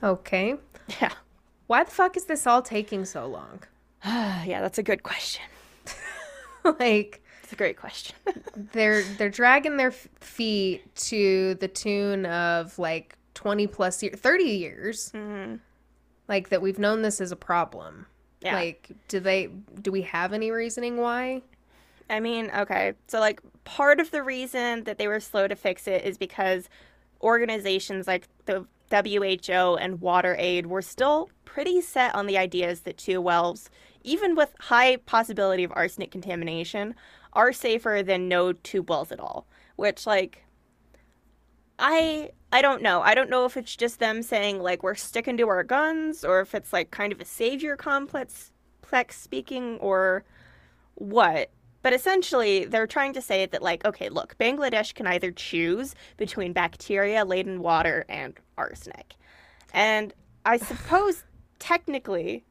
Okay. 0.03 0.55
yeah. 1.01 1.13
Why 1.67 1.83
the 1.83 1.91
fuck 1.91 2.17
is 2.17 2.25
this 2.25 2.47
all 2.47 2.61
taking 2.61 3.05
so 3.05 3.27
long? 3.27 3.63
yeah 4.05 4.61
that's 4.61 4.77
a 4.77 4.83
good 4.83 5.03
question. 5.03 5.43
Like 6.79 7.23
it's 7.43 7.53
a 7.53 7.55
great 7.55 7.77
question. 7.77 8.15
they're 8.73 9.01
they're 9.01 9.29
dragging 9.29 9.77
their 9.77 9.91
feet 9.91 10.95
to 11.07 11.55
the 11.55 11.67
tune 11.67 12.25
of 12.25 12.77
like 12.77 13.17
20 13.33 13.67
plus 13.67 14.03
years 14.03 14.19
30 14.19 14.43
years 14.43 15.11
mm-hmm. 15.13 15.55
like 16.27 16.49
that 16.49 16.61
we've 16.61 16.77
known 16.77 17.01
this 17.01 17.21
is 17.21 17.31
a 17.31 17.35
problem. 17.35 18.05
Yeah. 18.41 18.55
Like 18.55 18.91
do 19.07 19.19
they 19.19 19.49
do 19.81 19.91
we 19.91 20.03
have 20.03 20.33
any 20.33 20.51
reasoning 20.51 20.97
why 20.97 21.41
i 22.09 22.19
mean 22.19 22.49
okay 22.55 22.93
so 23.07 23.19
like 23.19 23.41
part 23.63 23.99
of 23.99 24.11
the 24.11 24.23
reason 24.23 24.83
that 24.83 24.97
they 24.97 25.07
were 25.07 25.19
slow 25.19 25.47
to 25.47 25.55
fix 25.55 25.87
it 25.87 26.03
is 26.03 26.17
because 26.17 26.69
organizations 27.21 28.07
like 28.07 28.27
the 28.45 28.65
WHO 28.91 29.75
and 29.75 29.99
WaterAid 29.99 30.65
were 30.65 30.81
still 30.81 31.29
pretty 31.45 31.81
set 31.81 32.13
on 32.15 32.25
the 32.25 32.37
ideas 32.37 32.81
that 32.81 32.97
tube 32.97 33.23
wells, 33.23 33.69
even 34.03 34.35
with 34.35 34.53
high 34.59 34.97
possibility 34.97 35.63
of 35.63 35.71
arsenic 35.75 36.11
contamination, 36.11 36.95
are 37.33 37.53
safer 37.53 38.01
than 38.03 38.27
no 38.27 38.53
tube 38.53 38.89
wells 38.89 39.11
at 39.11 39.19
all. 39.19 39.45
Which 39.75 40.07
like 40.07 40.43
I 41.77 42.31
I 42.51 42.61
don't 42.61 42.81
know. 42.81 43.01
I 43.01 43.13
don't 43.13 43.29
know 43.29 43.45
if 43.45 43.55
it's 43.55 43.75
just 43.75 43.99
them 43.99 44.23
saying 44.23 44.59
like 44.59 44.83
we're 44.83 44.95
sticking 44.95 45.37
to 45.37 45.47
our 45.47 45.63
guns 45.63 46.25
or 46.25 46.41
if 46.41 46.55
it's 46.55 46.73
like 46.73 46.91
kind 46.91 47.13
of 47.13 47.21
a 47.21 47.25
savior 47.25 47.77
complex 47.77 48.51
complex 48.81 49.19
speaking 49.21 49.77
or 49.79 50.23
what. 50.95 51.49
But 51.81 51.93
essentially, 51.93 52.65
they're 52.65 52.87
trying 52.87 53.13
to 53.13 53.21
say 53.21 53.45
that, 53.45 53.61
like, 53.61 53.85
okay, 53.85 54.09
look, 54.09 54.37
Bangladesh 54.37 54.93
can 54.93 55.07
either 55.07 55.31
choose 55.31 55.95
between 56.17 56.51
bacteria 56.53 57.23
laden 57.23 57.61
water 57.61 58.05
and 58.09 58.33
arsenic. 58.57 59.15
And 59.73 60.13
I 60.45 60.57
suppose 60.69 61.23
technically, 61.57 62.43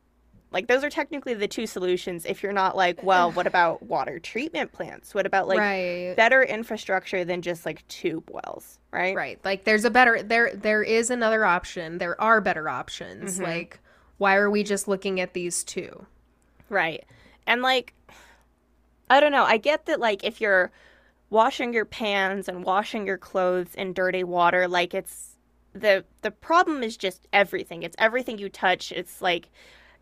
like, 0.51 0.67
those 0.67 0.83
are 0.83 0.89
technically 0.89 1.35
the 1.35 1.47
two 1.49 1.67
solutions 1.67 2.25
if 2.25 2.43
you're 2.43 2.55
not 2.55 2.75
like, 2.75 3.03
well, 3.03 3.31
what 3.33 3.47
about 3.53 3.83
water 3.83 4.19
treatment 4.19 4.73
plants? 4.73 5.15
What 5.15 5.27
about, 5.27 5.47
like, 5.47 5.59
right 5.59 6.15
better 6.17 6.43
infrastructure 6.43 7.25
than 7.25 7.43
just, 7.43 7.67
like, 7.67 7.87
tube 7.89 8.31
wells, 8.31 8.79
right? 8.93 9.15
right 9.15 9.39
like 9.45 9.65
there's 9.65 9.85
a 9.85 9.91
better 9.91 10.23
there 10.23 10.55
there 10.55 10.83
is 10.83 11.11
another 11.11 11.45
option 11.45 11.99
there 11.99 12.19
are 12.21 12.41
better 12.41 12.67
options 12.69 13.39
Mhm. 13.39 13.43
like 13.43 13.79
why 14.17 14.37
are 14.37 14.49
we 14.51 14.63
just 14.65 14.89
looking 14.89 15.21
at 15.21 15.35
these 15.35 15.63
two 15.65 16.07
Right. 16.71 17.05
And 17.47 17.63
like 17.63 17.95
I 19.11 19.21
don't 19.21 19.33
know, 19.33 19.45
I 19.45 19.57
get 19.57 19.87
that 19.87 20.01
like 20.01 20.25
if 20.25 20.41
you're 20.41 20.71
washing 21.31 21.73
your 21.73 21.85
pans 21.85 22.49
and 22.49 22.65
washing 22.65 23.07
your 23.07 23.19
clothes 23.19 23.75
in 23.75 23.93
dirty 23.93 24.25
water, 24.25 24.69
like 24.69 24.95
it's 24.95 25.37
the 25.73 26.05
the 26.23 26.31
problem 26.31 26.83
is 26.83 26.97
just 26.97 27.29
everything. 27.33 27.83
It's 27.83 27.97
everything 27.99 28.39
you 28.39 28.49
touch. 28.49 28.93
It's 28.93 29.21
like 29.23 29.49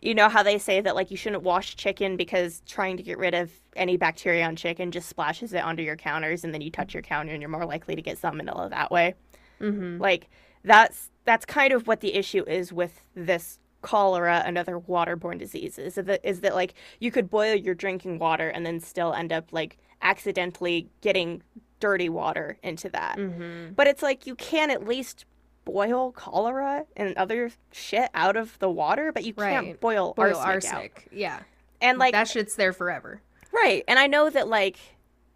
you 0.01 0.15
know 0.15 0.29
how 0.29 0.43
they 0.43 0.59
say 0.59 0.81
that 0.81 0.95
like 0.95 1.11
you 1.11 1.17
shouldn't 1.17 1.43
wash 1.43 1.77
chicken 1.77 2.17
because 2.17 2.63
trying 2.67 2.97
to 2.97 3.03
get 3.03 3.19
rid 3.19 3.35
of 3.35 3.51
any 3.75 3.97
bacteria 3.97 4.47
on 4.47 4.57
chicken 4.57 4.91
just 4.91 5.09
splashes 5.09 5.53
it 5.53 5.65
onto 5.65 5.83
your 5.83 5.97
counters 5.97 6.45
and 6.45 6.53
then 6.53 6.61
you 6.61 6.71
touch 6.71 6.95
your 6.95 7.03
counter 7.03 7.33
and 7.33 7.41
you're 7.41 7.51
more 7.51 7.67
likely 7.67 7.97
to 7.97 8.03
get 8.03 8.21
salmonella 8.21 8.69
that 8.71 8.91
way 8.91 9.15
mm-hmm. 9.61 10.01
like 10.01 10.29
that's 10.65 11.11
that's 11.25 11.45
kind 11.47 11.73
of 11.73 11.87
what 11.87 12.01
the 12.01 12.15
issue 12.15 12.45
is 12.47 12.73
with 12.73 13.03
this 13.15 13.59
cholera 13.91 14.43
and 14.45 14.59
other 14.59 14.78
waterborne 14.80 15.39
diseases 15.39 15.97
is 15.97 16.05
that, 16.07 16.20
is 16.28 16.41
that 16.41 16.55
like 16.55 16.74
you 16.99 17.11
could 17.11 17.30
boil 17.30 17.55
your 17.55 17.74
drinking 17.74 18.18
water 18.18 18.49
and 18.49 18.66
then 18.66 18.80
still 18.80 19.12
end 19.12 19.32
up 19.32 19.53
like 19.53 19.78
accidentally 20.03 20.89
getting 21.03 21.43
dirty 21.78 22.09
water 22.09 22.59
into 22.62 22.89
that 22.89 23.16
Mm-hmm. 23.18 23.74
but 23.74 23.87
it's 23.87 24.03
like 24.03 24.26
you 24.26 24.34
can 24.34 24.70
at 24.70 24.87
least 24.87 25.24
boil 25.64 26.12
cholera 26.12 26.84
and 26.97 27.16
other 27.16 27.51
shit 27.72 28.09
out 28.14 28.37
of 28.37 28.59
the 28.59 28.70
water 28.70 29.12
but 29.12 29.24
you 29.24 29.34
can't 29.34 29.66
Right. 29.66 29.80
boil, 29.80 30.14
boil 30.14 30.37
arsenic, 30.37 30.47
out. 30.47 30.74
arsenic 30.74 31.09
yeah 31.12 31.41
and 31.80 31.99
like 31.99 32.12
that 32.12 32.28
shit's 32.28 32.57
there 32.57 32.72
forever 32.72 33.20
Right. 33.53 33.84
And 33.89 33.99
I 33.99 34.07
know 34.07 34.28
that, 34.28 34.49
like, 34.49 34.76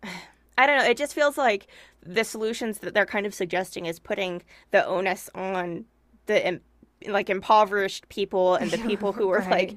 I 0.58 0.66
don't 0.66 0.76
know, 0.76 0.84
it 0.84 0.98
just 0.98 1.14
feels 1.14 1.38
like 1.38 1.68
the 2.04 2.22
solutions 2.22 2.80
that 2.80 2.92
they're 2.92 3.06
kind 3.06 3.24
of 3.24 3.32
suggesting 3.32 3.86
is 3.86 3.98
putting 3.98 4.42
the 4.72 4.84
onus 4.84 5.30
on 5.34 5.86
the, 6.26 6.60
like, 7.06 7.30
impoverished 7.30 8.08
people 8.08 8.56
and 8.56 8.70
the 8.70 8.78
people 8.88 9.12
who 9.12 9.30
are, 9.30 9.46
like, 9.50 9.76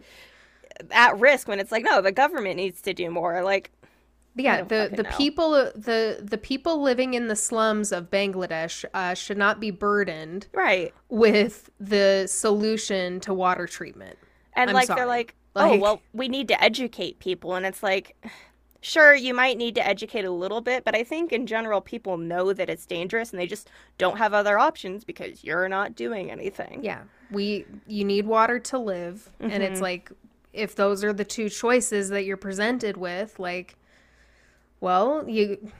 at 0.91 1.19
risk 1.19 1.47
when 1.47 1.59
it's 1.59 1.71
like, 1.71 1.83
no, 1.83 2.01
the 2.01 2.11
government 2.11 2.55
needs 2.57 2.81
to 2.81 2.93
do 2.93 3.09
more. 3.09 3.43
Like, 3.43 3.71
yeah 4.35 4.63
the 4.63 4.89
the 4.91 5.03
know. 5.03 5.09
people 5.15 5.51
the 5.75 6.17
the 6.23 6.39
people 6.39 6.81
living 6.81 7.13
in 7.13 7.27
the 7.27 7.35
slums 7.35 7.91
of 7.91 8.09
bangladesh 8.09 8.83
uh, 8.95 9.13
should 9.13 9.37
not 9.37 9.59
be 9.59 9.69
burdened 9.69 10.47
right. 10.53 10.91
with 11.09 11.69
the 11.79 12.25
solution 12.27 13.19
to 13.19 13.31
water 13.31 13.67
treatment 13.67 14.17
And, 14.55 14.69
I'm 14.69 14.73
like, 14.73 14.87
sorry. 14.87 14.99
they're 15.01 15.07
like, 15.07 15.35
oh, 15.55 15.77
well, 15.77 16.01
we 16.13 16.27
need 16.27 16.47
to 16.49 16.63
educate 16.63 17.19
people. 17.19 17.55
And 17.55 17.65
it's 17.65 17.83
like, 17.83 18.15
sure, 18.83 19.15
you 19.15 19.33
might 19.33 19.57
need 19.57 19.73
to 19.75 19.87
educate 19.87 20.25
a 20.25 20.31
little 20.31 20.61
bit, 20.61 20.83
but 20.85 20.95
I 20.95 21.03
think 21.03 21.31
in 21.31 21.47
general, 21.47 21.81
people 21.81 22.17
know 22.17 22.53
that 22.53 22.69
it's 22.69 22.85
dangerous 22.85 23.31
and 23.31 23.39
they 23.39 23.47
just 23.47 23.69
don't 23.97 24.17
have 24.17 24.33
other 24.33 24.59
options 24.59 25.03
because 25.03 25.43
you're 25.43 25.67
not 25.69 25.95
doing 25.95 26.29
anything. 26.29 26.83
yeah 26.83 27.01
we 27.31 27.65
you 27.87 28.03
need 28.05 28.27
water 28.27 28.59
to 28.59 28.77
live 28.77 29.31
and 29.39 29.63
it's 29.63 29.79
Mhm. 29.79 29.81
like 29.81 30.11
if 30.51 30.75
those 30.75 31.03
are 31.03 31.13
the 31.13 31.23
two 31.25 31.49
choices 31.49 32.09
that 32.09 32.25
you're 32.25 32.37
presented 32.37 32.95
with 32.95 33.39
like 33.39 33.75
well 34.79 35.27
you 35.27 35.71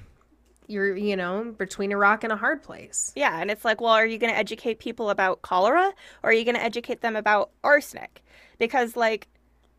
you're 0.68 0.96
you 0.96 1.16
know 1.16 1.54
between 1.58 1.92
a 1.92 1.98
rock 1.98 2.24
and 2.24 2.32
a 2.34 2.38
hard 2.38 2.64
place 2.64 3.12
Yeah, 3.16 3.40
and 3.40 3.52
it's 3.52 3.66
like, 3.66 3.82
well, 3.82 3.92
are 3.92 4.06
you 4.06 4.18
going 4.18 4.32
to 4.32 4.38
educate 4.40 4.80
people 4.80 5.10
about 5.10 5.42
cholera 5.42 5.92
or 6.24 6.30
are 6.30 6.34
you 6.34 6.46
going 6.46 6.56
to 6.56 6.64
educate 6.64 7.02
them 7.02 7.16
about 7.16 7.50
arsenic? 7.64 8.24
Because 8.58 8.96
like 8.96 9.28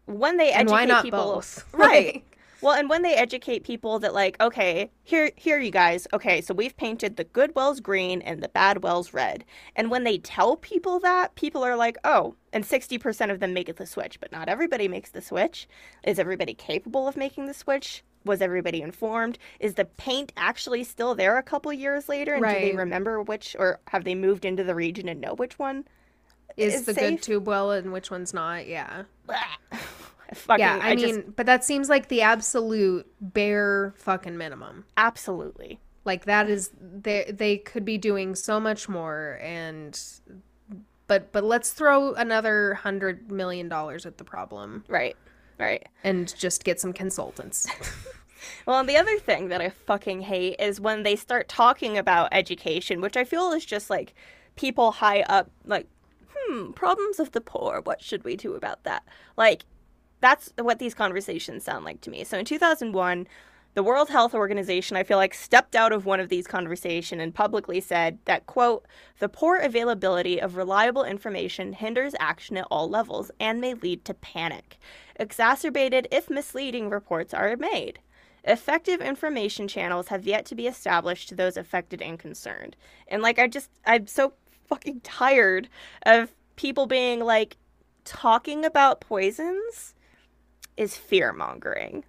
when 0.07 0.37
they 0.37 0.53
and 0.53 0.68
educate 0.68 0.72
why 0.72 0.85
not 0.85 1.03
people 1.03 1.33
both 1.35 1.64
Right. 1.72 2.22
Well, 2.64 2.74
and 2.74 2.88
when 2.88 3.02
they 3.02 3.14
educate 3.14 3.62
people 3.62 3.98
that 3.98 4.14
like, 4.14 4.40
okay, 4.40 4.90
here 5.02 5.30
here 5.36 5.58
you 5.58 5.70
guys, 5.70 6.06
okay, 6.14 6.40
so 6.40 6.54
we've 6.54 6.74
painted 6.78 7.18
the 7.18 7.24
good 7.24 7.54
wells 7.54 7.78
green 7.78 8.22
and 8.22 8.42
the 8.42 8.48
bad 8.48 8.82
wells 8.82 9.12
red. 9.12 9.44
And 9.76 9.90
when 9.90 10.04
they 10.04 10.16
tell 10.16 10.56
people 10.56 10.98
that, 11.00 11.34
people 11.34 11.62
are 11.62 11.76
like, 11.76 11.98
"Oh," 12.04 12.36
and 12.54 12.64
60% 12.64 13.30
of 13.30 13.40
them 13.40 13.52
make 13.52 13.68
it 13.68 13.76
the 13.76 13.84
switch, 13.84 14.18
but 14.18 14.32
not 14.32 14.48
everybody 14.48 14.88
makes 14.88 15.10
the 15.10 15.20
switch. 15.20 15.68
Is 16.04 16.18
everybody 16.18 16.54
capable 16.54 17.06
of 17.06 17.18
making 17.18 17.44
the 17.44 17.52
switch? 17.52 18.02
Was 18.24 18.40
everybody 18.40 18.80
informed? 18.80 19.36
Is 19.60 19.74
the 19.74 19.84
paint 19.84 20.32
actually 20.34 20.84
still 20.84 21.14
there 21.14 21.36
a 21.36 21.42
couple 21.42 21.70
years 21.70 22.08
later 22.08 22.32
and 22.32 22.42
do 22.46 22.50
they 22.50 22.72
remember 22.72 23.20
which 23.20 23.54
or 23.58 23.78
have 23.88 24.04
they 24.04 24.14
moved 24.14 24.46
into 24.46 24.64
the 24.64 24.74
region 24.74 25.06
and 25.10 25.20
know 25.20 25.34
which 25.34 25.58
one? 25.58 25.84
is 26.56 26.74
is 26.74 26.84
the 26.86 26.94
safe? 26.94 27.10
good 27.16 27.22
tube 27.22 27.46
well 27.46 27.72
and 27.72 27.92
which 27.92 28.10
one's 28.10 28.32
not 28.32 28.66
yeah 28.66 29.02
Fucking, 30.35 30.61
yeah 30.64 30.78
i, 30.82 30.95
just- 30.95 31.14
mean 31.14 31.32
but 31.37 31.47
that 31.47 31.64
seems 31.64 31.89
like 31.89 32.09
the 32.09 32.22
absolute 32.22 33.07
bare 33.20 33.95
fucking 33.97 34.37
minimum 34.37 34.85
absolutely 34.97 35.80
Like 36.05 36.24
that 36.26 36.49
is 36.51 36.70
they 36.80 37.30
they 37.32 37.59
could 37.59 37.85
be 37.85 37.97
doing 37.99 38.35
so 38.35 38.61
much 38.61 38.89
more 38.89 39.39
and 39.43 39.99
but 41.07 41.32
but 41.32 41.45
let's 41.45 41.70
throw 41.72 42.14
another 42.14 42.70
100 42.74 43.30
million 43.30 43.68
dollars 43.68 44.07
at 44.07 44.18
the 44.18 44.24
problem 44.24 44.85
Right. 44.89 45.16
Right. 45.59 45.87
and 46.03 46.35
just 46.37 46.64
get 46.64 46.80
some 46.80 46.93
consultants. 46.93 47.66
Well, 48.66 48.78
and 48.80 48.87
the 48.89 48.99
other 48.99 49.18
thing 49.18 49.49
that 49.49 49.62
I 49.62 49.70
fucking 49.70 50.20
hate 50.22 50.57
is 50.61 50.78
when 50.78 51.03
they 51.03 51.16
start 51.16 51.49
talking 51.49 51.97
about 51.97 52.28
education, 52.32 53.01
which 53.01 53.16
I 53.16 53.24
feel 53.24 53.53
is 53.53 53.64
just 53.64 53.89
like 53.89 54.12
people 54.55 54.91
high 54.93 55.22
up, 55.22 55.51
like, 55.64 55.87
hmm, 56.35 56.72
problems 56.72 57.18
of 57.18 57.32
the 57.32 57.41
poor. 57.41 57.80
What 57.85 58.03
should 58.03 58.22
we 58.22 58.37
do 58.37 58.55
about 58.55 58.85
that? 58.85 59.03
Like, 59.39 59.64
that's 60.25 60.55
what 60.59 60.79
these 60.79 60.95
conversations 60.95 61.64
sound 61.64 61.85
like 61.85 62.01
to 62.01 62.09
me. 62.09 62.25
So 62.25 62.39
in 62.39 62.47
2001, 62.47 63.27
the 63.75 63.83
World 63.83 64.09
Health 64.09 64.35
Organization, 64.35 64.97
I 64.97 65.03
feel 65.03 65.18
like, 65.18 65.35
stepped 65.35 65.77
out 65.77 65.93
of 65.93 66.07
one 66.07 66.18
of 66.18 66.31
these 66.31 66.47
conversations 66.47 67.20
and 67.20 67.35
publicly 67.35 67.79
said 67.79 68.18
that, 68.25 68.47
quote, 68.47 68.87
the 69.18 69.29
poor 69.29 69.59
availability 69.59 70.41
of 70.41 70.57
reliable 70.57 71.05
information 71.05 71.75
hinders 71.75 72.14
action 72.18 72.57
at 72.57 72.66
all 72.70 72.89
levels 72.89 73.31
and 73.39 73.61
may 73.61 73.75
lead 73.75 74.03
to 74.07 74.14
panic, 74.14 74.79
exacerbated 75.16 76.09
if 76.11 76.31
misleading 76.31 76.89
reports 76.89 77.35
are 77.35 77.55
made. 77.59 77.99
Effective 78.45 79.03
information 79.03 79.68
channels 79.68 80.09
have 80.09 80.27
yet 80.27 80.47
to 80.47 80.55
be 80.55 80.66
established 80.66 81.29
to 81.29 81.35
those 81.35 81.59
affected 81.59 82.01
and 82.01 82.18
concerned. 82.18 82.77
And 83.09 83.20
like 83.20 83.39
I 83.39 83.47
just 83.47 83.68
I'm 83.85 84.07
so 84.07 84.33
fucking 84.68 85.01
tired 85.01 85.68
of 86.07 86.35
people 86.57 86.87
being 86.87 87.20
like 87.20 87.59
talking 88.05 88.64
about 88.64 89.01
poisons 89.01 89.93
is 90.77 90.97
fear 90.97 91.33
mongering 91.33 92.05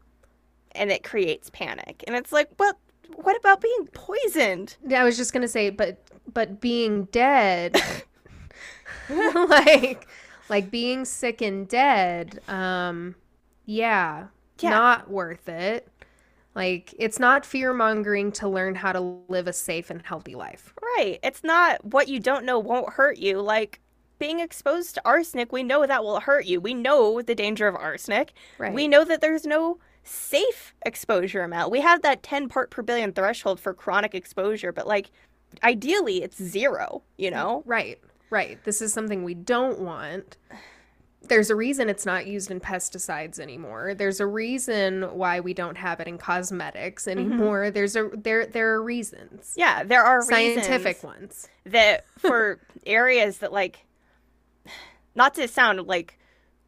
and 0.74 0.92
it 0.92 1.04
creates 1.04 1.50
panic. 1.50 2.04
And 2.08 2.16
it's 2.16 2.32
like, 2.32 2.50
well, 2.60 2.78
what 3.16 3.38
about 3.38 3.62
being 3.62 3.88
poisoned? 3.94 4.78
Yeah, 4.88 5.02
I 5.02 5.04
was 5.04 5.18
just 5.18 5.34
gonna 5.34 5.48
say, 5.48 5.70
but 5.70 6.00
but 6.34 6.60
being 6.62 7.06
dead, 7.06 7.78
like 9.10 10.08
like 10.50 10.72
being 10.72 11.06
sick 11.06 11.42
and 11.42 11.68
dead, 11.68 12.40
um, 12.48 13.16
yeah, 13.66 14.28
Yeah. 14.60 14.70
not 14.70 15.10
worth 15.10 15.50
it. 15.50 15.88
Like 16.56 16.94
it's 16.98 17.20
not 17.20 17.46
fear 17.46 17.74
mongering 17.74 18.32
to 18.34 18.48
learn 18.48 18.76
how 18.76 18.94
to 18.94 19.02
live 19.28 19.48
a 19.48 19.54
safe 19.54 19.90
and 19.90 20.02
healthy 20.06 20.36
life. 20.36 20.74
Right. 20.82 21.20
It's 21.24 21.44
not 21.44 21.84
what 21.86 22.08
you 22.08 22.20
don't 22.20 22.46
know 22.46 22.60
won't 22.60 22.94
hurt 22.94 23.18
you. 23.18 23.42
Like 23.42 23.82
being 24.20 24.40
exposed 24.40 24.96
to 24.96 25.02
arsenic, 25.06 25.52
we 25.52 25.64
know 25.64 25.86
that 25.86 26.04
will 26.04 26.20
hurt 26.20 26.46
you. 26.46 26.60
We 26.62 26.74
know 26.74 27.22
the 27.22 27.36
danger 27.36 27.68
of 27.68 27.76
arsenic. 27.76 28.34
Right. 28.58 28.74
We 28.74 28.88
know 28.88 29.04
that 29.04 29.22
there's 29.22 29.46
no 29.46 29.80
safe 30.04 30.74
exposure 30.86 31.44
amount. 31.44 31.72
We 31.72 31.82
have 31.82 32.02
that 32.04 32.24
10 32.24 32.48
part 32.48 32.70
per 32.70 32.82
billion 32.82 33.12
threshold 33.12 33.60
for 33.60 33.74
chronic 33.74 34.16
exposure, 34.16 34.72
but 34.72 34.88
like 34.88 35.12
ideally 35.64 36.24
it's 36.24 36.42
zero, 36.42 37.04
you 37.18 37.32
know? 37.32 37.64
Right, 37.66 38.00
right. 38.30 38.64
This 38.64 38.82
is 38.82 38.94
something 38.94 39.24
we 39.24 39.34
don't 39.34 39.80
want. 39.80 40.38
There's 41.28 41.50
a 41.50 41.56
reason 41.56 41.90
it's 41.90 42.06
not 42.06 42.28
used 42.28 42.52
in 42.52 42.60
pesticides 42.60 43.40
anymore. 43.40 43.96
There's 43.96 44.20
a 44.20 44.28
reason 44.28 45.04
why 45.04 45.40
we 45.40 45.56
don't 45.56 45.76
have 45.76 46.00
it 46.00 46.08
in 46.08 46.20
cosmetics 46.20 47.06
mm-hmm. 47.06 47.20
anymore. 47.20 47.72
There's 47.72 47.96
a 47.96 48.12
there 48.14 48.46
there 48.46 48.76
are 48.76 48.84
reasons. 48.84 49.56
Yeah, 49.58 49.84
there 49.84 50.04
are 50.04 50.22
Scientific 50.22 51.04
ones. 51.04 51.48
that 51.66 52.06
for 52.20 52.60
areas 52.86 53.40
that 53.40 53.52
like 53.52 53.88
not 55.16 55.34
to 55.36 55.48
sound 55.48 55.88
like 55.88 56.20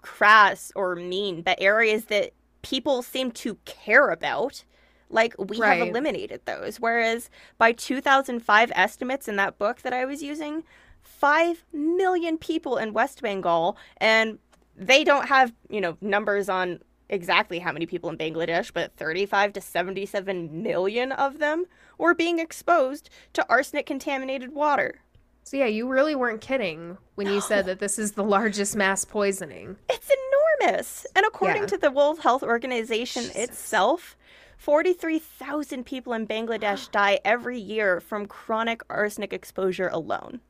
crass 0.02 0.72
or 0.76 0.96
mean, 0.96 1.42
but 1.42 1.62
areas 1.62 2.06
that 2.06 2.32
people 2.62 3.02
seem 3.02 3.32
to 3.32 3.56
care 3.66 4.10
about, 4.10 4.64
like 5.10 5.36
we 5.38 5.60
Right. 5.60 5.80
have 5.80 5.88
eliminated 5.88 6.42
those. 6.46 6.80
Whereas 6.80 7.30
by 7.58 7.72
2005 7.72 8.72
estimates 8.76 9.28
in 9.28 9.36
that 9.38 9.58
book 9.58 9.82
that 9.82 9.94
I 9.94 10.06
was 10.06 10.24
using, 10.24 10.64
5 11.02 11.64
million 11.74 12.38
people 12.38 12.78
in 12.78 12.94
West 12.94 13.22
Bengal 13.22 13.78
and 13.98 14.40
they 14.76 15.04
don't 15.04 15.28
have, 15.28 15.54
you 15.70 15.82
know, 15.82 15.98
numbers 16.02 16.50
on 16.50 16.80
exactly 17.10 17.60
how 17.60 17.72
many 17.72 17.86
people 17.86 18.10
in 18.10 18.18
Bangladesh, 18.18 18.72
but 18.74 18.96
35 18.98 19.54
to 19.54 19.62
77 19.62 20.62
million 20.62 21.12
of 21.14 21.40
them 21.40 21.66
were 21.98 22.14
being 22.14 22.40
exposed 22.40 23.10
to 23.34 23.46
arsenic 23.50 23.86
contaminated 23.86 24.54
water. 24.54 25.00
So 25.48 25.56
yeah, 25.56 25.68
you 25.68 25.88
really 25.88 26.14
weren't 26.14 26.42
kidding 26.42 26.98
when 27.16 27.28
you 27.28 27.40
said 27.40 27.68
that 27.68 27.80
this 27.80 27.98
is 27.98 28.12
the 28.12 28.24
largest 28.24 28.76
mass 28.76 29.06
poisoning. 29.06 29.78
It's 29.90 30.12
enormous. 30.60 31.08
And 31.16 31.26
according 31.26 31.62
Yeah. 31.62 31.68
to 31.68 31.78
the 31.78 31.90
World 31.90 32.20
Health 32.20 32.44
Organization 32.44 33.22
Jesus. 33.24 33.38
itself, 33.38 34.18
43,000 34.58 35.86
people 35.86 36.12
in 36.12 36.28
Bangladesh 36.28 36.92
die 36.92 37.22
every 37.24 37.58
year 37.58 38.02
from 38.02 38.26
chronic 38.26 38.82
arsenic 38.90 39.32
exposure 39.32 39.88
alone. 39.88 40.42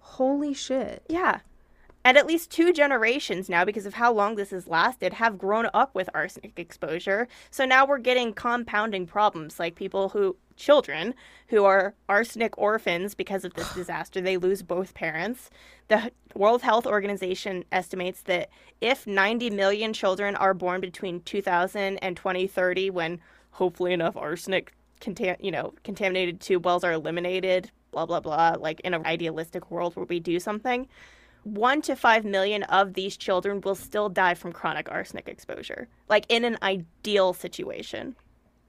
Holy 0.00 0.52
shit. 0.52 1.06
Yeah. 1.08 1.38
And 2.04 2.18
at 2.18 2.26
least 2.26 2.50
two 2.50 2.70
generations 2.70 3.48
now, 3.48 3.64
because 3.64 3.86
of 3.86 3.94
how 3.94 4.12
long 4.12 4.34
this 4.34 4.50
has 4.50 4.66
lasted, 4.68 5.14
have 5.14 5.38
grown 5.38 5.70
up 5.72 5.94
with 5.94 6.10
arsenic 6.12 6.58
exposure. 6.58 7.28
So 7.50 7.64
now 7.64 7.86
we're 7.86 7.96
getting 7.96 8.34
compounding 8.34 9.06
problems 9.06 9.58
like 9.58 9.74
people 9.74 10.10
who, 10.10 10.36
children, 10.56 11.14
who 11.48 11.64
are 11.64 11.94
arsenic 12.08 12.56
orphans 12.58 13.14
because 13.14 13.44
of 13.44 13.54
this 13.54 13.72
disaster. 13.74 14.20
They 14.20 14.36
lose 14.36 14.62
both 14.62 14.94
parents. 14.94 15.50
The 15.88 16.10
World 16.34 16.62
Health 16.62 16.86
Organization 16.86 17.64
estimates 17.70 18.22
that 18.22 18.50
if 18.80 19.06
90 19.06 19.50
million 19.50 19.92
children 19.92 20.36
are 20.36 20.54
born 20.54 20.80
between 20.80 21.20
2000 21.22 21.98
and 21.98 22.16
2030, 22.16 22.90
when 22.90 23.20
hopefully 23.52 23.92
enough 23.92 24.16
arsenic 24.16 24.72
contam- 25.00 25.36
you 25.40 25.50
know, 25.50 25.74
contaminated 25.84 26.40
tube 26.40 26.64
wells 26.64 26.84
are 26.84 26.92
eliminated, 26.92 27.70
blah 27.90 28.06
blah 28.06 28.20
blah, 28.20 28.56
like 28.58 28.80
in 28.80 28.94
an 28.94 29.06
idealistic 29.06 29.70
world 29.70 29.94
where 29.96 30.06
we 30.06 30.20
do 30.20 30.40
something, 30.40 30.88
one 31.44 31.82
to 31.82 31.94
five 31.94 32.24
million 32.24 32.62
of 32.64 32.94
these 32.94 33.16
children 33.16 33.60
will 33.60 33.74
still 33.74 34.08
die 34.08 34.34
from 34.34 34.52
chronic 34.52 34.90
arsenic 34.90 35.28
exposure. 35.28 35.88
Like 36.08 36.26
in 36.28 36.44
an 36.44 36.58
ideal 36.62 37.32
situation. 37.32 38.16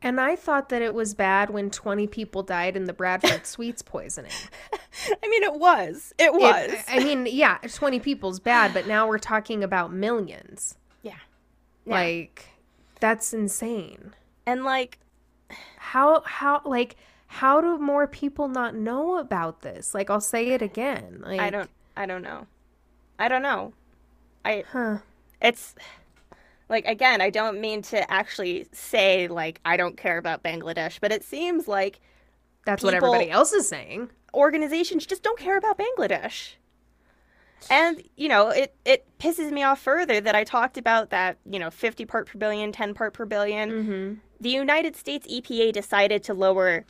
And 0.05 0.21
I 0.21 0.35
thought 0.35 0.69
that 0.69 0.81
it 0.83 0.93
was 0.93 1.13
bad 1.15 1.49
when 1.49 1.71
20 1.71 2.05
people 2.07 2.43
died 2.43 2.77
in 2.77 2.85
the 2.85 2.93
Bradford 2.93 3.45
Sweets 3.47 3.81
poisoning. 3.81 4.31
I 4.71 5.27
mean, 5.27 5.41
it 5.43 5.55
was. 5.55 6.13
It 6.19 6.31
was. 6.31 6.71
It- 6.73 6.85
I 6.87 6.99
mean, 6.99 7.27
yeah, 7.29 7.57
20 7.67 7.99
people's 7.99 8.39
bad, 8.39 8.71
but 8.73 8.85
now 8.87 9.07
we're 9.07 9.17
talking 9.17 9.63
about 9.63 9.91
millions. 9.91 10.77
yeah. 11.01 11.15
Yeah. 11.85 11.93
Like 11.95 12.45
that's 12.99 13.33
insane. 13.33 14.13
And 14.45 14.63
like, 14.63 14.99
How 15.77 16.21
how 16.25 16.61
like 16.65 16.95
how 17.27 17.61
do 17.61 17.77
more 17.77 18.07
people 18.07 18.47
not 18.47 18.75
know 18.75 19.17
about 19.17 19.61
this? 19.61 19.93
Like 19.93 20.09
I'll 20.09 20.21
say 20.21 20.49
it 20.49 20.61
again. 20.61 21.21
Like 21.25 21.39
I 21.39 21.49
don't. 21.49 21.69
I 21.97 22.05
don't 22.05 22.21
know. 22.23 22.47
I 23.19 23.27
don't 23.27 23.41
know. 23.41 23.73
I. 24.43 24.63
huh. 24.71 24.97
It's 25.41 25.75
like 26.69 26.85
again. 26.85 27.21
I 27.21 27.29
don't 27.29 27.59
mean 27.61 27.81
to 27.83 28.11
actually 28.11 28.67
say 28.71 29.27
like 29.27 29.59
I 29.65 29.77
don't 29.77 29.97
care 29.97 30.17
about 30.17 30.43
Bangladesh, 30.43 30.99
but 30.99 31.11
it 31.11 31.23
seems 31.23 31.67
like 31.67 31.99
That's 32.65 32.83
what 32.83 32.93
everybody 32.93 33.29
else 33.29 33.53
is 33.53 33.67
saying. 33.67 34.09
organizations 34.33 35.05
just 35.05 35.23
don't 35.23 35.39
care 35.39 35.57
about 35.57 35.77
Bangladesh. 35.77 36.53
And, 37.69 38.03
you 38.15 38.27
know, 38.27 38.49
it, 38.49 38.75
it 38.85 39.07
pisses 39.17 39.51
me 39.51 39.63
off 39.63 39.81
further 39.81 40.21
that 40.21 40.35
I 40.35 40.43
talked 40.43 40.77
about 40.77 41.09
that, 41.09 41.37
you 41.49 41.57
know, 41.57 41.71
50 41.71 42.05
part 42.05 42.27
per 42.27 42.37
billion, 42.37 42.71
10 42.71 42.93
part 42.93 43.13
per 43.13 43.25
1000000000 43.25 43.71
Mm-hmm. 43.71 44.13
The 44.39 44.49
United 44.49 44.95
States 44.95 45.25
EPA 45.27 45.71
decided 45.71 46.21
to 46.23 46.33
lower 46.33 46.85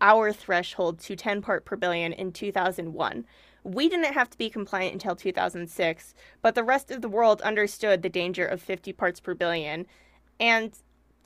our 0.00 0.32
threshold 0.32 0.98
to 1.00 1.14
10 1.14 1.42
part 1.42 1.64
per 1.64 1.76
billion 1.76 2.12
in 2.12 2.32
2001. 2.32 3.24
We 3.66 3.88
didn't 3.88 4.12
have 4.12 4.30
to 4.30 4.38
be 4.38 4.48
compliant 4.48 4.92
until 4.92 5.16
2006, 5.16 6.14
but 6.40 6.54
the 6.54 6.64
rest 6.64 6.90
of 6.90 7.02
the 7.02 7.08
world 7.08 7.42
understood 7.42 8.02
the 8.02 8.08
danger 8.08 8.46
of 8.46 8.62
50 8.62 8.92
parts 8.92 9.20
per 9.20 9.34
billion. 9.34 9.86
And 10.38 10.72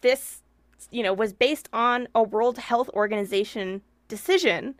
this, 0.01 0.43
you 0.91 1.03
know, 1.03 1.13
was 1.13 1.33
based 1.33 1.69
on 1.73 2.09
a 2.15 2.23
World 2.23 2.59
Health 2.59 2.89
Organization 2.91 3.83
decision 4.09 4.75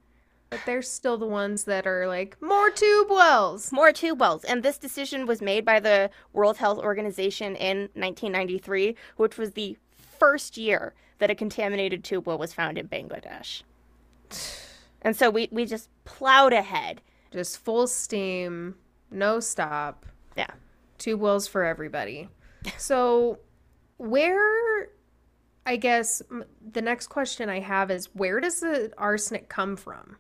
But 0.51 0.61
they're 0.67 0.83
still 0.83 1.17
the 1.17 1.27
ones 1.27 1.65
that 1.65 1.87
are 1.87 2.09
like 2.09 2.37
more 2.43 2.71
tube 2.71 3.09
wells. 3.09 3.71
More 3.71 3.93
tube 3.93 4.21
wells. 4.21 4.43
And 4.45 4.63
this 4.63 4.79
decision 4.79 5.27
was 5.27 5.41
made 5.41 5.65
by 5.65 5.79
the 5.79 6.11
World 6.33 6.57
Health 6.57 6.79
Organization 6.79 7.55
in 7.55 7.83
1993, 7.95 8.97
which 9.17 9.39
was 9.39 9.53
the 9.53 9.77
first 10.19 10.57
year 10.57 10.93
that 11.19 11.31
a 11.31 11.35
contaminated 11.37 12.03
tube 12.03 12.27
well 12.27 12.39
was 12.39 12.53
found 12.53 12.79
in 12.79 12.89
Bangladesh. 12.89 13.63
And 15.03 15.17
so 15.17 15.31
we, 15.31 15.49
we 15.53 15.65
just 15.67 15.89
plowed 16.05 16.53
ahead. 16.53 17.01
Just 17.31 17.59
full 17.59 17.87
steam, 17.87 18.75
no 19.11 19.41
stop. 19.41 20.07
Yeah. 20.37 20.51
Tube 20.99 21.21
wells 21.21 21.47
for 21.47 21.65
everybody. 21.65 22.29
So, 22.77 23.39
where 23.97 24.89
I 25.67 25.77
guess 25.77 26.21
the 26.73 26.83
next 26.83 27.07
question 27.09 27.49
I 27.49 27.61
have 27.61 27.91
is 27.91 28.07
where 28.15 28.41
does 28.41 28.61
the 28.61 28.93
arsenic 28.99 29.49
come 29.49 29.77
from? 29.77 30.17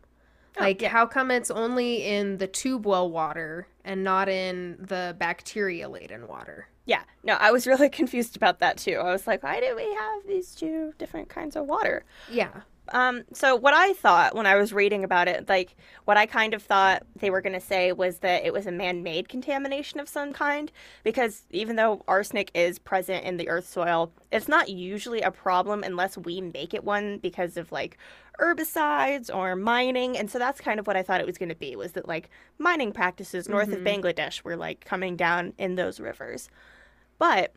Oh, 0.57 0.61
Like, 0.61 0.81
yeah. 0.83 0.89
how 0.89 1.07
come 1.07 1.31
it's 1.31 1.51
only 1.51 2.05
in 2.07 2.39
the 2.39 2.47
tube 2.47 2.87
well 2.87 3.11
water 3.11 3.67
and 3.85 4.03
not 4.05 4.29
in 4.29 4.77
the 4.81 5.15
bacteria 5.19 5.89
laden 5.89 6.29
water? 6.29 6.69
Yeah. 6.87 7.03
No, 7.23 7.35
I 7.35 7.51
was 7.51 7.67
really 7.67 7.89
confused 7.91 8.37
about 8.37 8.59
that 8.61 8.79
too. 8.79 8.95
I 8.95 9.13
was 9.13 9.27
like, 9.27 9.43
why 9.43 9.61
do 9.61 9.75
we 9.77 9.93
have 9.95 10.27
these 10.27 10.55
two 10.55 10.93
different 10.99 11.29
kinds 11.29 11.57
of 11.57 11.67
water? 11.67 12.05
Yeah. 12.31 12.63
Um, 12.93 13.22
so 13.32 13.55
what 13.55 13.72
I 13.72 13.93
thought 13.93 14.34
when 14.34 14.47
I 14.47 14.57
was 14.57 14.72
reading 14.72 15.05
about 15.05 15.28
it, 15.28 15.49
like 15.49 15.76
what 16.07 16.16
I 16.16 16.26
kind 16.26 16.55
of 16.55 16.62
thought 16.62 17.05
they 17.16 17.30
were 17.30 17.41
going 17.41 17.53
to 17.53 17.61
say 17.61 17.93
was 17.93 18.18
that 18.18 18.45
it 18.45 18.53
was 18.53 18.66
a 18.66 18.72
man-made 18.72 19.28
contamination 19.28 20.01
of 20.01 20.09
some 20.09 20.32
kind, 20.32 20.72
because 21.05 21.45
even 21.51 21.76
though 21.76 22.03
arsenic 22.09 22.51
is 22.53 22.78
present 22.80 23.24
in 23.24 23.36
the 23.36 23.49
earth 23.49 23.68
soil, 23.68 24.12
it's 24.32 24.49
not 24.49 24.68
usually 24.68 25.20
a 25.20 25.30
problem 25.30 25.84
unless 25.84 26.18
we 26.18 26.41
make 26.41 26.74
it 26.74 26.82
one 26.82 27.18
because 27.18 27.57
of 27.57 27.70
like 27.70 27.97
herbicides 28.41 29.32
or 29.32 29.55
mining. 29.55 30.16
And 30.18 30.30
so 30.30 30.38
that's 30.38 30.61
kind 30.61 30.80
of 30.80 30.86
what 30.86 30.97
I 30.97 31.03
thought 31.03 31.20
it 31.20 31.26
was 31.26 31.38
going 31.38 31.51
to 31.51 31.55
be 31.55 31.76
was 31.76 31.93
that 31.93 32.09
like 32.09 32.28
mining 32.59 32.91
practices 32.93 33.49
north 33.49 33.68
Mhm. 33.68 33.74
of 33.74 33.80
Bangladesh 33.80 34.43
were 34.43 34.57
like 34.57 34.84
coming 34.84 35.14
down 35.14 35.53
in 35.59 35.76
those 35.76 36.01
rivers. 36.01 36.49
But 37.18 37.53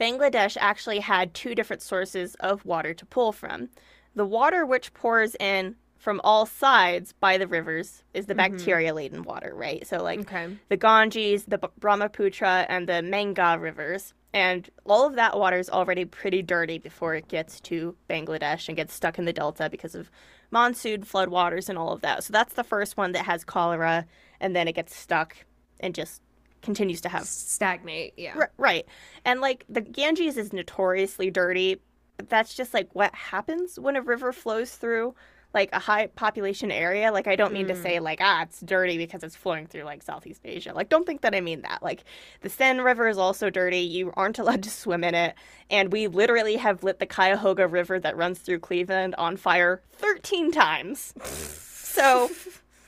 Bangladesh 0.00 0.56
actually 0.58 0.98
had 1.00 1.34
two 1.34 1.54
different 1.54 1.82
sources 1.82 2.34
of 2.40 2.64
water 2.64 2.94
to 2.94 3.06
pull 3.06 3.30
from. 3.30 3.68
The 4.14 4.26
water 4.26 4.64
which 4.66 4.92
pours 4.94 5.34
in 5.40 5.76
from 5.96 6.20
all 6.24 6.46
sides 6.46 7.12
by 7.12 7.38
the 7.38 7.46
rivers 7.46 8.02
is 8.12 8.26
the 8.26 8.34
Mhm. 8.34 8.38
bacteria 8.38 8.92
laden 8.92 9.22
water, 9.22 9.54
right? 9.54 9.86
So, 9.86 10.02
like 10.02 10.20
Okay. 10.20 10.56
the 10.68 10.76
Ganges, 10.76 11.44
the 11.44 11.58
Brahmaputra, 11.78 12.66
and 12.68 12.88
the 12.88 12.94
Meghna 13.02 13.60
rivers. 13.60 14.12
And 14.34 14.68
all 14.84 15.06
of 15.06 15.14
that 15.14 15.38
water 15.38 15.58
is 15.58 15.70
already 15.70 16.04
pretty 16.04 16.42
dirty 16.42 16.78
before 16.78 17.14
it 17.14 17.28
gets 17.28 17.60
to 17.62 17.96
Bangladesh 18.08 18.66
and 18.68 18.76
gets 18.76 18.94
stuck 18.94 19.18
in 19.18 19.26
the 19.26 19.32
delta 19.32 19.68
because 19.70 19.94
of 19.94 20.10
monsoon 20.50 21.02
floodwaters 21.04 21.68
and 21.68 21.78
all 21.78 21.92
of 21.92 22.00
that. 22.00 22.24
So 22.24 22.32
that's 22.32 22.54
the 22.54 22.64
first 22.64 22.96
one 22.96 23.12
that 23.12 23.26
has 23.26 23.44
cholera, 23.44 24.06
and 24.40 24.56
then 24.56 24.66
it 24.68 24.72
gets 24.72 24.96
stuck 24.96 25.36
and 25.80 25.94
just 25.94 26.20
continues 26.62 27.00
to 27.02 27.08
have 27.10 27.24
Stagnate. 27.24 28.14
Yeah. 28.16 28.34
R- 28.36 28.50
right. 28.56 28.86
And 29.24 29.40
like 29.40 29.64
the 29.68 29.80
Ganges 29.82 30.36
is 30.36 30.52
notoriously 30.52 31.30
dirty. 31.30 31.80
But 32.16 32.28
that's 32.28 32.54
just 32.54 32.72
like 32.74 32.88
what 32.94 33.14
happens 33.14 33.78
when 33.78 33.96
a 33.96 34.02
river 34.02 34.32
flows 34.32 34.72
through 34.76 35.14
like 35.54 35.68
a 35.74 35.78
high 35.78 36.06
population 36.06 36.70
area. 36.70 37.12
Like 37.12 37.26
I 37.26 37.36
don't 37.36 37.52
mean 37.52 37.66
to 37.68 37.74
Mm. 37.74 37.82
say 37.82 38.00
like 38.00 38.20
ah 38.22 38.42
it's 38.42 38.60
dirty 38.60 38.96
because 38.96 39.22
it's 39.22 39.36
flowing 39.36 39.66
through 39.66 39.82
like 39.82 40.02
Southeast 40.02 40.40
Asia. 40.46 40.72
Like 40.72 40.88
don't 40.88 41.04
think 41.04 41.20
that 41.22 41.34
I 41.34 41.40
mean 41.42 41.60
that. 41.62 41.82
Like 41.82 42.04
the 42.40 42.48
Seine 42.48 42.80
River 42.80 43.06
is 43.08 43.18
also 43.18 43.50
dirty. 43.50 43.80
You 43.80 44.12
aren't 44.16 44.38
allowed 44.38 44.62
to 44.62 44.70
swim 44.70 45.04
in 45.04 45.14
it. 45.14 45.34
And 45.68 45.92
we 45.92 46.06
literally 46.06 46.56
have 46.56 46.82
lit 46.82 47.00
the 47.00 47.06
Cuyahoga 47.06 47.66
River 47.68 47.98
that 48.00 48.16
runs 48.16 48.38
through 48.38 48.60
Cleveland 48.60 49.14
on 49.18 49.36
fire 49.36 49.82
13 49.92 50.52
times. 50.52 51.12
so 51.22 52.30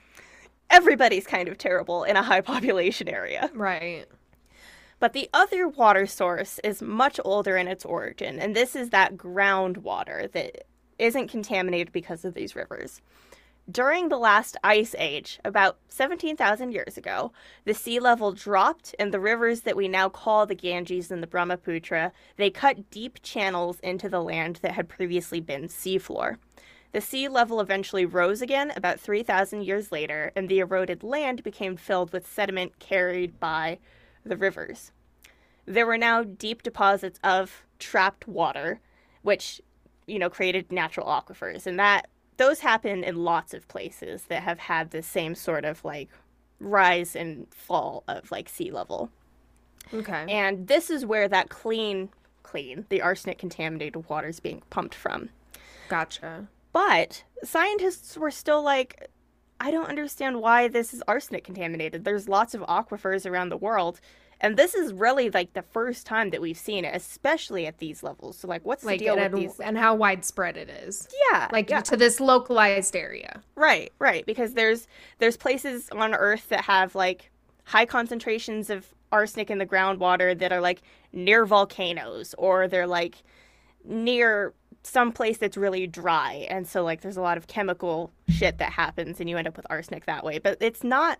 everybody's 0.70 1.26
kind 1.26 1.48
of 1.48 1.58
terrible 1.58 2.04
in 2.04 2.16
a 2.16 2.22
high 2.22 2.40
population 2.40 3.08
area. 3.08 3.50
Right. 3.54 4.06
But 5.04 5.12
the 5.12 5.28
other 5.34 5.68
water 5.68 6.06
source 6.06 6.58
is 6.64 6.80
much 6.80 7.20
older 7.26 7.58
in 7.58 7.68
its 7.68 7.84
origin, 7.84 8.38
and 8.38 8.56
this 8.56 8.74
is 8.74 8.88
that 8.88 9.18
groundwater 9.18 10.32
that 10.32 10.64
isn't 10.98 11.28
contaminated 11.28 11.92
because 11.92 12.24
of 12.24 12.32
these 12.32 12.56
rivers. 12.56 13.02
During 13.70 14.08
the 14.08 14.16
last 14.16 14.56
ice 14.64 14.94
age, 14.98 15.40
about 15.44 15.76
17,000 15.90 16.72
years 16.72 16.96
ago, 16.96 17.32
the 17.66 17.74
sea 17.74 18.00
level 18.00 18.32
dropped 18.32 18.94
and 18.98 19.12
the 19.12 19.20
rivers 19.20 19.60
that 19.60 19.76
we 19.76 19.88
now 19.88 20.08
call 20.08 20.46
the 20.46 20.54
Ganges 20.54 21.10
and 21.10 21.22
the 21.22 21.26
Brahmaputra, 21.26 22.10
they 22.38 22.48
cut 22.48 22.88
deep 22.90 23.18
channels 23.22 23.80
into 23.80 24.08
the 24.08 24.22
land 24.22 24.60
that 24.62 24.72
had 24.72 24.88
previously 24.88 25.38
been 25.38 25.64
seafloor. 25.64 26.38
The 26.92 27.02
sea 27.02 27.28
level 27.28 27.60
eventually 27.60 28.06
rose 28.06 28.40
again 28.40 28.72
about 28.74 29.00
3,000 29.00 29.64
years 29.66 29.92
later, 29.92 30.32
and 30.34 30.48
the 30.48 30.60
eroded 30.60 31.02
land 31.02 31.42
became 31.42 31.76
filled 31.76 32.10
with 32.10 32.26
sediment 32.26 32.78
carried 32.78 33.38
by 33.38 33.80
the 34.24 34.38
rivers. 34.38 34.90
There 35.66 35.86
were 35.86 35.98
now 35.98 36.22
deep 36.22 36.62
deposits 36.62 37.18
of 37.24 37.64
trapped 37.78 38.28
water, 38.28 38.80
which, 39.22 39.60
you 40.06 40.18
know, 40.18 40.30
created 40.30 40.70
natural 40.70 41.06
aquifers. 41.06 41.66
And 41.66 41.78
that 41.78 42.08
those 42.36 42.60
happen 42.60 43.04
in 43.04 43.16
lots 43.16 43.54
of 43.54 43.68
places 43.68 44.24
that 44.24 44.42
have 44.42 44.58
had 44.58 44.90
the 44.90 45.02
same 45.02 45.34
sort 45.34 45.64
of 45.64 45.84
like 45.84 46.08
rise 46.60 47.14
and 47.14 47.46
fall 47.52 48.04
of 48.08 48.30
like 48.30 48.48
sea 48.48 48.70
level. 48.70 49.10
Okay. 49.92 50.26
And 50.28 50.66
this 50.66 50.90
is 50.90 51.06
where 51.06 51.28
that 51.28 51.48
clean, 51.48 52.08
clean, 52.42 52.86
the 52.88 53.02
arsenic 53.02 53.38
contaminated 53.38 54.08
water 54.08 54.28
is 54.28 54.40
being 54.40 54.62
pumped 54.70 54.94
from. 54.94 55.28
Gotcha. 55.88 56.48
But 56.72 57.22
scientists 57.44 58.16
were 58.16 58.30
still 58.30 58.62
like, 58.62 59.08
I 59.60 59.70
don't 59.70 59.88
understand 59.88 60.40
why 60.40 60.68
this 60.68 60.92
is 60.92 61.02
arsenic 61.06 61.44
contaminated. 61.44 62.04
There's 62.04 62.28
lots 62.28 62.54
of 62.54 62.62
aquifers 62.62 63.30
around 63.30 63.50
the 63.50 63.56
world. 63.56 64.00
And 64.44 64.58
this 64.58 64.74
is 64.74 64.92
really 64.92 65.30
like 65.30 65.54
the 65.54 65.62
first 65.62 66.04
time 66.06 66.28
that 66.30 66.42
we've 66.42 66.58
seen 66.58 66.84
it, 66.84 66.94
especially 66.94 67.66
at 67.66 67.78
these 67.78 68.02
levels. 68.02 68.36
So, 68.36 68.46
like, 68.46 68.62
what's 68.62 68.84
Like 68.84 68.98
the 68.98 69.06
deal 69.06 69.18
and, 69.18 69.32
with 69.32 69.42
these? 69.42 69.58
and 69.60 69.78
how 69.78 69.94
widespread 69.94 70.58
it 70.58 70.68
is. 70.68 71.08
Yeah, 71.32 71.48
Like 71.50 71.70
yeah. 71.70 71.80
to 71.80 71.96
this 71.96 72.20
localized 72.20 72.94
area. 72.94 73.42
Right, 73.54 73.90
right. 73.98 74.26
Because 74.26 74.52
there's 74.52 74.86
there's 75.18 75.38
places 75.38 75.88
on 75.92 76.14
Earth 76.14 76.50
that 76.50 76.64
have 76.66 76.94
like 76.94 77.30
high 77.64 77.86
concentrations 77.86 78.68
of 78.68 78.92
arsenic 79.10 79.50
in 79.50 79.56
the 79.56 79.64
groundwater 79.66 80.38
that 80.38 80.52
are 80.52 80.60
like 80.60 80.82
near 81.12 81.46
volcanoes 81.46 82.34
or 82.36 82.68
they're 82.68 82.86
like 82.86 83.22
near 83.82 84.52
some 84.82 85.10
place 85.12 85.38
that's 85.38 85.56
really 85.56 85.86
dry 85.86 86.46
and 86.50 86.66
so 86.66 86.82
like 86.84 87.00
there's 87.00 87.16
a 87.16 87.22
lot 87.22 87.38
of 87.38 87.46
chemical 87.46 88.10
shit 88.28 88.58
that 88.58 88.72
happens 88.72 89.20
and 89.20 89.30
you 89.30 89.38
end 89.38 89.48
up 89.48 89.56
with 89.56 89.66
arsenic 89.70 90.04
that 90.04 90.24
way 90.24 90.38
but 90.38 90.58
it's 90.60 90.82
not 90.84 91.18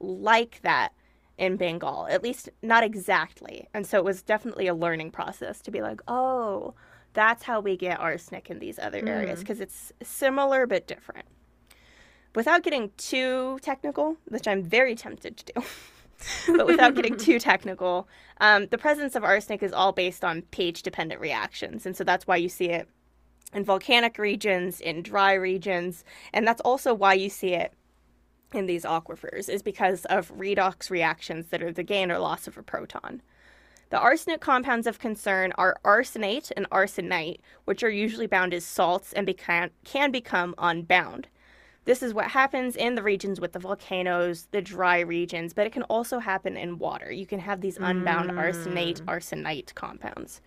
like 0.00 0.60
that 0.62 0.92
in 1.38 1.56
Bengal 1.56 2.06
at 2.10 2.22
least 2.22 2.48
not 2.62 2.82
exactly 2.84 3.68
and 3.74 3.86
so 3.86 3.98
it 3.98 4.04
was 4.04 4.22
definitely 4.22 4.66
a 4.66 4.74
learning 4.74 5.10
process 5.10 5.60
to 5.60 5.70
be 5.70 5.80
like 5.82 6.00
oh 6.08 6.74
that's 7.12 7.44
how 7.44 7.60
we 7.60 7.76
get 7.76 8.00
arsenic 8.00 8.50
in 8.50 8.58
these 8.58 8.78
other 8.78 9.02
areas 9.06 9.38
Mm. 9.38 9.42
because 9.42 9.60
it's 9.60 9.92
similar 10.02 10.66
but 10.66 10.86
different 10.86 11.26
without 12.34 12.62
getting 12.62 12.90
too 12.96 13.58
technical 13.62 14.16
which 14.28 14.46
i'm 14.46 14.62
very 14.62 14.94
tempted 14.94 15.36
to 15.38 15.52
do 15.52 15.62
but 16.56 16.66
without 16.66 16.94
getting 16.94 17.16
too 17.16 17.38
technical 17.50 18.08
um, 18.40 18.66
the 18.66 18.78
presence 18.78 19.14
of 19.14 19.24
arsenic 19.24 19.62
is 19.62 19.72
all 19.72 19.92
based 19.92 20.24
on 20.24 20.42
pH 20.50 20.82
dependent 20.82 21.20
reactions. 21.20 21.86
And 21.86 21.96
so 21.96 22.02
that's 22.02 22.26
why 22.26 22.36
you 22.36 22.48
see 22.48 22.70
it 22.70 22.88
in 23.52 23.64
volcanic 23.64 24.18
regions, 24.18 24.80
in 24.80 25.02
dry 25.02 25.34
regions. 25.34 26.04
And 26.32 26.46
that's 26.46 26.60
also 26.62 26.92
why 26.92 27.14
you 27.14 27.30
see 27.30 27.54
it 27.54 27.72
in 28.54 28.66
these 28.66 28.84
aquifers, 28.84 29.48
is 29.48 29.62
because 29.62 30.04
of 30.06 30.32
redox 30.32 30.90
reactions 30.90 31.48
that 31.48 31.62
are 31.62 31.72
the 31.72 31.82
gain 31.82 32.10
or 32.10 32.18
loss 32.18 32.46
of 32.46 32.56
a 32.56 32.62
proton. 32.62 33.22
The 33.90 33.98
arsenic 33.98 34.40
compounds 34.40 34.86
of 34.86 34.98
concern 34.98 35.52
are 35.56 35.78
arsenate 35.84 36.50
and 36.56 36.68
arsenite, 36.70 37.40
which 37.64 37.82
are 37.82 37.90
usually 37.90 38.26
bound 38.26 38.54
as 38.54 38.64
salts 38.64 39.12
and 39.12 39.26
becan- 39.26 39.70
can 39.84 40.10
become 40.10 40.54
unbound. 40.58 41.28
This 41.84 42.02
is 42.02 42.14
what 42.14 42.28
happens 42.30 42.76
in 42.76 42.94
the 42.94 43.02
regions 43.02 43.40
with 43.40 43.52
the 43.52 43.58
volcanoes, 43.58 44.48
the 44.52 44.62
dry 44.62 45.00
regions, 45.00 45.52
but 45.52 45.66
it 45.66 45.72
can 45.72 45.82
also 45.84 46.18
happen 46.18 46.56
in 46.56 46.78
water. 46.78 47.12
You 47.12 47.26
can 47.26 47.40
have 47.40 47.60
these 47.60 47.76
unbound 47.76 48.30
arsenate, 48.30 49.02
mm. 49.02 49.04
arsenite 49.04 49.74
compounds. 49.74 50.40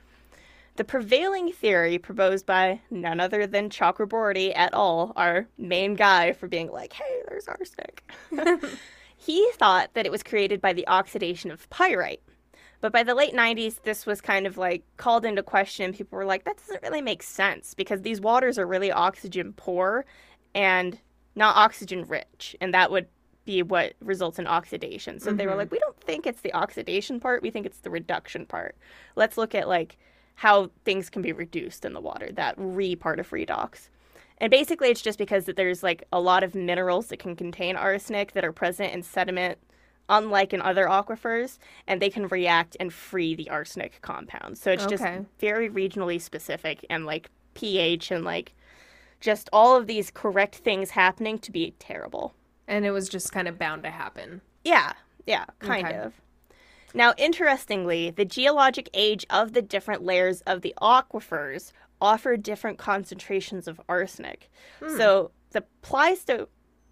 The 0.77 0.83
prevailing 0.83 1.51
theory 1.51 1.97
proposed 1.97 2.45
by 2.45 2.81
none 2.91 3.19
other 3.19 3.47
than 3.47 3.69
Chakraborti 3.69 4.51
et 4.55 4.69
al., 4.73 5.11
our 5.15 5.47
main 5.57 5.95
guy 5.95 6.33
for 6.33 6.47
being 6.47 6.71
like, 6.71 6.93
hey, 6.93 7.21
there's 7.27 7.47
arsenic. 7.47 8.09
he 9.17 9.49
thought 9.55 9.93
that 9.95 10.05
it 10.05 10.11
was 10.11 10.21
created 10.23 10.61
by 10.61 10.73
the 10.73 10.87
oxidation 10.87 11.49
of 11.51 11.67
pyrite. 11.71 12.21
But 12.79 12.93
by 12.93 13.01
the 13.01 13.15
late 13.15 13.33
90s, 13.33 13.81
this 13.81 14.05
was 14.05 14.21
kind 14.21 14.45
of 14.45 14.55
like 14.57 14.83
called 14.97 15.25
into 15.25 15.41
question. 15.41 15.93
People 15.93 16.15
were 16.15 16.25
like, 16.25 16.45
that 16.45 16.57
doesn't 16.57 16.83
really 16.83 17.01
make 17.01 17.23
sense 17.23 17.73
because 17.73 18.03
these 18.03 18.21
waters 18.21 18.59
are 18.59 18.67
really 18.67 18.91
oxygen 18.91 19.53
poor 19.53 20.05
and 20.53 20.99
not 21.35 21.55
oxygen 21.55 22.05
rich. 22.07 22.55
And 22.61 22.71
that 22.75 22.91
would 22.91 23.07
be 23.45 23.63
what 23.63 23.93
results 23.99 24.37
in 24.37 24.45
oxidation. 24.45 25.19
So 25.19 25.33
they 25.33 25.47
were 25.47 25.53
Mhm. 25.53 25.57
like, 25.57 25.71
we 25.71 25.79
don't 25.79 25.99
think 26.01 26.27
it's 26.27 26.41
the 26.41 26.53
oxidation 26.53 27.19
part. 27.19 27.41
We 27.41 27.49
think 27.49 27.65
it's 27.65 27.79
the 27.79 27.89
reduction 27.89 28.45
part. 28.45 28.75
Let's 29.15 29.37
look 29.37 29.55
at 29.55 29.67
like 29.67 29.97
how 30.37 30.69
things 30.85 31.09
can 31.09 31.21
be 31.23 31.31
reduced 31.31 31.83
in 31.83 31.93
the 31.93 32.01
water, 32.01 32.31
that 32.31 32.53
re 32.57 32.95
part 32.95 33.19
of 33.19 33.31
redox. 33.31 33.89
And 34.37 34.51
basically, 34.51 34.89
it's 34.89 35.01
just 35.01 35.17
because 35.17 35.45
that 35.45 35.55
there's 35.55 35.81
like 35.81 36.03
a 36.13 36.19
lot 36.19 36.43
of 36.43 36.53
minerals 36.53 37.07
that 37.07 37.17
can 37.17 37.35
contain 37.35 37.75
arsenic 37.75 38.33
that 38.33 38.45
are 38.45 38.51
present 38.51 38.93
in 38.93 39.01
sediment, 39.01 39.57
unlike 40.09 40.53
in 40.53 40.61
other 40.61 40.85
aquifers, 40.85 41.57
and 41.87 41.99
they 41.99 42.11
can 42.11 42.27
react 42.27 42.77
and 42.79 42.93
free 42.93 43.33
the 43.33 43.49
arsenic 43.49 43.99
compounds. 44.03 44.61
So 44.61 44.71
it's 44.71 44.85
just 44.85 45.03
very 45.39 45.69
regionally 45.69 46.21
specific 46.21 46.85
and 46.87 47.05
like 47.07 47.31
pH 47.55 48.11
and 48.11 48.23
like 48.23 48.53
just 49.19 49.49
all 49.51 49.75
of 49.75 49.87
these 49.87 50.11
correct 50.11 50.57
things 50.57 50.91
happening 50.91 51.39
to 51.39 51.51
be 51.51 51.73
terrible. 51.79 52.35
And 52.67 52.85
it 52.85 52.91
was 52.91 53.09
just 53.09 53.31
kind 53.31 53.47
of 53.47 53.57
bound 53.57 53.81
to 53.83 53.89
happen. 53.89 54.41
Yeah, 54.63 54.93
yeah, 55.25 55.45
kind 55.59 55.87
Okay. 55.87 55.97
of. 55.97 56.13
Now, 56.93 57.13
interestingly, 57.17 58.09
the 58.11 58.25
geologic 58.25 58.89
age 58.93 59.25
of 59.29 59.53
the 59.53 59.61
different 59.61 60.03
layers 60.03 60.41
of 60.41 60.61
the 60.61 60.73
aquifers 60.81 61.71
offer 62.01 62.37
different 62.37 62.77
concentrations 62.77 63.67
of 63.67 63.81
arsenic. 63.89 64.49
Hmm. 64.81 64.95
So 64.97 65.31
the 65.51 65.63
Pleisto, 65.83 66.47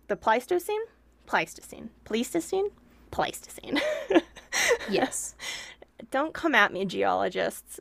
the 0.07 0.15
Pleistocene, 0.15 0.81
Pleistocene, 1.25 1.89
Pleistocene, 2.03 2.69
Pleistocene. 3.11 3.79
Yes. 4.89 5.35
Don't 6.11 6.33
come 6.33 6.55
at 6.55 6.71
me, 6.71 6.85
geologists. 6.85 7.79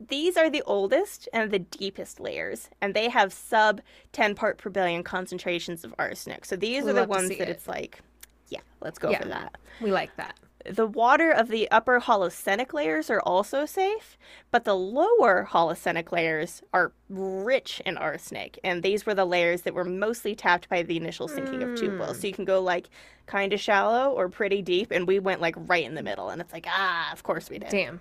these 0.00 0.36
are 0.36 0.48
the 0.50 0.62
oldest 0.62 1.28
and 1.32 1.50
the 1.50 1.58
deepest 1.58 2.20
layers, 2.20 2.68
and 2.80 2.94
they 2.94 3.08
have 3.08 3.32
sub 3.32 3.80
10 4.12 4.34
part 4.34 4.56
per 4.58 4.70
billion 4.70 5.02
concentrations 5.02 5.84
of 5.84 5.94
arsenic. 5.98 6.44
So 6.44 6.54
these 6.56 6.84
We 6.84 6.90
are 6.90 6.94
the 6.94 7.04
ones 7.04 7.28
that 7.30 7.40
it. 7.40 7.48
it's 7.48 7.66
like, 7.68 8.00
yeah, 8.48 8.60
let's 8.80 8.98
go 8.98 9.10
Yeah. 9.10 9.20
for 9.22 9.28
that. 9.28 9.56
We 9.80 9.90
like 9.92 10.14
that. 10.16 10.34
The 10.68 10.86
water 10.86 11.30
of 11.30 11.48
the 11.48 11.70
upper 11.70 12.00
holocenic 12.00 12.72
layers 12.72 13.10
are 13.10 13.20
also 13.20 13.66
safe, 13.66 14.16
but 14.50 14.64
the 14.64 14.74
lower 14.74 15.48
holocenic 15.50 16.12
layers 16.12 16.62
are 16.72 16.92
rich 17.08 17.82
in 17.84 17.96
arsenic, 17.96 18.58
and 18.62 18.82
these 18.82 19.04
were 19.04 19.14
the 19.14 19.24
layers 19.24 19.62
that 19.62 19.74
were 19.74 19.84
mostly 19.84 20.34
tapped 20.34 20.68
by 20.68 20.82
the 20.82 20.96
initial 20.96 21.28
sinking 21.28 21.62
of 21.62 21.76
tube. 21.78 22.00
So 22.14 22.26
you 22.26 22.32
can 22.32 22.44
go 22.44 22.60
like 22.60 22.88
kind 23.26 23.52
of 23.52 23.60
shallow 23.60 24.12
or 24.12 24.28
pretty 24.28 24.62
deep, 24.62 24.90
and 24.90 25.06
we 25.06 25.18
went 25.18 25.40
like 25.40 25.54
right 25.56 25.84
in 25.84 25.94
the 25.94 26.02
middle, 26.02 26.28
and 26.30 26.40
it's 26.40 26.52
like 26.52 26.66
ah, 26.68 27.12
of 27.12 27.22
course 27.22 27.50
we 27.50 27.58
did. 27.58 27.68
Damn. 27.68 28.00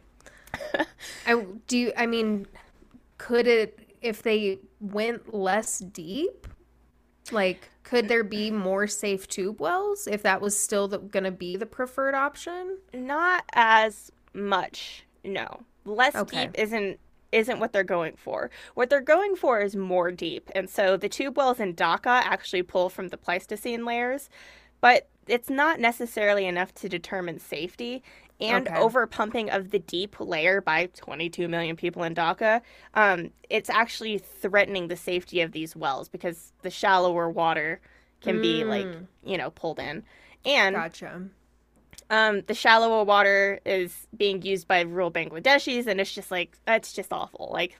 I 1.26 1.46
do. 1.68 1.78
You, 1.78 1.94
I 1.98 2.06
mean, 2.06 2.48
could 3.18 3.48
it 3.48 3.80
if 4.02 4.22
they 4.22 4.60
went 4.80 5.34
less 5.34 5.80
deep? 5.80 6.48
Like, 7.32 7.70
could 7.84 8.08
there 8.08 8.24
be 8.24 8.52
more 8.52 8.88
safe 8.88 9.28
tube 9.28 9.60
wells 9.60 10.08
if 10.08 10.22
that 10.24 10.42
was 10.42 10.58
still 10.58 10.88
going 10.88 11.24
to 11.24 11.32
be 11.32 11.58
the 11.58 11.66
preferred 11.66 12.16
option? 12.16 12.78
Not 12.94 13.44
as 13.54 14.12
much, 14.34 15.06
no. 15.24 15.62
Less 15.86 16.16
Okay. 16.16 16.46
deep 16.46 16.52
isn't 16.60 17.00
isn't 17.32 17.60
what 17.60 17.72
they're 17.72 17.84
going 17.86 18.14
for. 18.18 18.52
What 18.74 18.90
they're 18.90 19.00
going 19.00 19.38
for 19.38 19.62
is 19.62 19.74
more 19.74 20.12
deep. 20.12 20.50
And 20.54 20.70
so 20.70 20.98
the 20.98 21.08
tube 21.08 21.38
wells 21.38 21.62
in 21.62 21.74
Dhaka 21.76 22.08
actually 22.26 22.62
pull 22.64 22.90
from 22.90 23.08
the 23.08 23.16
Pleistocene 23.16 23.86
layers, 23.86 24.30
but 24.82 25.08
it's 25.28 25.50
not 25.50 25.80
necessarily 25.80 26.46
enough 26.46 26.74
to 26.76 26.90
determine 26.90 27.40
safety. 27.40 28.04
And 28.42 28.68
Okay. 28.68 28.80
over 28.80 29.06
pumping 29.06 29.50
of 29.52 29.70
the 29.70 29.80
deep 29.80 30.20
layer 30.20 30.62
by 30.62 30.88
22 30.96 31.48
million 31.48 31.76
people 31.76 32.04
in 32.04 32.16
Dhaka, 32.16 32.62
um, 32.96 33.30
it's 33.50 33.70
actually 33.70 34.18
threatening 34.18 34.88
the 34.88 34.96
safety 34.96 35.42
of 35.42 35.52
these 35.52 35.76
wells 35.76 36.10
because 36.10 36.52
the 36.64 36.72
shallower 36.72 37.30
water 37.30 37.80
can 38.22 38.40
be 38.40 38.64
like, 38.64 38.88
you 39.24 39.38
know, 39.38 39.52
pulled 39.52 39.80
in. 39.80 40.04
And 40.44 40.76
Gotcha. 40.76 41.22
um, 42.10 42.42
the 42.48 42.54
shallower 42.56 43.04
water 43.04 43.60
is 43.66 44.08
being 44.18 44.42
used 44.42 44.68
by 44.68 44.82
rural 44.82 45.12
Bangladeshis, 45.12 45.86
and 45.88 46.02
it's 46.02 46.12
just 46.14 46.32
like 46.32 46.58
it's 46.68 46.94
just 46.94 47.14
awful. 47.14 47.50
Like, 47.54 47.80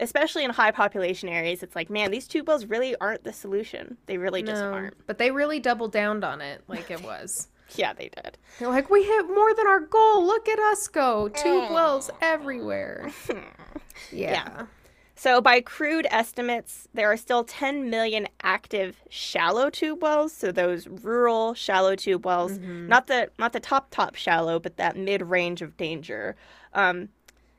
especially 0.00 0.44
in 0.44 0.50
high 0.50 0.70
population 0.70 1.28
areas, 1.28 1.62
it's 1.62 1.74
like, 1.74 1.88
man, 1.90 2.10
these 2.10 2.28
tube 2.28 2.46
wells 2.46 2.66
really 2.66 2.94
aren't 2.96 3.24
the 3.24 3.32
solution. 3.32 3.96
They 4.06 4.18
really 4.18 4.42
just 4.42 4.62
No, 4.62 4.72
aren't. 4.72 5.06
but 5.06 5.18
they 5.18 5.30
really 5.30 5.60
doubled 5.60 5.92
down 5.92 6.22
on 6.24 6.40
it 6.40 6.62
like 6.68 6.90
it 6.90 7.02
was. 7.02 7.48
Yeah, 7.76 7.92
they 7.92 8.08
did. 8.08 8.38
They're 8.58 8.68
like, 8.68 8.90
we 8.90 9.04
hit 9.04 9.26
more 9.26 9.54
than 9.54 9.66
our 9.66 9.80
goal. 9.80 10.26
Look 10.26 10.48
at 10.48 10.58
us 10.58 10.88
go. 10.88 11.28
Tube 11.28 11.64
mm. 11.64 11.70
wells 11.72 12.10
everywhere. 12.20 13.10
Yeah. 14.12 14.66
So, 15.14 15.40
by 15.40 15.60
crude 15.60 16.06
estimates, 16.10 16.86
there 16.94 17.10
are 17.10 17.16
still 17.16 17.42
10 17.42 17.90
million 17.90 18.28
active 18.42 19.02
shallow 19.08 19.68
tube 19.68 20.00
wells. 20.00 20.32
So 20.32 20.52
those 20.52 20.86
rural 20.86 21.54
shallow 21.54 21.96
tube 21.96 22.24
wells, 22.24 22.52
mm-hmm. 22.52 22.86
not 22.86 23.08
the 23.08 23.30
not 23.38 23.52
the 23.52 23.60
top 23.60 23.88
top 23.90 24.14
shallow, 24.14 24.60
but 24.60 24.76
that 24.76 24.96
mid 24.96 25.22
range 25.22 25.60
of 25.60 25.76
danger. 25.76 26.36
Um, 26.72 27.08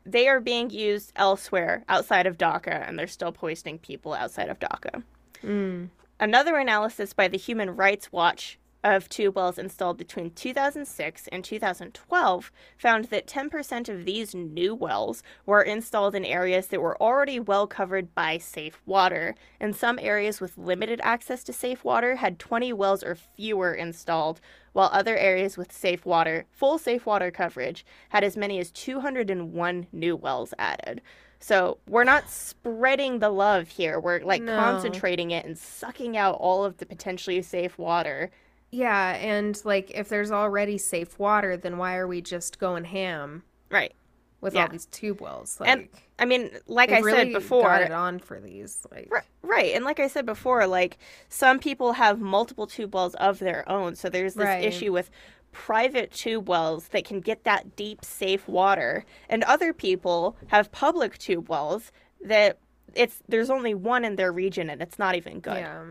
they 0.06 0.28
are 0.28 0.40
being 0.40 0.70
used 0.70 1.12
elsewhere 1.16 1.84
outside 1.90 2.26
of 2.26 2.38
Dhaka, 2.38 2.88
and 2.88 2.98
they're 2.98 3.08
still 3.08 3.32
poisoning 3.32 3.80
people 3.80 4.14
outside 4.14 4.50
of 4.50 4.60
Dhaka. 4.60 5.04
Mm. 5.44 5.90
Another 6.20 6.58
analysis 6.58 7.14
by 7.14 7.28
the 7.28 7.38
Human 7.38 7.76
Rights 7.76 8.12
Watch 8.12 8.59
of 8.84 9.10
tube 9.10 9.36
wells 9.36 9.58
installed 9.58 9.98
between 9.98 10.32
2006 10.32 11.28
and 11.32 11.44
2012 11.44 12.52
found 12.78 13.06
that 13.06 13.28
10% 13.28 13.90
of 13.90 14.06
these 14.06 14.34
new 14.34 14.74
wells 14.74 15.22
were 15.46 15.62
installed 15.62 16.16
in 16.16 16.24
areas 16.24 16.68
that 16.68 16.82
were 16.82 17.02
already 17.02 17.40
well 17.40 17.68
covered 17.68 18.14
by 18.16 18.38
safe 18.38 18.82
water, 18.86 19.36
and 19.60 19.76
some 19.76 20.00
areas 20.02 20.40
with 20.40 20.58
limited 20.58 21.02
access 21.04 21.44
to 21.44 21.52
safe 21.54 21.84
water 21.84 22.16
had 22.16 22.40
20 22.40 22.72
wells 22.74 23.04
or 23.04 23.16
fewer 23.16 23.74
installed, 23.74 24.40
while 24.74 24.90
other 24.94 25.18
areas 25.18 25.58
with 25.58 25.72
safe 25.72 26.06
water, 26.06 26.46
full 26.52 26.78
safe 26.78 27.06
water 27.06 27.32
coverage, 27.32 27.86
had 28.10 28.24
as 28.24 28.38
many 28.38 28.60
as 28.60 28.72
201 28.72 29.88
new 29.92 30.16
wells 30.16 30.54
added. 30.58 31.02
So 31.42 31.78
we're 31.88 32.04
not 32.04 32.30
spreading 32.30 33.20
the 33.20 33.30
love 33.30 33.70
here. 33.70 34.00
We're 34.00 34.20
like 34.20 34.42
No. 34.42 34.56
concentrating 34.56 35.32
it 35.32 35.46
and 35.46 35.58
sucking 35.58 36.18
out 36.18 36.36
all 36.36 36.66
of 36.66 36.78
the 36.78 36.86
potentially 36.86 37.42
safe 37.42 37.78
water. 37.78 38.30
Yeah, 38.72 39.16
and 39.16 39.60
like 39.66 39.92
if 39.96 40.10
there's 40.10 40.32
already 40.32 40.78
safe 40.78 41.18
water, 41.18 41.58
then 41.58 41.78
why 41.78 41.96
are 41.98 42.08
we 42.08 42.22
just 42.22 42.60
going 42.60 42.84
ham 42.86 43.44
Right. 43.72 43.94
with 44.42 44.54
Yeah. 44.54 44.64
all 44.64 44.68
these 44.70 44.86
tube 44.88 45.22
wells? 45.22 45.60
Like, 45.60 45.70
And 45.70 45.90
I 46.20 46.26
mean, 46.26 46.52
like 46.68 46.92
I 46.92 47.00
really 47.00 47.18
said 47.18 47.34
before, 47.34 47.64
got 47.64 47.82
it 47.82 47.92
on 47.92 48.20
for 48.20 48.40
these. 48.40 48.86
Like, 48.92 49.08
Ri- 49.12 49.22
Right. 49.42 49.74
And 49.74 49.84
like 49.86 50.00
I 50.00 50.08
said 50.08 50.26
before, 50.26 50.68
like 50.68 50.98
some 51.30 51.58
people 51.60 51.94
have 51.94 52.20
multiple 52.20 52.68
tube 52.68 52.94
wells 52.94 53.16
of 53.16 53.40
their 53.40 53.68
own. 53.68 53.96
So 53.96 54.10
there's 54.10 54.36
this 54.36 54.46
Right. 54.46 54.64
issue 54.64 54.92
with 54.92 55.10
private 55.52 56.12
tube 56.12 56.48
wells 56.48 56.90
that 56.90 57.06
can 57.06 57.22
get 57.22 57.44
that 57.46 57.76
deep, 57.76 58.06
safe 58.06 58.48
water. 58.48 59.04
And 59.30 59.44
other 59.46 59.74
people 59.74 60.36
have 60.48 60.72
public 60.72 61.18
tube 61.18 61.50
wells 61.50 61.92
that 62.22 62.60
it's 62.94 63.24
there's 63.28 63.50
only 63.50 63.74
one 63.74 64.04
in 64.06 64.16
their 64.16 64.32
region 64.32 64.70
and 64.70 64.80
it's 64.82 65.00
not 65.00 65.16
even 65.16 65.40
good. 65.40 65.58
yeah. 65.58 65.84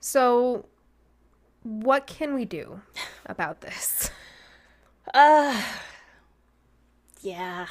So, 0.00 0.66
what 1.64 2.06
can 2.06 2.34
we 2.34 2.44
do 2.44 2.80
about 3.26 3.60
this? 3.60 4.10
Uh 5.12 5.60
Yeah. 7.22 7.66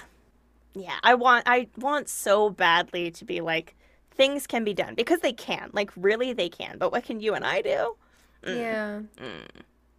Yeah. 0.73 0.97
I 1.03 1.13
want 1.15 1.43
I 1.47 1.69
want 1.77 2.09
so 2.09 2.49
badly 2.49 3.09
to 3.11 3.25
be 3.25 3.39
like 3.39 3.75
things 4.11 4.45
can 4.45 4.63
be 4.63 4.73
done 4.73 4.95
because 4.95 5.21
they 5.21 5.33
can. 5.33 5.69
Like 5.73 5.91
really 5.95 6.33
they 6.33 6.49
can. 6.49 6.77
But 6.77 6.91
what 6.91 7.03
can 7.05 7.19
you 7.19 7.33
and 7.33 7.45
I 7.45 7.61
do? 7.61 7.95
Yeah. 8.45 9.01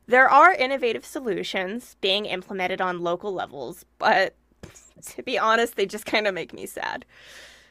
There 0.06 0.28
are 0.28 0.52
innovative 0.52 1.04
solutions 1.04 1.96
being 2.00 2.26
implemented 2.26 2.80
on 2.80 3.00
local 3.00 3.32
levels, 3.32 3.86
but 3.98 4.34
to 5.14 5.22
be 5.22 5.38
honest, 5.38 5.76
they 5.76 5.86
just 5.86 6.04
kind 6.04 6.26
of 6.26 6.34
make 6.34 6.52
me 6.52 6.66
sad. 6.66 7.06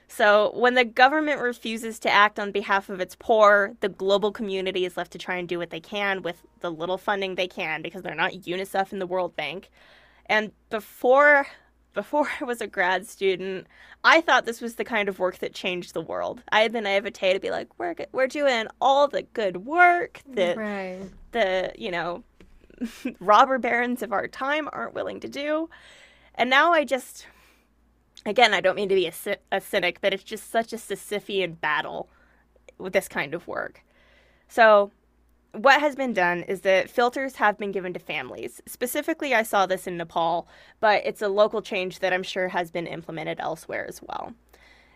So, 0.07 0.51
when 0.53 0.75
the 0.75 0.85
government 0.85 1.41
refuses 1.41 1.97
to 1.99 2.09
act 2.09 2.39
on 2.39 2.51
behalf 2.51 2.89
of 2.89 2.99
its 2.99 3.15
poor, 3.17 3.73
the 3.79 3.89
global 3.89 4.31
community 4.31 4.85
is 4.85 4.95
left 4.95 5.11
to 5.13 5.17
try 5.17 5.35
and 5.37 5.47
do 5.47 5.57
what 5.57 5.71
they 5.71 5.79
can 5.79 6.21
with 6.21 6.43
the 6.59 6.71
little 6.71 6.97
funding 6.99 7.35
they 7.35 7.47
can 7.47 7.81
because 7.81 8.03
they're 8.03 8.13
not 8.13 8.33
UNICEF 8.33 8.91
and 8.91 9.01
the 9.01 9.07
World 9.07 9.35
Bank. 9.35 9.69
And 10.27 10.51
before 10.69 11.47
before 11.93 12.27
I 12.41 12.43
was 12.43 12.61
a 12.61 12.67
grad 12.67 13.07
student, 13.07 13.67
I 14.03 14.21
thought 14.21 14.45
this 14.45 14.61
was 14.61 14.75
the 14.75 14.83
kind 14.85 15.07
of 15.09 15.19
work 15.19 15.39
that 15.39 15.53
changed 15.53 15.93
the 15.93 16.01
world. 16.01 16.43
I 16.51 16.61
had 16.61 16.73
the 16.73 16.81
naivete 16.81 17.33
to 17.33 17.39
be 17.39 17.51
like, 17.51 17.67
we're, 17.77 17.95
we're 18.11 18.27
doing 18.27 18.67
all 18.81 19.07
the 19.07 19.21
good 19.21 19.65
work 19.65 20.21
that 20.33 20.57
Right. 20.57 21.01
the 21.31 21.71
you 21.77 21.91
know 21.91 22.23
robber 23.19 23.57
barons 23.57 24.01
of 24.01 24.11
our 24.11 24.27
time 24.27 24.67
aren't 24.73 24.93
willing 24.93 25.19
to 25.19 25.27
do 25.27 25.69
and 26.35 26.49
now 26.49 26.73
i 26.73 26.83
just 26.83 27.27
again 28.25 28.53
i 28.53 28.61
don't 28.61 28.75
mean 28.75 28.89
to 28.89 28.95
be 28.95 29.07
a, 29.07 29.13
a 29.51 29.61
cynic 29.61 29.99
but 30.01 30.13
it's 30.13 30.23
just 30.23 30.49
such 30.49 30.73
a 30.73 30.77
sisyphean 30.77 31.59
battle 31.59 32.09
with 32.77 32.93
this 32.93 33.07
kind 33.07 33.33
of 33.33 33.47
work. 33.47 33.83
So 34.47 34.91
what 35.53 35.79
has 35.79 35.95
been 35.95 36.13
done 36.13 36.43
is 36.43 36.61
that 36.61 36.89
filters 36.89 37.35
have 37.35 37.57
been 37.57 37.71
given 37.71 37.93
to 37.93 37.99
families. 37.99 38.61
Specifically 38.65 39.33
i 39.33 39.43
saw 39.43 39.65
this 39.65 39.87
in 39.87 39.97
nepal 39.97 40.47
but 40.79 41.05
it's 41.05 41.21
a 41.21 41.27
local 41.27 41.61
change 41.61 41.99
that 41.99 42.13
i'm 42.13 42.23
sure 42.23 42.49
has 42.49 42.71
been 42.71 42.87
implemented 42.87 43.39
elsewhere 43.39 43.85
as 43.87 44.01
well. 44.01 44.33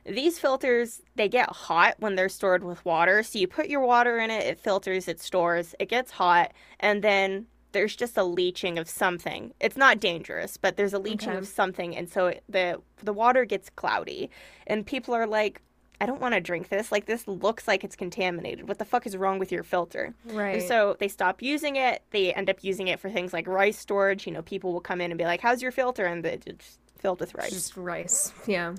These 0.05 0.39
filters, 0.39 1.01
they 1.15 1.27
get 1.27 1.49
hot 1.49 1.95
when 1.99 2.15
they're 2.15 2.29
stored 2.29 2.63
with 2.63 2.85
water. 2.85 3.23
So 3.23 3.39
you 3.39 3.47
put 3.47 3.67
your 3.67 3.81
water 3.81 4.19
in 4.19 4.31
it, 4.31 4.45
it 4.45 4.57
filters, 4.57 5.09
it 5.09 5.19
stores, 5.19 5.75
it 5.79 5.89
gets 5.89 6.11
hot, 6.11 6.53
and 6.79 7.03
then 7.03 7.47
there's 7.77 7.95
just 7.95 8.17
a 8.17 8.23
leaching 8.23 8.79
of 8.79 8.89
something. 8.89 9.53
It's 9.59 9.77
not 9.77 9.99
dangerous, 9.99 10.57
but 10.57 10.77
there's 10.77 10.93
a 10.93 10.99
leaching 10.99 11.29
Okay. 11.29 11.37
of 11.37 11.47
something, 11.47 11.95
and 11.95 12.09
so 12.09 12.33
the 12.49 12.81
the 13.03 13.13
water 13.13 13.45
gets 13.45 13.69
cloudy, 13.69 14.31
and 14.65 14.83
people 14.85 15.13
are 15.13 15.27
like, 15.27 15.61
"I 16.01 16.05
don't 16.07 16.19
want 16.19 16.33
to 16.33 16.41
drink 16.41 16.69
this. 16.69 16.91
Like 16.91 17.05
this 17.05 17.27
looks 17.27 17.67
like 17.67 17.83
it's 17.83 17.95
contaminated. 17.95 18.67
What 18.67 18.79
the 18.79 18.85
fuck 18.85 19.05
is 19.05 19.15
wrong 19.15 19.37
with 19.37 19.51
your 19.51 19.63
filter?" 19.63 20.15
Right. 20.25 20.55
And 20.55 20.63
so 20.63 20.95
they 20.99 21.07
stop 21.07 21.41
using 21.43 21.75
it. 21.75 22.01
They 22.09 22.33
end 22.33 22.49
up 22.49 22.63
using 22.63 22.87
it 22.87 22.99
for 22.99 23.09
things 23.11 23.31
like 23.33 23.45
rice 23.47 23.77
storage. 23.77 24.25
You 24.25 24.33
know, 24.33 24.41
people 24.41 24.73
will 24.73 24.81
come 24.89 24.99
in 25.01 25.11
and 25.11 25.17
be 25.17 25.25
like, 25.25 25.41
"How's 25.41 25.61
your 25.61 25.71
filter?" 25.71 26.05
and 26.07 26.25
it's 26.25 26.45
just 26.45 26.79
filled 26.97 27.19
with 27.19 27.35
rice. 27.35 27.51
just 27.51 27.77
rice. 27.77 28.33
Yeah. 28.47 28.73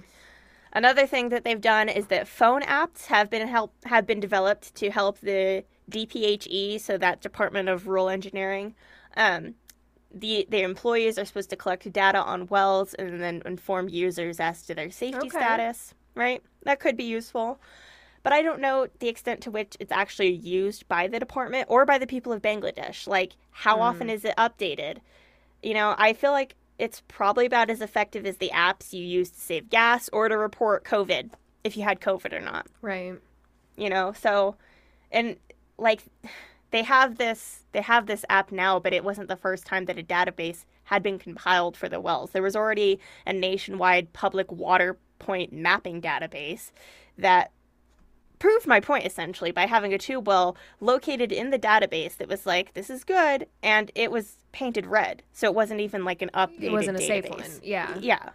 Another 0.73 1.07
thing 1.07 1.31
that 1.31 1.45
they've 1.45 1.61
done 1.61 1.89
is 1.89 2.09
that 2.09 2.29
phone 2.29 2.63
apps 2.63 3.07
have 3.07 3.31
been 3.31 3.47
help 3.49 3.73
have 3.85 4.05
been 4.07 4.21
developed 4.21 4.75
to 4.75 4.91
help 4.91 5.19
the 5.21 5.65
DPHE, 5.91 6.81
so 6.81 6.99
that 6.99 7.21
Department 7.21 7.69
of 7.69 7.87
Rural 7.89 8.09
Engineering. 8.09 8.75
Um, 9.17 9.55
the 10.13 10.47
the 10.49 10.63
employees 10.63 11.19
are 11.19 11.25
supposed 11.25 11.51
to 11.51 11.57
collect 11.57 11.91
data 11.93 12.23
on 12.23 12.47
wells 12.47 12.95
and 12.95 13.21
then 13.21 13.43
inform 13.45 13.89
users 13.89 14.41
as 14.41 14.63
to 14.63 14.75
their 14.75 14.91
safety 14.91 15.19
Okay. 15.19 15.29
status. 15.29 15.95
Right, 16.15 16.43
that 16.65 16.81
could 16.81 16.97
be 16.97 17.05
useful, 17.05 17.61
but 18.23 18.33
I 18.33 18.43
don't 18.43 18.61
know 18.61 18.89
the 18.99 19.09
extent 19.09 19.41
to 19.43 19.51
which 19.51 19.77
it's 19.79 19.93
actually 19.93 20.33
used 20.33 20.89
by 20.89 21.07
the 21.07 21.21
department 21.21 21.67
or 21.69 21.85
by 21.85 21.99
the 21.99 22.07
people 22.07 22.33
of 22.33 22.43
Bangladesh. 22.43 23.07
Like, 23.07 23.35
how 23.51 23.81
often 23.81 24.11
is 24.11 24.25
it 24.25 24.35
updated? 24.37 24.99
You 25.63 25.75
know, 25.75 25.95
I 25.97 26.13
feel 26.15 26.33
like 26.33 26.57
it's 26.79 27.03
probably 27.09 27.47
about 27.47 27.71
as 27.71 27.81
effective 27.81 28.27
as 28.27 28.39
the 28.39 28.51
apps 28.53 28.93
you 28.93 29.05
use 29.05 29.31
to 29.31 29.41
save 29.41 29.71
gas 29.71 30.09
or 30.13 30.29
to 30.29 30.37
report 30.37 30.85
COVID 30.85 31.31
if 31.65 31.77
you 31.77 31.83
had 31.85 32.01
COVID 32.01 32.33
or 32.33 32.41
not. 32.41 32.67
Right. 32.83 33.15
You 33.77 33.91
know, 33.91 34.13
so 34.13 34.57
and 35.13 35.37
like 35.79 36.03
they 36.71 36.83
have 36.83 37.19
this 37.19 37.65
they 37.73 37.83
have 37.83 38.07
this 38.07 38.25
app 38.29 38.53
now, 38.53 38.79
but 38.79 38.93
it 38.93 39.05
wasn't 39.05 39.29
the 39.29 39.37
first 39.37 39.67
time 39.67 39.87
that 39.87 39.99
a 39.99 40.03
database 40.03 40.65
had 40.85 41.03
been 41.03 41.19
compiled 41.19 41.77
for 41.77 41.89
the 41.89 42.01
wells. 42.01 42.31
There 42.31 42.43
was 42.43 42.57
already 42.57 42.99
a 43.27 43.33
nationwide 43.33 44.13
public 44.13 44.51
water 44.51 44.99
point 45.19 45.53
mapping 45.53 46.01
database 46.01 46.71
that 47.17 47.51
proved 48.39 48.67
my 48.67 48.79
point 48.81 49.05
essentially 49.05 49.51
by 49.51 49.67
having 49.67 49.93
a 49.93 49.99
tube 49.99 50.27
well 50.27 50.57
located 50.81 51.33
in 51.33 51.51
the 51.51 51.59
database 51.59 52.17
that 52.17 52.29
was 52.29 52.47
like 52.47 52.73
this 52.75 52.89
is 52.89 53.03
good 53.03 53.47
and 53.63 53.91
it 53.97 54.13
was 54.13 54.37
painted 54.53 54.87
red 54.87 55.25
so 55.33 55.49
it 55.49 55.55
wasn't 55.55 55.81
even 55.81 56.05
like 56.05 56.23
an 56.23 56.31
updated 56.35 56.63
It 56.63 56.73
wasn't 56.73 56.99
a 56.99 57.03
safe 57.03 57.29
one. 57.29 57.43
Yeah. 57.63 57.97
yeah 57.99 58.31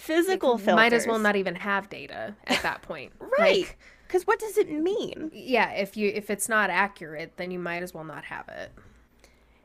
physical 0.00 0.58
filters 0.58 0.76
Might 0.76 0.92
as 0.92 1.06
well 1.06 1.18
not 1.18 1.36
even 1.36 1.54
have 1.54 1.88
data 1.88 2.34
at 2.46 2.62
that 2.62 2.82
point. 2.90 3.12
right 3.20 3.60
Like, 3.60 3.78
because 4.06 4.26
what 4.26 4.38
does 4.40 4.58
it 4.58 4.70
mean 4.70 5.30
yeah, 5.32 5.70
if 5.72 5.96
you 5.96 6.10
if 6.14 6.30
it's 6.30 6.48
not 6.48 6.70
accurate, 6.70 7.36
then 7.36 7.50
you 7.50 7.58
might 7.58 7.82
as 7.82 7.94
well 7.94 8.04
not 8.04 8.24
have 8.24 8.48
it. 8.48 8.72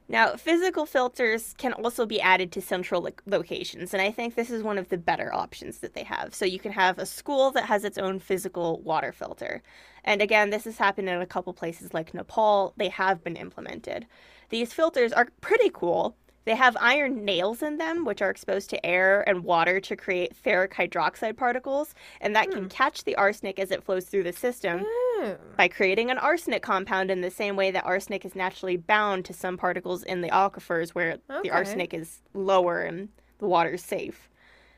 Now, 0.07 0.35
physical 0.35 0.85
filters 0.85 1.55
can 1.57 1.73
also 1.73 2.05
be 2.05 2.21
added 2.21 2.51
to 2.51 2.61
central 2.61 3.01
lo- 3.01 3.09
locations, 3.25 3.91
and 3.91 4.01
I 4.01 4.11
think 4.11 4.35
this 4.35 4.51
is 4.51 4.61
one 4.61 4.77
of 4.77 4.89
the 4.89 4.99
better 4.99 5.33
options 5.33 5.79
that 5.79 5.95
they 5.95 6.03
have. 6.03 6.35
So 6.35 6.45
you 6.45 6.59
can 6.59 6.73
have 6.73 6.99
a 6.99 7.07
school 7.07 7.49
that 7.51 7.65
has 7.65 7.83
its 7.83 7.97
own 7.97 8.19
physical 8.19 8.81
water 8.81 9.11
filter. 9.11 9.63
And 10.03 10.21
again, 10.21 10.51
this 10.51 10.65
has 10.65 10.77
happened 10.77 11.09
in 11.09 11.19
a 11.19 11.25
couple 11.25 11.53
places 11.53 11.91
like 11.91 12.13
Nepal. 12.13 12.73
They 12.77 12.89
have 12.89 13.23
been 13.23 13.35
implemented. 13.35 14.05
These 14.49 14.73
filters 14.73 15.11
are 15.11 15.29
pretty 15.41 15.71
cool. 15.73 16.15
They 16.45 16.55
have 16.55 16.77
iron 16.79 17.25
nails 17.25 17.63
in 17.63 17.77
them, 17.77 18.05
which 18.05 18.21
are 18.21 18.29
exposed 18.29 18.69
to 18.69 18.85
air 18.85 19.27
and 19.27 19.43
water 19.43 19.79
to 19.79 19.95
create 19.95 20.35
ferric 20.39 20.73
hydroxide 20.73 21.37
particles, 21.37 21.95
and 22.21 22.35
that 22.35 22.51
can 22.51 22.69
catch 22.69 23.03
the 23.03 23.15
arsenic 23.15 23.57
as 23.59 23.71
it 23.71 23.83
flows 23.83 24.05
through 24.05 24.23
the 24.23 24.33
system 24.33 24.85
Mm. 25.17 25.37
by 25.57 25.67
creating 25.67 26.11
an 26.11 26.17
arsenic 26.19 26.61
compound 26.61 27.09
in 27.09 27.21
the 27.21 27.31
same 27.31 27.55
way 27.55 27.71
that 27.71 27.83
arsenic 27.85 28.25
is 28.25 28.35
naturally 28.35 28.77
bound 28.77 29.25
to 29.25 29.33
some 29.33 29.57
particles 29.57 30.03
in 30.03 30.21
the 30.21 30.29
aquifers 30.29 30.89
where 30.91 31.17
Okay. 31.29 31.41
the 31.43 31.51
arsenic 31.51 31.93
is 31.95 32.21
lower 32.35 32.81
and 32.81 33.09
the 33.39 33.47
water 33.47 33.71
is 33.71 33.83
safe. 33.83 34.29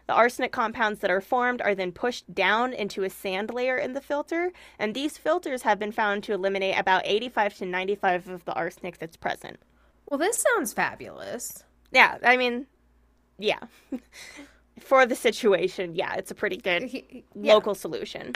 The 0.06 0.14
arsenic 0.14 0.54
compounds 0.54 1.02
that 1.02 1.12
are 1.12 1.20
formed 1.20 1.62
are 1.62 1.76
then 1.76 1.92
pushed 1.92 2.34
down 2.34 2.72
into 2.72 3.04
a 3.04 3.10
sand 3.10 3.54
layer 3.54 3.76
in 3.78 3.92
the 3.92 4.00
filter, 4.00 4.54
and 4.80 4.94
these 4.94 5.18
filters 5.18 5.64
have 5.64 5.80
been 5.80 5.92
found 5.92 6.24
to 6.26 6.34
eliminate 6.34 6.78
about 6.80 7.02
85 7.04 7.56
to 7.56 7.66
95 7.66 8.30
of 8.30 8.46
the 8.46 8.54
arsenic 8.54 9.00
that's 9.00 9.18
present. 9.18 9.60
Well, 10.10 10.18
this 10.18 10.44
sounds 10.56 10.74
fabulous. 10.74 11.64
Yeah, 11.92 12.18
I 12.24 12.38
mean, 12.38 12.68
yeah. 13.38 13.60
For 14.80 15.06
the 15.06 15.16
situation, 15.16 15.96
yeah, 15.96 16.16
it's 16.16 16.32
a 16.32 16.36
pretty 16.36 16.58
good 16.58 16.84
He- 16.84 17.24
yeah. 17.36 17.54
local 17.54 17.76
solution. 17.76 18.34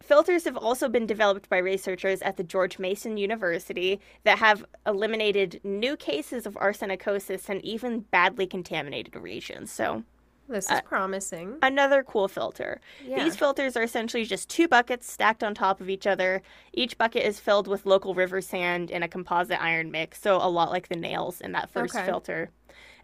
Filters 0.00 0.44
have 0.44 0.56
also 0.56 0.88
been 0.88 1.06
developed 1.06 1.48
by 1.50 1.58
researchers 1.58 2.22
at 2.22 2.36
the 2.38 2.42
George 2.42 2.78
Mason 2.78 3.18
University 3.18 4.00
that 4.24 4.38
have 4.38 4.64
eliminated 4.86 5.60
new 5.62 5.96
cases 5.96 6.46
of 6.46 6.54
arsenicosis 6.54 7.50
in 7.50 7.64
even 7.64 8.00
badly 8.00 8.46
contaminated 8.46 9.14
regions. 9.14 9.70
So, 9.70 10.02
This 10.50 10.70
Uh, 10.70 10.74
is 10.74 10.80
promising. 10.82 11.56
another 11.62 12.02
cool 12.02 12.26
filter. 12.28 12.80
Yeah. 13.04 13.22
These 13.24 13.36
filters 13.36 13.76
are 13.76 13.82
essentially 13.82 14.24
just 14.24 14.48
two 14.50 14.66
buckets 14.68 15.10
stacked 15.10 15.44
on 15.44 15.54
top 15.54 15.80
of 15.80 15.88
each 15.88 16.06
other. 16.06 16.42
Each 16.72 16.98
bucket 16.98 17.24
is 17.24 17.38
filled 17.38 17.68
with 17.68 17.86
local 17.86 18.14
river 18.14 18.40
sand 18.40 18.90
and 18.90 19.04
a 19.04 19.08
composite 19.08 19.62
iron 19.62 19.90
mix, 19.90 20.20
so 20.20 20.36
a 20.36 20.48
lot 20.50 20.70
like 20.70 20.88
the 20.88 20.96
nails 20.96 21.40
in 21.40 21.52
that 21.52 21.70
first 21.70 21.94
Okay. 21.94 22.04
filter. 22.04 22.50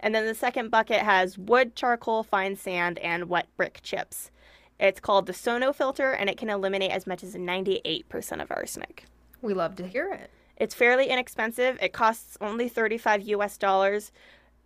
And 0.00 0.14
then 0.14 0.26
the 0.26 0.34
second 0.34 0.70
bucket 0.70 1.00
has 1.02 1.38
wood, 1.38 1.74
charcoal, 1.76 2.22
fine 2.22 2.56
sand, 2.56 2.98
and 2.98 3.28
wet 3.28 3.46
brick 3.56 3.80
chips. 3.82 4.30
It's 4.78 5.00
called 5.00 5.26
the 5.26 5.32
Sono 5.32 5.72
filter, 5.72 6.10
and 6.12 6.28
it 6.28 6.36
can 6.36 6.50
eliminate 6.50 6.90
as 6.90 7.06
much 7.06 7.22
as 7.22 7.34
98% 7.34 8.42
of 8.42 8.50
arsenic. 8.50 9.04
We 9.40 9.54
love 9.54 9.74
to 9.76 9.86
hear 9.86 10.12
it. 10.12 10.30
It's 10.58 10.74
fairly 10.74 11.08
inexpensive. 11.08 11.78
It 11.80 11.92
costs 11.92 12.36
only 12.40 12.68
35 12.68 13.22
US 13.22 13.56
dollars. 13.56 14.10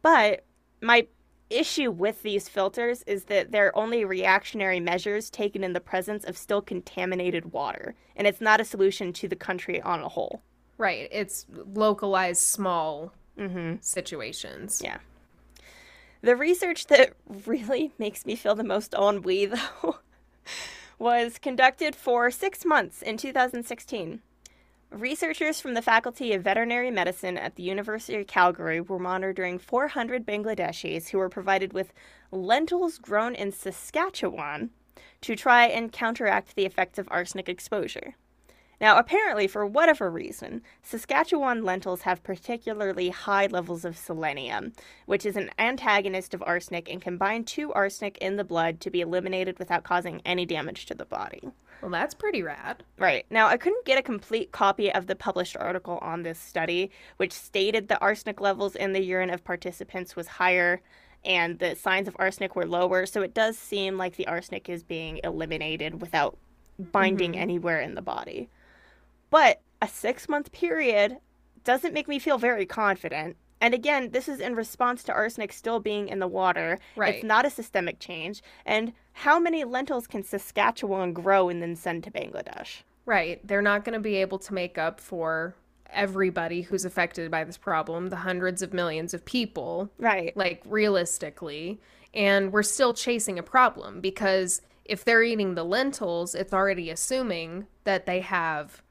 But 0.03 0.45
my 0.81 1.07
issue 1.51 1.91
with 1.91 2.23
these 2.23 2.49
filters 2.49 3.03
is 3.07 3.25
that 3.25 3.51
they're 3.53 3.77
only 3.77 4.05
reactionary 4.05 4.81
measures 4.81 5.29
taken 5.31 5.63
in 5.65 5.73
the 5.73 5.81
presence 5.81 6.25
of 6.25 6.37
still 6.39 6.63
contaminated 6.63 7.53
water, 7.53 7.95
and 8.17 8.27
it's 8.27 8.41
not 8.41 8.61
a 8.61 8.65
solution 8.65 9.13
to 9.15 9.29
the 9.29 9.37
country 9.37 9.81
on 9.83 10.01
a 10.01 10.09
whole. 10.09 10.43
Right. 10.79 11.09
It's 11.13 11.47
localized 11.51 12.43
small 12.43 13.13
Mm-hmm. 13.39 13.77
situations. 13.81 14.83
Yeah. 14.85 14.99
The 16.21 16.37
research 16.37 16.89
that 16.89 17.15
really 17.47 17.91
makes 17.99 18.27
me 18.27 18.37
feel 18.37 18.55
the 18.55 18.65
most 18.65 18.93
ennui, 18.95 19.47
though, 19.47 19.99
was 20.99 21.39
conducted 21.39 21.97
for 21.97 22.31
six 22.31 22.67
months 22.67 23.01
in 23.01 23.17
2016. 23.17 24.21
Researchers 24.91 25.61
from 25.61 25.75
the 25.75 25.83
Faculty 25.83 26.33
of 26.33 26.43
Veterinary 26.43 26.91
Medicine 26.91 27.39
at 27.39 27.55
the 27.55 27.63
University 27.63 28.17
of 28.21 28.27
Calgary 28.27 28.81
were 28.81 28.99
monitoring 28.99 29.57
400 29.57 30.27
Bangladeshis 30.27 31.11
who 31.11 31.19
were 31.19 31.29
provided 31.29 31.73
with 31.73 31.93
lentils 32.33 32.99
grown 32.99 33.37
in 33.37 33.53
Saskatchewan 33.53 34.71
to 35.21 35.37
try 35.37 35.67
and 35.67 35.93
counteract 35.93 36.57
the 36.57 36.67
effects 36.67 36.99
of 36.99 37.07
arsenic 37.09 37.49
exposure. 37.49 38.17
Now, 38.81 38.99
apparently, 38.99 39.47
for 39.47 39.65
whatever 39.65 40.11
reason, 40.11 40.63
Saskatchewan 40.83 41.63
lentils 41.63 42.03
have 42.03 42.25
particularly 42.25 43.11
high 43.11 43.47
levels 43.47 43.85
of 43.85 43.97
selenium, 43.97 44.73
which 45.07 45.25
is 45.25 45.37
an 45.37 45.51
antagonist 45.57 46.35
of 46.35 46.43
arsenic 46.45 46.91
and 46.91 47.01
can 47.01 47.17
bind 47.17 47.47
to 47.49 47.73
arsenic 47.75 48.19
in 48.19 48.37
the 48.37 48.45
blood 48.45 48.81
to 48.81 48.91
be 48.91 49.03
eliminated 49.03 49.61
without 49.61 49.85
causing 49.85 50.21
any 50.25 50.45
damage 50.45 50.87
to 50.87 50.95
the 50.95 51.05
body. 51.05 51.53
Well, 51.81 51.91
that's 51.91 52.15
pretty 52.15 52.43
rad. 52.43 52.83
Right. 52.99 53.25
Now, 53.31 53.47
I 53.47 53.57
couldn't 53.57 53.85
get 53.85 53.99
a 53.99 54.03
complete 54.03 54.53
copy 54.53 54.93
of 54.93 55.07
the 55.07 55.17
published 55.17 55.57
article 55.57 55.99
on 56.03 56.23
this 56.23 56.39
study, 56.39 56.91
which 57.17 57.33
stated 57.33 57.89
the 57.89 57.99
arsenic 58.01 58.41
levels 58.41 58.77
in 58.77 58.93
the 58.93 59.03
urine 59.03 59.31
of 59.31 59.45
participants 59.45 60.15
was 60.15 60.27
higher 60.27 60.81
and 61.25 61.59
the 61.59 61.77
signs 61.77 62.09
of 62.09 62.17
arsenic 62.19 62.57
were 62.57 62.67
lower. 62.67 63.07
So 63.07 63.23
it 63.23 63.35
does 63.35 63.59
seem 63.59 63.97
like 63.97 64.17
the 64.17 64.27
arsenic 64.27 64.69
is 64.69 64.83
being 64.83 65.21
eliminated 65.25 66.01
without 66.01 66.39
binding 66.79 67.33
mm-hmm. 67.33 67.43
anywhere 67.43 67.81
in 67.81 67.95
the 67.95 68.03
body. 68.03 68.49
But 69.31 69.61
a 69.83 69.89
six 69.89 70.29
month 70.29 70.53
period 70.53 71.19
doesn't 71.65 71.95
make 71.95 72.09
me 72.09 72.19
feel 72.19 72.39
very 72.39 72.67
confident. 72.67 73.37
And 73.61 73.75
again, 73.75 74.11
this 74.11 74.29
is 74.29 74.41
in 74.41 74.55
response 74.55 75.03
to 75.05 75.13
arsenic 75.13 75.53
still 75.53 75.81
being 75.81 76.09
in 76.09 76.19
the 76.19 76.27
water. 76.27 76.79
Right. 76.97 77.17
It's 77.17 77.25
not 77.25 77.45
a 77.45 77.51
systemic 77.51 77.99
change. 77.99 78.43
And 78.65 78.93
how 79.13 79.39
many 79.39 79.65
lentils 79.65 80.07
can 80.07 80.23
Saskatchewan 80.23 81.13
grow 81.13 81.49
and 81.49 81.61
then 81.63 81.77
send 81.77 82.05
to 82.05 82.11
Bangladesh? 82.11 82.83
Right. 83.05 83.47
They're 83.47 83.63
not 83.63 83.85
going 83.85 83.95
to 83.95 84.01
be 84.01 84.17
able 84.17 84.39
to 84.39 84.55
make 84.55 84.79
up 84.79 85.01
for 85.01 85.55
everybody 85.93 86.63
who's 86.63 86.85
affected 86.85 87.31
by 87.31 87.45
this 87.45 87.59
problem, 87.59 88.09
the 88.09 88.17
hundreds 88.17 88.63
of 88.63 88.73
millions 88.73 89.13
of 89.13 89.25
people, 89.25 89.91
Right. 89.99 90.35
like 90.37 90.63
realistically. 90.65 91.81
And 92.15 92.53
we're 92.53 92.63
still 92.63 92.95
chasing 92.95 93.39
a 93.39 93.43
problem 93.43 94.01
because 94.01 94.63
if 94.85 95.05
they're 95.05 95.23
eating 95.23 95.55
the 95.55 95.65
lentils, 95.65 96.35
it's 96.35 96.53
already 96.53 96.91
assuming 96.91 97.67
that 97.85 98.07
they 98.07 98.21
have 98.21 98.83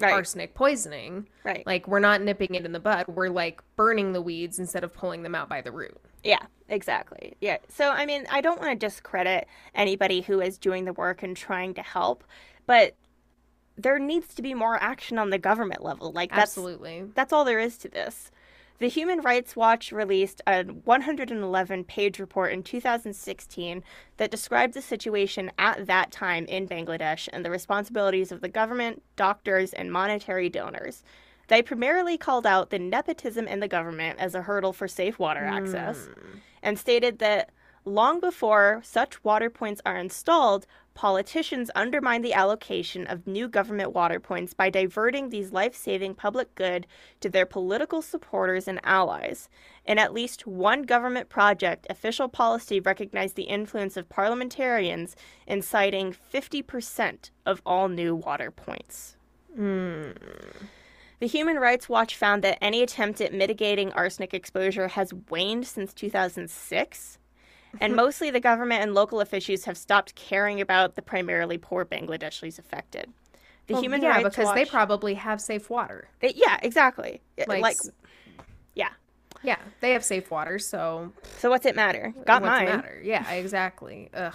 Right. 0.00 0.12
arsenic 0.12 0.54
poisoning. 0.54 1.28
Right. 1.42 1.66
Like 1.66 1.88
we're 1.88 1.98
not 1.98 2.22
nipping 2.22 2.54
it 2.54 2.64
in 2.64 2.72
the 2.72 2.80
bud. 2.80 3.06
We're 3.08 3.30
like 3.30 3.62
burning 3.74 4.12
the 4.12 4.22
weeds 4.22 4.58
instead 4.58 4.84
of 4.84 4.94
pulling 4.94 5.24
them 5.24 5.34
out 5.34 5.48
by 5.48 5.60
the 5.60 5.72
root. 5.72 5.98
Yeah, 6.22 6.42
exactly. 6.68 7.36
Yeah. 7.40 7.58
So, 7.68 7.90
I 7.90 8.06
mean, 8.06 8.26
I 8.30 8.40
don't 8.40 8.60
want 8.60 8.78
to 8.78 8.86
discredit 8.86 9.48
anybody 9.74 10.20
who 10.20 10.40
is 10.40 10.58
doing 10.58 10.84
the 10.84 10.92
work 10.92 11.22
and 11.22 11.36
trying 11.36 11.74
to 11.74 11.82
help, 11.82 12.24
but 12.66 12.94
there 13.76 13.98
needs 13.98 14.34
to 14.34 14.42
be 14.42 14.54
more 14.54 14.80
action 14.82 15.18
on 15.18 15.30
the 15.30 15.38
government 15.38 15.82
level. 15.82 16.12
Like, 16.12 16.30
that's 16.30 16.42
Absolutely. 16.42 17.04
That's 17.14 17.32
all 17.32 17.44
there 17.44 17.60
is 17.60 17.78
to 17.78 17.88
this. 17.88 18.30
The 18.78 18.88
Human 18.88 19.20
Rights 19.20 19.56
Watch 19.56 19.90
released 19.90 20.40
a 20.46 20.62
111 20.62 21.84
page 21.84 22.20
report 22.20 22.52
in 22.52 22.62
2016 22.62 23.82
that 24.18 24.30
described 24.30 24.74
the 24.74 24.82
situation 24.82 25.50
at 25.58 25.86
that 25.86 26.12
time 26.12 26.44
in 26.44 26.68
Bangladesh 26.68 27.28
and 27.32 27.44
the 27.44 27.50
responsibilities 27.50 28.30
of 28.30 28.40
the 28.40 28.48
government, 28.48 29.02
doctors, 29.16 29.72
and 29.72 29.92
monetary 29.92 30.48
donors. 30.48 31.02
They 31.48 31.60
primarily 31.60 32.16
called 32.16 32.46
out 32.46 32.70
the 32.70 32.78
nepotism 32.78 33.48
in 33.48 33.58
the 33.58 33.68
government 33.68 34.20
as 34.20 34.36
a 34.36 34.42
hurdle 34.42 34.72
for 34.72 34.86
safe 34.86 35.18
water 35.18 35.44
access 35.44 36.06
hmm. 36.06 36.38
and 36.62 36.78
stated 36.78 37.18
that 37.18 37.50
long 37.84 38.20
before 38.20 38.80
such 38.84 39.22
water 39.24 39.50
points 39.50 39.80
are 39.84 39.96
installed, 39.96 40.66
politicians 40.94 41.70
undermine 41.76 42.22
the 42.22 42.32
allocation 42.32 43.06
of 43.06 43.26
new 43.26 43.46
government 43.48 43.92
water 43.92 44.18
points 44.18 44.52
by 44.52 44.68
diverting 44.68 45.28
these 45.28 45.52
life 45.52 45.74
saving 45.74 46.14
public 46.14 46.52
good 46.56 46.86
to 47.20 47.28
their 47.28 47.46
political 47.46 48.02
supporters 48.02 48.66
and 48.66 48.80
allies. 48.82 49.48
In 49.84 49.98
at 49.98 50.12
least 50.12 50.46
one 50.46 50.82
government 50.82 51.28
project, 51.28 51.86
official 51.88 52.28
policy 52.28 52.80
recognized 52.80 53.36
the 53.36 53.44
influence 53.44 53.96
of 53.96 54.08
parliamentarians 54.08 55.14
in 55.46 55.62
siting 55.62 56.12
50% 56.12 57.30
of 57.46 57.62
all 57.64 57.88
new 57.88 58.14
water 58.16 58.50
points. 58.50 59.16
Hmm. 59.54 60.10
The 61.20 61.26
Human 61.26 61.56
Rights 61.56 61.88
Watch 61.88 62.16
found 62.16 62.44
that 62.44 62.58
any 62.62 62.82
attempt 62.82 63.20
at 63.20 63.34
mitigating 63.34 63.92
arsenic 63.92 64.34
exposure 64.34 64.88
has 64.88 65.12
waned 65.30 65.66
since 65.66 65.92
2006. 65.92 67.18
And 67.80 67.94
mostly 68.04 68.30
the 68.30 68.40
government 68.40 68.82
and 68.82 68.94
local 68.94 69.20
officials 69.20 69.64
have 69.64 69.76
stopped 69.76 70.14
caring 70.14 70.60
about 70.60 70.94
the 70.94 71.02
primarily 71.02 71.58
poor 71.58 71.84
Bangladeshis 71.84 72.58
affected. 72.58 73.12
The 73.66 73.74
Well, 73.74 73.82
Human 73.82 74.02
yeah, 74.02 74.08
Rights 74.10 74.30
because 74.30 74.46
Watch, 74.46 74.54
they 74.56 74.64
probably 74.64 75.14
have 75.14 75.40
safe 75.40 75.68
water. 75.68 76.08
they- 76.20 76.32
yeah, 76.34 76.58
exactly. 76.62 77.20
Like, 77.46 77.62
Like, 77.62 77.76
yeah. 78.74 78.88
Yeah, 79.42 79.58
they 79.80 79.92
have 79.92 80.04
safe 80.04 80.30
water, 80.30 80.58
so 80.58 81.12
So 81.38 81.50
what's 81.50 81.66
it 81.66 81.76
matter? 81.76 82.12
Got 82.26 82.42
what's 82.42 82.50
mine. 82.50 82.64
matter? 82.66 83.00
Yeah, 83.04 83.30
exactly. 83.32 84.08
Ugh. 84.14 84.34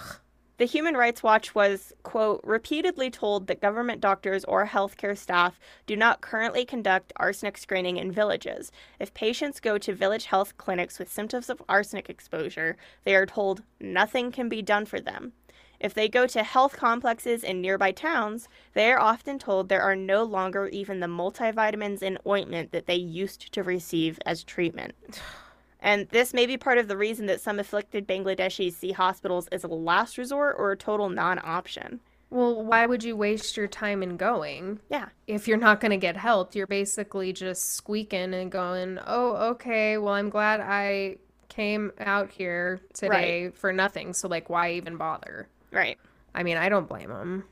The 0.56 0.66
Human 0.66 0.96
Rights 0.96 1.20
Watch 1.20 1.52
was, 1.56 1.92
quote, 2.04 2.40
repeatedly 2.44 3.10
told 3.10 3.48
that 3.48 3.60
government 3.60 4.00
doctors 4.00 4.44
or 4.44 4.66
healthcare 4.66 5.18
staff 5.18 5.58
do 5.84 5.96
not 5.96 6.20
currently 6.20 6.64
conduct 6.64 7.12
arsenic 7.16 7.58
screening 7.58 7.96
in 7.96 8.12
villages. 8.12 8.70
If 9.00 9.12
patients 9.14 9.58
go 9.58 9.78
to 9.78 9.92
village 9.92 10.26
health 10.26 10.56
clinics 10.56 11.00
with 11.00 11.12
symptoms 11.12 11.50
of 11.50 11.60
arsenic 11.68 12.08
exposure, 12.08 12.76
they 13.02 13.16
are 13.16 13.26
told 13.26 13.64
nothing 13.80 14.30
can 14.30 14.48
be 14.48 14.62
done 14.62 14.86
for 14.86 15.00
them. 15.00 15.32
If 15.80 15.92
they 15.92 16.08
go 16.08 16.24
to 16.28 16.44
health 16.44 16.76
complexes 16.76 17.42
in 17.42 17.60
nearby 17.60 17.90
towns, 17.90 18.48
they 18.74 18.92
are 18.92 19.00
often 19.00 19.40
told 19.40 19.68
there 19.68 19.82
are 19.82 19.96
no 19.96 20.22
longer 20.22 20.68
even 20.68 21.00
the 21.00 21.08
multivitamins 21.08 22.00
and 22.00 22.16
ointment 22.24 22.70
that 22.70 22.86
they 22.86 22.94
used 22.94 23.52
to 23.52 23.64
receive 23.64 24.20
as 24.24 24.44
treatment. 24.44 24.94
And 25.84 26.08
this 26.08 26.32
may 26.32 26.46
be 26.46 26.56
part 26.56 26.78
of 26.78 26.88
the 26.88 26.96
reason 26.96 27.26
that 27.26 27.42
some 27.42 27.58
afflicted 27.58 28.08
Bangladeshis 28.08 28.72
see 28.72 28.92
hospitals 28.92 29.46
as 29.48 29.64
a 29.64 29.68
last 29.68 30.16
resort 30.16 30.56
or 30.58 30.72
a 30.72 30.76
total 30.78 31.10
non 31.10 31.38
option. 31.44 32.00
Well, 32.30 32.64
why 32.64 32.86
would 32.86 33.04
you 33.04 33.16
waste 33.16 33.54
your 33.56 33.68
time 33.68 34.02
in 34.02 34.16
going? 34.16 34.80
Yeah. 34.88 35.10
If 35.26 35.46
you're 35.46 35.58
not 35.58 35.80
going 35.80 35.90
to 35.90 35.98
get 35.98 36.16
help, 36.16 36.54
you're 36.54 36.66
basically 36.66 37.34
just 37.34 37.74
squeaking 37.74 38.32
and 38.32 38.50
going, 38.50 38.98
"Oh, 39.06 39.36
okay. 39.50 39.98
Well, 39.98 40.14
I'm 40.14 40.30
glad 40.30 40.60
I 40.60 41.18
came 41.50 41.92
out 42.00 42.30
here 42.30 42.80
today 42.94 43.50
for 43.50 43.70
nothing. 43.70 44.14
So 44.14 44.26
like 44.26 44.48
why 44.48 44.72
even 44.72 44.96
bother?" 44.96 45.48
Right. 45.70 45.98
I 46.34 46.42
mean, 46.44 46.56
I 46.56 46.70
don't 46.70 46.88
blame 46.88 47.10
them. 47.10 47.44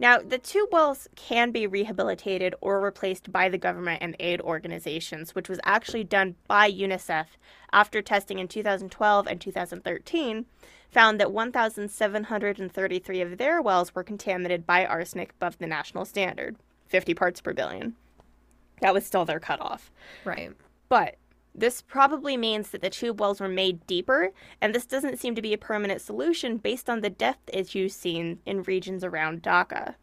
Now, 0.00 0.18
the 0.18 0.38
tube 0.38 0.70
wells 0.72 1.08
can 1.14 1.50
be 1.50 1.66
rehabilitated 1.66 2.54
or 2.62 2.80
replaced 2.80 3.30
by 3.30 3.50
the 3.50 3.58
government 3.58 3.98
and 4.00 4.16
aid 4.18 4.40
organizations, 4.40 5.34
which 5.34 5.50
was 5.50 5.60
actually 5.62 6.04
done 6.04 6.36
by 6.48 6.72
UNICEF 6.72 7.26
after 7.70 8.00
testing 8.00 8.38
in 8.38 8.48
2012 8.48 9.26
and 9.26 9.38
2013 9.38 10.46
found 10.90 11.20
that 11.20 11.32
1,733 11.32 13.20
of 13.20 13.36
their 13.36 13.60
wells 13.60 13.94
were 13.94 14.02
contaminated 14.02 14.66
by 14.66 14.86
arsenic 14.86 15.32
above 15.32 15.58
the 15.58 15.66
national 15.66 16.06
standard, 16.06 16.56
50 16.86 17.12
parts 17.12 17.42
per 17.42 17.52
billion. 17.52 17.94
That 18.80 18.94
was 18.94 19.04
still 19.04 19.26
their 19.26 19.38
cutoff. 19.38 19.92
Right. 20.24 20.52
But 20.88 21.16
this 21.54 21.82
probably 21.82 22.36
means 22.36 22.70
that 22.70 22.80
the 22.82 22.90
tube 22.90 23.20
wells 23.20 23.40
were 23.40 23.48
made 23.48 23.86
deeper, 23.86 24.30
and 24.60 24.74
this 24.74 24.86
doesn't 24.86 25.18
seem 25.18 25.34
to 25.34 25.42
be 25.42 25.52
a 25.52 25.58
permanent 25.58 26.00
solution 26.00 26.56
based 26.56 26.88
on 26.88 27.00
the 27.00 27.10
depth 27.10 27.50
issues 27.52 27.94
seen 27.94 28.38
in 28.46 28.62
regions 28.62 29.04
around 29.04 29.42
Dhaka. 29.42 29.94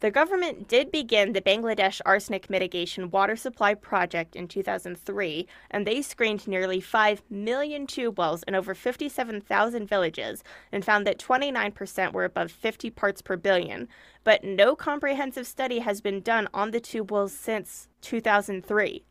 The 0.00 0.10
government 0.10 0.68
did 0.68 0.92
begin 0.92 1.32
the 1.32 1.40
Bangladesh 1.40 2.02
Arsenic 2.04 2.50
Mitigation 2.50 3.10
Water 3.10 3.34
Supply 3.34 3.72
Project 3.72 4.36
in 4.36 4.46
2003, 4.46 5.46
and 5.70 5.86
they 5.86 6.02
screened 6.02 6.46
nearly 6.46 6.82
5 6.82 7.22
million 7.30 7.86
tube 7.86 8.18
wells 8.18 8.42
in 8.42 8.54
over 8.54 8.74
57,000 8.74 9.88
villages 9.88 10.44
and 10.70 10.84
found 10.84 11.06
that 11.06 11.18
29% 11.18 12.12
were 12.12 12.24
above 12.24 12.52
50 12.52 12.90
parts 12.90 13.22
per 13.22 13.38
billion. 13.38 13.88
But 14.22 14.44
no 14.44 14.76
comprehensive 14.76 15.46
study 15.46 15.78
has 15.78 16.02
been 16.02 16.20
done 16.20 16.46
on 16.52 16.72
the 16.72 16.80
tube 16.80 17.10
wells 17.10 17.32
since 17.32 17.88
2003. 18.02 19.02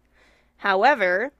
However, 0.57 1.31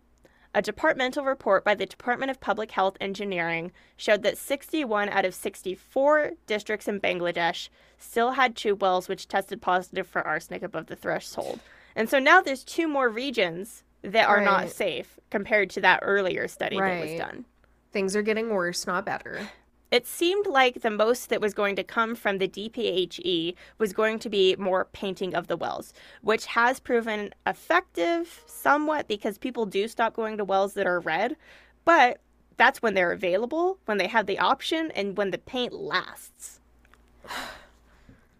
a 0.53 0.61
departmental 0.61 1.25
report 1.25 1.65
by 1.65 1.75
the 1.75 1.85
Department 1.85 2.31
of 2.31 2.39
Public 2.39 2.71
Health 2.71 2.95
Engineering 3.01 3.71
showed 3.97 4.23
that 4.23 4.37
61 4.37 5.09
out 5.09 5.25
of 5.25 5.33
64 5.35 6.31
districts 6.47 6.87
in 6.87 7.01
Bangladesh 7.01 7.67
still 7.97 8.31
had 8.31 8.55
tube 8.55 8.81
wells 8.81 9.09
which 9.09 9.27
tested 9.27 9.61
positive 9.61 10.07
for 10.07 10.21
arsenic 10.25 10.63
above 10.63 10.85
the 10.87 10.95
threshold. 10.95 11.59
And 11.95 12.09
so 12.09 12.19
now 12.19 12.41
there's 12.41 12.63
two 12.63 12.87
more 12.87 13.09
regions 13.09 13.83
that 14.01 14.27
are 14.27 14.39
not 14.45 14.69
safe 14.69 15.19
compared 15.29 15.69
to 15.71 15.81
that 15.81 15.99
earlier 16.03 16.47
study 16.47 16.77
that 16.79 17.01
was 17.01 17.19
done. 17.19 17.45
Things 17.91 18.15
are 18.15 18.21
getting 18.21 18.49
worse, 18.49 18.85
not 18.87 19.05
better. 19.05 19.49
It 19.95 20.05
seemed 20.05 20.45
like 20.45 20.81
the 20.81 20.89
most 20.89 21.29
that 21.29 21.39
was 21.39 21.53
going 21.53 21.77
to 21.77 21.83
come 21.83 22.15
from 22.15 22.37
the 22.37 22.49
DPHE 22.49 23.55
was 23.77 23.93
going 23.93 24.19
to 24.19 24.29
be 24.29 24.53
more 24.57 24.89
painting 24.91 25.33
of 25.33 25.47
the 25.47 25.55
wells, 25.55 25.93
which 26.21 26.47
has 26.47 26.81
proven 26.81 27.33
effective 27.47 28.43
somewhat 28.45 29.07
because 29.07 29.37
people 29.37 29.65
do 29.65 29.87
stop 29.87 30.13
going 30.13 30.35
to 30.35 30.43
wells 30.43 30.73
that 30.73 30.85
are 30.85 30.99
red, 30.99 31.37
but 31.85 32.19
that's 32.57 32.81
when 32.81 32.93
they're 32.93 33.13
available, 33.13 33.77
when 33.85 33.97
they 33.97 34.09
have 34.09 34.25
the 34.25 34.37
option, 34.37 34.91
and 34.91 35.15
when 35.15 35.31
the 35.31 35.37
paint 35.37 35.71
lasts. 35.71 36.59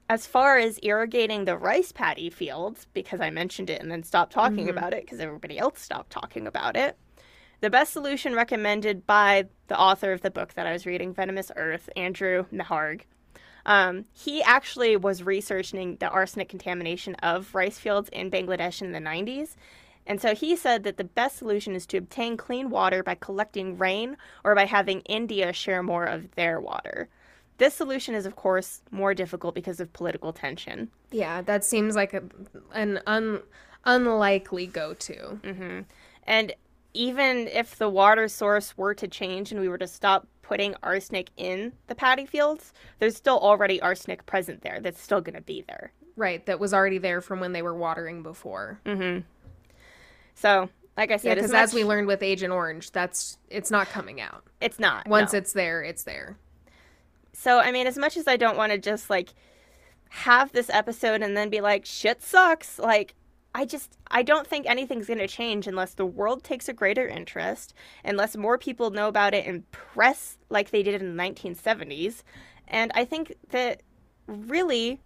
As 0.09 0.27
far 0.27 0.57
as 0.57 0.77
irrigating 0.83 1.45
the 1.45 1.57
rice 1.57 1.93
paddy 1.93 2.29
fields, 2.29 2.85
because 2.93 3.21
I 3.21 3.29
mentioned 3.29 3.69
it 3.69 3.81
and 3.81 3.89
then 3.89 4.03
stopped 4.03 4.33
talking 4.33 4.67
mm-hmm. 4.67 4.77
about 4.77 4.93
it 4.93 5.05
because 5.05 5.21
everybody 5.21 5.57
else 5.57 5.79
stopped 5.79 6.09
talking 6.09 6.47
about 6.47 6.75
it, 6.75 6.97
the 7.66 7.72
best 7.72 7.93
solution 7.93 8.36
recommended 8.36 9.07
by 9.07 9.47
the 9.70 9.80
author 9.80 10.11
of 10.11 10.22
the 10.22 10.30
book 10.30 10.53
that 10.53 10.68
I 10.68 10.72
was 10.72 10.86
reading, 10.86 11.16
Venomous 11.16 11.51
Earth, 11.55 11.89
Andrew 11.95 12.45
Meharg, 12.53 13.01
um, 13.66 14.05
he 14.13 14.43
actually 14.43 14.95
was 14.95 15.24
researching 15.24 15.95
the 15.95 16.07
arsenic 16.07 16.47
contamination 16.47 17.16
of 17.24 17.55
rice 17.55 17.80
fields 17.80 18.07
in 18.09 18.30
Bangladesh 18.30 18.84
in 18.84 18.91
the 18.91 18.99
90s. 18.99 19.55
And 20.05 20.22
so 20.22 20.36
he 20.36 20.55
said 20.55 20.84
that 20.84 20.97
the 20.97 21.03
best 21.03 21.38
solution 21.38 21.74
is 21.74 21.88
to 21.88 21.97
obtain 21.97 22.38
clean 22.38 22.70
water 22.70 23.01
by 23.01 23.16
collecting 23.16 23.80
rain 23.80 24.16
or 24.43 24.53
by 24.53 24.66
having 24.66 24.99
India 24.99 25.51
share 25.51 25.82
more 25.82 26.05
of 26.05 26.36
their 26.36 26.61
water. 26.61 27.09
This 27.57 27.74
solution 27.74 28.13
is, 28.13 28.28
of 28.28 28.36
course, 28.36 28.84
more 28.91 29.16
difficult 29.16 29.55
because 29.55 29.80
of 29.80 29.91
political 29.91 30.34
tension. 30.34 30.91
Yeah, 31.09 31.41
that 31.41 31.63
seems 31.63 31.95
like 31.95 32.13
a, 32.13 32.22
an 32.74 32.99
un, 33.07 33.41
unlikely 33.86 34.68
go-to. 34.68 35.39
And 36.28 36.53
even 36.95 37.47
if 37.47 37.75
the 37.75 37.89
water 37.89 38.27
source 38.27 38.77
were 38.77 38.93
to 38.95 39.07
change 39.07 39.51
and 39.51 39.59
we 39.59 39.67
were 39.67 39.77
to 39.77 39.87
stop 39.87 40.27
putting 40.41 40.75
arsenic 40.83 41.29
in 41.37 41.73
the 41.87 41.95
paddy 41.95 42.25
fields, 42.25 42.71
there's 42.99 43.15
still 43.15 43.39
already 43.39 43.81
arsenic 43.81 44.25
present 44.25 44.61
there 44.61 44.79
that's 44.79 45.01
still 45.01 45.21
going 45.21 45.35
to 45.35 45.41
be 45.41 45.63
there. 45.67 45.91
Right, 46.15 46.45
that 46.45 46.59
was 46.59 46.73
already 46.73 46.97
there 46.97 47.19
from 47.21 47.39
when 47.39 47.51
they 47.51 47.61
were 47.61 47.75
watering 47.75 48.23
before. 48.23 48.79
Mm-hmm. 48.85 49.21
So, 50.35 50.69
like 50.95 51.11
I 51.11 51.17
said, 51.17 51.35
because 51.35 51.51
as, 51.51 51.69
as 51.69 51.73
we 51.73 51.83
learned 51.83 52.07
with 52.07 52.23
Agent 52.23 52.53
Orange, 52.53 52.91
that's 52.91 53.37
it's 53.49 53.69
not 53.69 53.87
coming 53.87 54.21
out. 54.21 54.43
it's 54.61 54.79
not. 54.79 55.07
Once 55.07 55.33
no. 55.33 55.39
it's 55.39 55.53
there, 55.53 55.83
it's 55.83 56.03
there. 56.03 56.37
So, 57.33 57.59
I 57.59 57.71
mean, 57.71 57.85
as 57.85 57.97
much 57.97 58.15
as 58.15 58.27
I 58.27 58.37
don't 58.37 58.55
want 58.55 58.71
to 58.71 58.77
just 58.77 59.09
like 59.09 59.33
have 60.09 60.53
this 60.53 60.69
episode 60.69 61.21
and 61.21 61.35
then 61.35 61.49
be 61.49 61.59
like, 61.59 61.85
shit 61.85 62.21
sucks, 62.21 62.79
like, 62.79 63.13
I 63.55 63.63
just, 63.63 63.97
I 64.11 64.21
don't 64.21 64.45
think 64.45 64.65
anything's 64.67 65.07
going 65.07 65.19
to 65.19 65.29
change 65.29 65.65
unless 65.65 65.93
the 65.93 66.05
world 66.05 66.43
takes 66.43 66.67
a 66.67 66.73
greater 66.73 67.07
interest, 67.07 67.73
unless 68.03 68.35
more 68.35 68.57
people 68.57 68.89
know 68.89 69.07
about 69.07 69.33
it 69.33 69.47
and 69.47 69.69
press 69.71 70.37
like 70.49 70.71
they 70.71 70.83
did 70.83 71.01
in 71.01 71.15
the 71.15 71.23
1970s. 71.23 72.23
And 72.67 72.91
I 72.95 73.05
think 73.05 73.33
that 73.51 73.81
really 74.27 74.99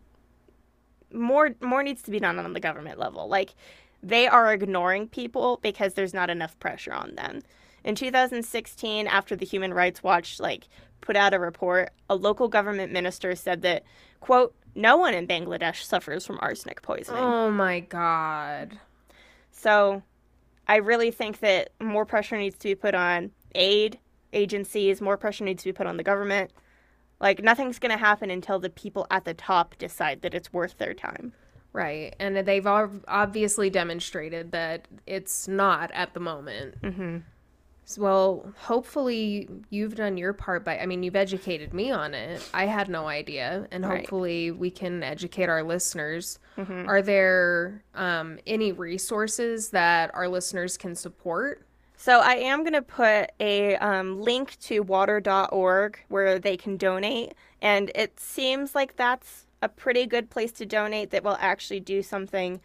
more 1.13 1.51
more 1.61 1.83
needs 1.83 2.01
to 2.03 2.11
be 2.11 2.19
done 2.19 2.39
on 2.39 2.53
the 2.53 2.59
government 2.59 2.97
level. 2.97 3.27
Like 3.27 3.53
they 4.01 4.27
are 4.27 4.51
ignoring 4.51 5.09
people 5.09 5.59
because 5.61 5.93
there's 5.93 6.13
not 6.13 6.31
enough 6.31 6.57
pressure 6.59 6.93
on 6.93 7.13
them. 7.13 7.41
In 7.83 7.95
2016, 7.95 9.07
after 9.07 9.35
the 9.35 9.45
Human 9.45 9.73
Rights 9.73 10.03
Watch 10.03 10.39
like 10.39 10.67
put 11.01 11.15
out 11.15 11.33
a 11.33 11.39
report, 11.39 11.91
a 12.09 12.15
local 12.15 12.47
government 12.47 12.91
minister 12.91 13.35
said 13.35 13.61
that, 13.61 13.83
quote, 14.19 14.53
no 14.75 14.97
one 14.97 15.13
in 15.13 15.27
Bangladesh 15.27 15.83
suffers 15.83 16.25
from 16.25 16.39
arsenic 16.41 16.81
poisoning. 16.81 17.23
Oh 17.23 17.51
my 17.51 17.79
god. 17.79 18.79
So 19.51 20.03
I 20.67 20.77
really 20.77 21.11
think 21.11 21.39
that 21.39 21.71
more 21.81 22.05
pressure 22.05 22.37
needs 22.37 22.57
to 22.59 22.67
be 22.67 22.75
put 22.75 22.95
on 22.95 23.31
aid 23.55 23.97
agencies, 24.31 25.01
more 25.01 25.17
pressure 25.17 25.43
needs 25.43 25.63
to 25.63 25.69
be 25.69 25.73
put 25.73 25.87
on 25.87 25.97
the 25.97 26.03
government. 26.03 26.51
Like 27.19 27.43
nothing's 27.43 27.79
going 27.79 27.91
to 27.91 27.97
happen 27.97 28.29
until 28.29 28.59
the 28.59 28.69
people 28.69 29.07
at 29.09 29.25
the 29.25 29.33
top 29.33 29.77
decide 29.77 30.21
that 30.21 30.33
it's 30.33 30.53
worth 30.53 30.77
their 30.77 30.93
time. 30.93 31.33
Right, 31.73 32.15
and 32.19 32.35
they've 32.35 32.65
obviously 32.65 33.69
demonstrated 33.69 34.51
that 34.53 34.87
it's 35.05 35.47
not 35.47 35.91
at 35.91 36.13
the 36.13 36.19
moment. 36.19 36.81
Mm-hmm. 36.81 37.17
Well, 37.97 38.53
hopefully 38.57 39.49
you've 39.69 39.95
done 39.95 40.17
your 40.17 40.33
part 40.33 40.63
by. 40.63 40.77
I 40.79 40.85
mean, 40.85 41.01
you've 41.03 41.15
educated 41.15 41.73
me 41.73 41.91
on 41.91 42.13
it. 42.13 42.47
I 42.53 42.65
had 42.65 42.89
no 42.89 43.07
idea, 43.07 43.67
and 43.71 43.85
Right. 43.85 43.99
hopefully 44.01 44.51
we 44.51 44.69
can 44.69 45.01
educate 45.03 45.49
our 45.49 45.63
listeners. 45.63 46.39
Mhm. 46.57 46.87
Are 46.87 47.01
there 47.01 47.83
um, 47.95 48.39
any 48.45 48.71
resources 48.71 49.69
that 49.69 50.11
our 50.13 50.27
listeners 50.27 50.77
can 50.77 50.95
support? 50.95 51.65
So 51.97 52.19
I 52.21 52.35
am 52.35 52.59
going 52.63 52.73
to 52.73 52.81
put 52.81 53.31
a 53.41 53.75
um, 53.77 54.21
link 54.21 54.57
to 54.61 54.79
water.org 54.81 55.99
where 56.07 56.39
they 56.39 56.55
can 56.55 56.77
donate. 56.77 57.33
And 57.61 57.91
it 57.93 58.19
seems 58.19 58.73
like 58.73 58.95
that's 58.95 59.45
a 59.61 59.67
pretty 59.67 60.05
good 60.05 60.29
place 60.29 60.53
to 60.53 60.65
donate 60.65 61.09
that 61.11 61.23
will 61.25 61.37
actually 61.41 61.81
do 61.81 62.01
something 62.01 62.61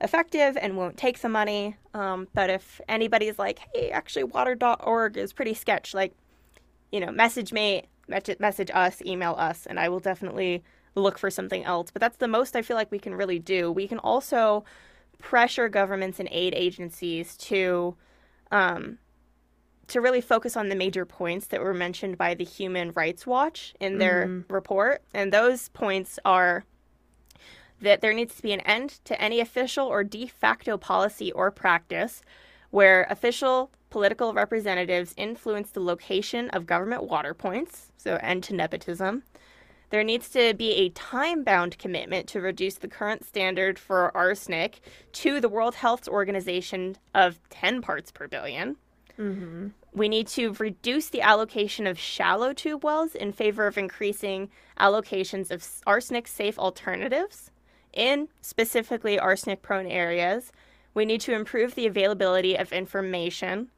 effective 0.00 0.56
and 0.60 0.76
won't 0.76 0.96
take 0.96 1.20
the 1.20 1.28
money. 1.28 1.76
Um, 1.94 2.28
but 2.34 2.50
if 2.50 2.80
anybody's 2.88 3.38
like, 3.38 3.60
hey, 3.74 3.90
actually, 3.90 4.24
water.org 4.24 5.16
is 5.16 5.32
pretty 5.32 5.54
sketch, 5.54 5.94
like, 5.94 6.12
you 6.92 7.00
know, 7.00 7.10
message 7.10 7.52
me, 7.52 7.84
message 8.08 8.70
us, 8.72 9.02
email 9.04 9.34
us, 9.38 9.66
and 9.66 9.80
I 9.80 9.88
will 9.88 10.00
definitely 10.00 10.62
look 10.94 11.18
for 11.18 11.30
something 11.30 11.64
else. 11.64 11.90
But 11.90 12.00
that's 12.00 12.16
the 12.16 12.28
most 12.28 12.56
I 12.56 12.62
feel 12.62 12.76
like 12.76 12.90
we 12.90 12.98
can 12.98 13.14
really 13.14 13.38
do. 13.38 13.70
We 13.70 13.88
can 13.88 13.98
also 13.98 14.64
pressure 15.18 15.68
governments 15.68 16.20
and 16.20 16.28
aid 16.30 16.54
agencies 16.54 17.36
to 17.36 17.96
um, 18.50 18.98
to 19.88 20.00
really 20.00 20.20
focus 20.20 20.56
on 20.56 20.68
the 20.68 20.74
major 20.74 21.04
points 21.04 21.46
that 21.48 21.60
were 21.60 21.74
mentioned 21.74 22.18
by 22.18 22.34
the 22.34 22.44
Human 22.44 22.90
Rights 22.92 23.26
Watch 23.26 23.74
in 23.80 23.98
their 23.98 24.26
mm-hmm. 24.26 24.52
report. 24.52 25.02
And 25.14 25.32
those 25.32 25.68
points 25.68 26.18
are 26.24 26.64
that 27.80 28.00
there 28.00 28.12
needs 28.12 28.34
to 28.36 28.42
be 28.42 28.52
an 28.52 28.60
end 28.60 29.00
to 29.04 29.20
any 29.20 29.40
official 29.40 29.86
or 29.86 30.02
de 30.04 30.26
facto 30.26 30.76
policy 30.76 31.32
or 31.32 31.50
practice 31.50 32.22
where 32.70 33.06
official 33.10 33.70
political 33.90 34.34
representatives 34.34 35.14
influence 35.16 35.70
the 35.70 35.80
location 35.80 36.50
of 36.50 36.66
government 36.66 37.04
water 37.04 37.34
points, 37.34 37.92
so 37.96 38.16
end 38.16 38.42
to 38.44 38.54
nepotism. 38.54 39.22
There 39.90 40.02
needs 40.02 40.28
to 40.30 40.52
be 40.54 40.72
a 40.72 40.88
time 40.90 41.44
bound 41.44 41.78
commitment 41.78 42.26
to 42.28 42.40
reduce 42.40 42.74
the 42.74 42.88
current 42.88 43.24
standard 43.24 43.78
for 43.78 44.14
arsenic 44.16 44.80
to 45.12 45.40
the 45.40 45.48
World 45.48 45.76
Health 45.76 46.08
Organization 46.08 46.96
of 47.14 47.38
10 47.50 47.82
parts 47.82 48.10
per 48.10 48.26
1000000000 48.26 48.76
mm-hmm. 49.18 49.68
We 49.94 50.10
need 50.10 50.26
to 50.28 50.52
reduce 50.54 51.08
the 51.08 51.22
allocation 51.22 51.86
of 51.86 51.98
shallow 51.98 52.52
tube 52.52 52.84
wells 52.84 53.14
in 53.14 53.32
favor 53.32 53.66
of 53.66 53.78
increasing 53.78 54.50
allocations 54.78 55.50
of 55.50 55.66
arsenic 55.86 56.28
safe 56.28 56.58
alternatives 56.58 57.50
in 57.96 58.28
specifically 58.40 59.18
arsenic 59.18 59.62
prone 59.62 59.86
areas. 59.86 60.52
We 60.94 61.04
need 61.04 61.20
to 61.22 61.34
improve 61.34 61.74
the 61.74 61.86
availability 61.86 62.56
of 62.56 62.72
information. 62.72 63.68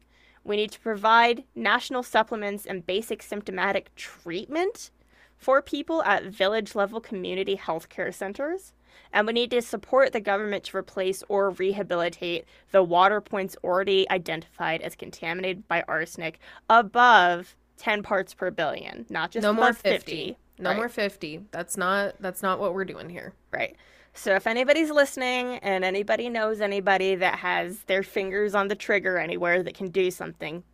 We 0.44 0.56
need 0.56 0.72
to 0.72 0.80
provide 0.80 1.44
national 1.54 2.02
supplements 2.02 2.66
and 2.66 2.86
basic 2.86 3.22
symptomatic 3.22 3.94
treatment 3.94 4.90
for 5.36 5.62
people 5.62 6.02
at 6.02 6.24
village 6.24 6.74
level 6.74 7.00
community 7.00 7.54
health 7.54 7.88
care 7.88 8.12
centers. 8.12 8.72
And 9.12 9.26
we 9.26 9.32
need 9.32 9.50
to 9.52 9.62
support 9.62 10.12
the 10.12 10.20
government 10.20 10.64
to 10.64 10.76
replace 10.76 11.22
or 11.28 11.50
rehabilitate 11.50 12.44
the 12.72 12.82
water 12.82 13.20
points 13.20 13.56
already 13.64 14.08
identified 14.10 14.82
as 14.82 14.94
contaminated 14.94 15.66
by 15.68 15.82
arsenic 15.88 16.38
above 16.68 17.56
10 17.78 18.02
parts 18.02 18.34
per 18.34 18.50
billion, 18.50 19.06
not 19.08 19.30
just 19.30 19.42
no 19.42 19.52
more 19.52 19.72
50. 19.72 19.90
50. 19.90 20.38
No 20.58 20.70
right. 20.70 20.76
more 20.76 20.88
50. 20.88 21.40
That's 21.50 21.76
not 21.76 22.14
that's 22.20 22.42
not 22.42 22.58
what 22.58 22.74
we're 22.74 22.84
doing 22.84 23.08
here. 23.08 23.32
Right. 23.52 23.76
So 24.18 24.34
if 24.34 24.48
anybody's 24.48 24.90
listening 24.90 25.58
and 25.58 25.84
anybody 25.84 26.28
knows 26.28 26.60
anybody 26.60 27.14
that 27.14 27.38
has 27.38 27.84
their 27.84 28.02
fingers 28.02 28.52
on 28.52 28.66
the 28.66 28.74
trigger 28.74 29.16
anywhere 29.16 29.62
that 29.62 29.74
can 29.74 29.90
do 29.90 30.10
something, 30.10 30.64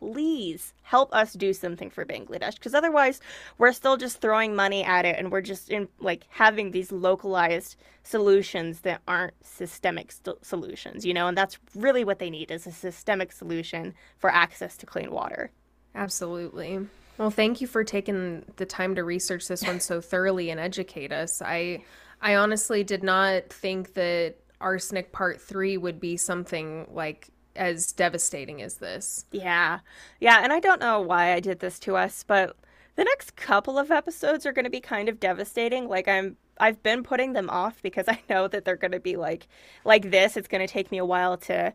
please 0.00 0.74
help 0.82 1.14
us 1.14 1.34
do 1.34 1.52
something 1.52 1.88
for 1.88 2.04
Bangladesh 2.04 2.54
because 2.54 2.74
otherwise 2.74 3.20
we're 3.58 3.72
still 3.72 3.96
just 3.96 4.20
throwing 4.20 4.56
money 4.56 4.82
at 4.82 5.04
it 5.04 5.16
and 5.16 5.30
we're 5.30 5.40
just 5.40 5.70
in 5.70 5.86
like 6.00 6.24
having 6.30 6.72
these 6.72 6.90
localized 6.90 7.76
solutions 8.02 8.80
that 8.80 9.02
aren't 9.06 9.34
systemic 9.44 10.10
st- 10.10 10.44
solutions, 10.44 11.06
you 11.06 11.14
know, 11.14 11.28
and 11.28 11.38
that's 11.38 11.60
really 11.76 12.02
what 12.02 12.18
they 12.18 12.28
need 12.28 12.50
is 12.50 12.66
a 12.66 12.72
systemic 12.72 13.30
solution 13.30 13.94
for 14.18 14.30
access 14.30 14.76
to 14.76 14.84
clean 14.84 15.12
water. 15.12 15.52
Absolutely. 15.94 16.80
Well, 17.18 17.30
thank 17.30 17.60
you 17.60 17.68
for 17.68 17.84
taking 17.84 18.44
the 18.56 18.66
time 18.66 18.96
to 18.96 19.04
research 19.04 19.46
this 19.46 19.62
one 19.62 19.78
so 19.78 20.00
thoroughly 20.00 20.50
and 20.50 20.58
educate 20.58 21.12
us. 21.12 21.40
I 21.40 21.84
I 22.20 22.34
honestly 22.34 22.84
did 22.84 23.02
not 23.02 23.50
think 23.50 23.94
that 23.94 24.36
arsenic 24.60 25.12
part 25.12 25.40
3 25.40 25.76
would 25.78 26.00
be 26.00 26.16
something 26.16 26.86
like 26.90 27.30
as 27.56 27.92
devastating 27.92 28.62
as 28.62 28.76
this. 28.76 29.24
Yeah. 29.32 29.80
Yeah, 30.20 30.40
and 30.42 30.52
I 30.52 30.60
don't 30.60 30.80
know 30.80 31.00
why 31.00 31.32
I 31.32 31.40
did 31.40 31.60
this 31.60 31.78
to 31.80 31.96
us, 31.96 32.24
but 32.26 32.56
the 32.96 33.04
next 33.04 33.36
couple 33.36 33.78
of 33.78 33.90
episodes 33.90 34.44
are 34.46 34.52
going 34.52 34.64
to 34.64 34.70
be 34.70 34.80
kind 34.80 35.08
of 35.08 35.20
devastating. 35.20 35.88
Like 35.88 36.08
I'm 36.08 36.36
I've 36.58 36.82
been 36.82 37.02
putting 37.02 37.32
them 37.32 37.48
off 37.48 37.80
because 37.82 38.06
I 38.08 38.20
know 38.28 38.46
that 38.48 38.64
they're 38.64 38.76
going 38.76 38.92
to 38.92 39.00
be 39.00 39.16
like 39.16 39.48
like 39.84 40.10
this. 40.10 40.36
It's 40.36 40.48
going 40.48 40.66
to 40.66 40.72
take 40.72 40.90
me 40.90 40.98
a 40.98 41.04
while 41.04 41.36
to 41.38 41.72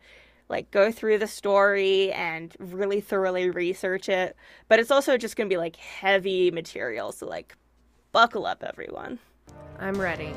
like 0.47 0.69
go 0.69 0.91
through 0.91 1.17
the 1.17 1.27
story 1.27 2.11
and 2.11 2.55
really 2.59 3.01
thoroughly 3.01 3.49
research 3.49 4.09
it, 4.09 4.35
but 4.67 4.79
it's 4.79 4.91
also 4.91 5.17
just 5.17 5.35
going 5.35 5.49
to 5.49 5.53
be 5.53 5.57
like 5.57 5.75
heavy 5.77 6.51
material, 6.51 7.11
so 7.11 7.25
like 7.25 7.55
buckle 8.11 8.45
up 8.45 8.63
everyone. 8.63 9.17
I'm 9.79 9.99
ready. 9.99 10.33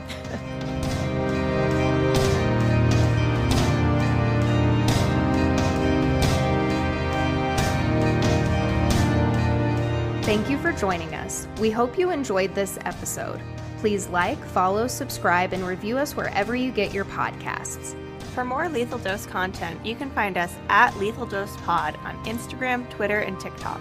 Thank 10.24 10.50
you 10.50 10.58
for 10.58 10.72
joining 10.72 11.14
us. 11.14 11.48
We 11.58 11.70
hope 11.70 11.98
you 11.98 12.10
enjoyed 12.10 12.54
this 12.54 12.78
episode. 12.84 13.40
Please 13.78 14.08
like, 14.08 14.44
follow, 14.44 14.86
subscribe, 14.86 15.52
and 15.52 15.66
review 15.66 15.96
us 15.96 16.14
wherever 16.14 16.54
you 16.54 16.70
get 16.70 16.92
your 16.92 17.06
podcasts. 17.06 17.94
For 18.34 18.44
more 18.44 18.68
Lethal 18.68 18.98
Dose 18.98 19.24
content, 19.24 19.84
you 19.86 19.96
can 19.96 20.10
find 20.10 20.36
us 20.36 20.54
at 20.68 20.96
Lethal 20.98 21.26
Dose 21.26 21.56
Pod 21.58 21.96
on 22.04 22.22
Instagram, 22.24 22.88
Twitter, 22.90 23.20
and 23.20 23.40
TikTok. 23.40 23.80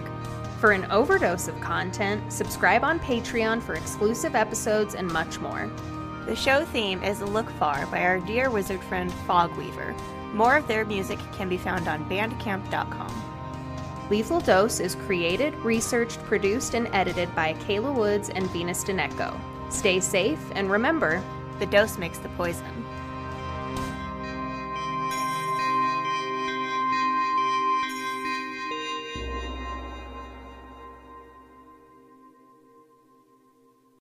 For 0.58 0.72
an 0.72 0.90
overdose 0.90 1.46
of 1.46 1.60
content, 1.60 2.32
subscribe 2.32 2.82
on 2.82 2.98
Patreon 2.98 3.62
for 3.62 3.74
exclusive 3.74 4.34
episodes 4.34 4.96
and 4.96 5.06
much 5.06 5.38
more. 5.38 5.70
The 6.26 6.34
show 6.34 6.64
theme 6.64 7.00
is 7.04 7.22
Look 7.22 7.48
Far 7.50 7.86
by 7.86 8.02
our 8.02 8.18
dear 8.18 8.50
wizard 8.50 8.82
friend 8.82 9.12
Fogweaver. 9.28 9.96
More 10.34 10.56
of 10.56 10.66
their 10.66 10.84
music 10.84 11.20
can 11.32 11.48
be 11.48 11.58
found 11.58 11.86
on 11.86 12.04
bandcamp.com. 12.10 14.08
Lethal 14.10 14.40
Dose 14.40 14.80
is 14.80 14.96
created, 14.96 15.54
researched, 15.56 16.18
produced, 16.24 16.74
and 16.74 16.88
edited 16.92 17.32
by 17.36 17.54
Kayla 17.54 17.94
Woods 17.94 18.28
and 18.28 18.50
Venus 18.50 18.82
Deneco. 18.82 19.38
Stay 19.70 20.00
safe, 20.00 20.40
and 20.56 20.68
remember 20.68 21.22
the 21.60 21.66
dose 21.66 21.98
makes 21.98 22.18
the 22.18 22.30
poison. 22.30 22.87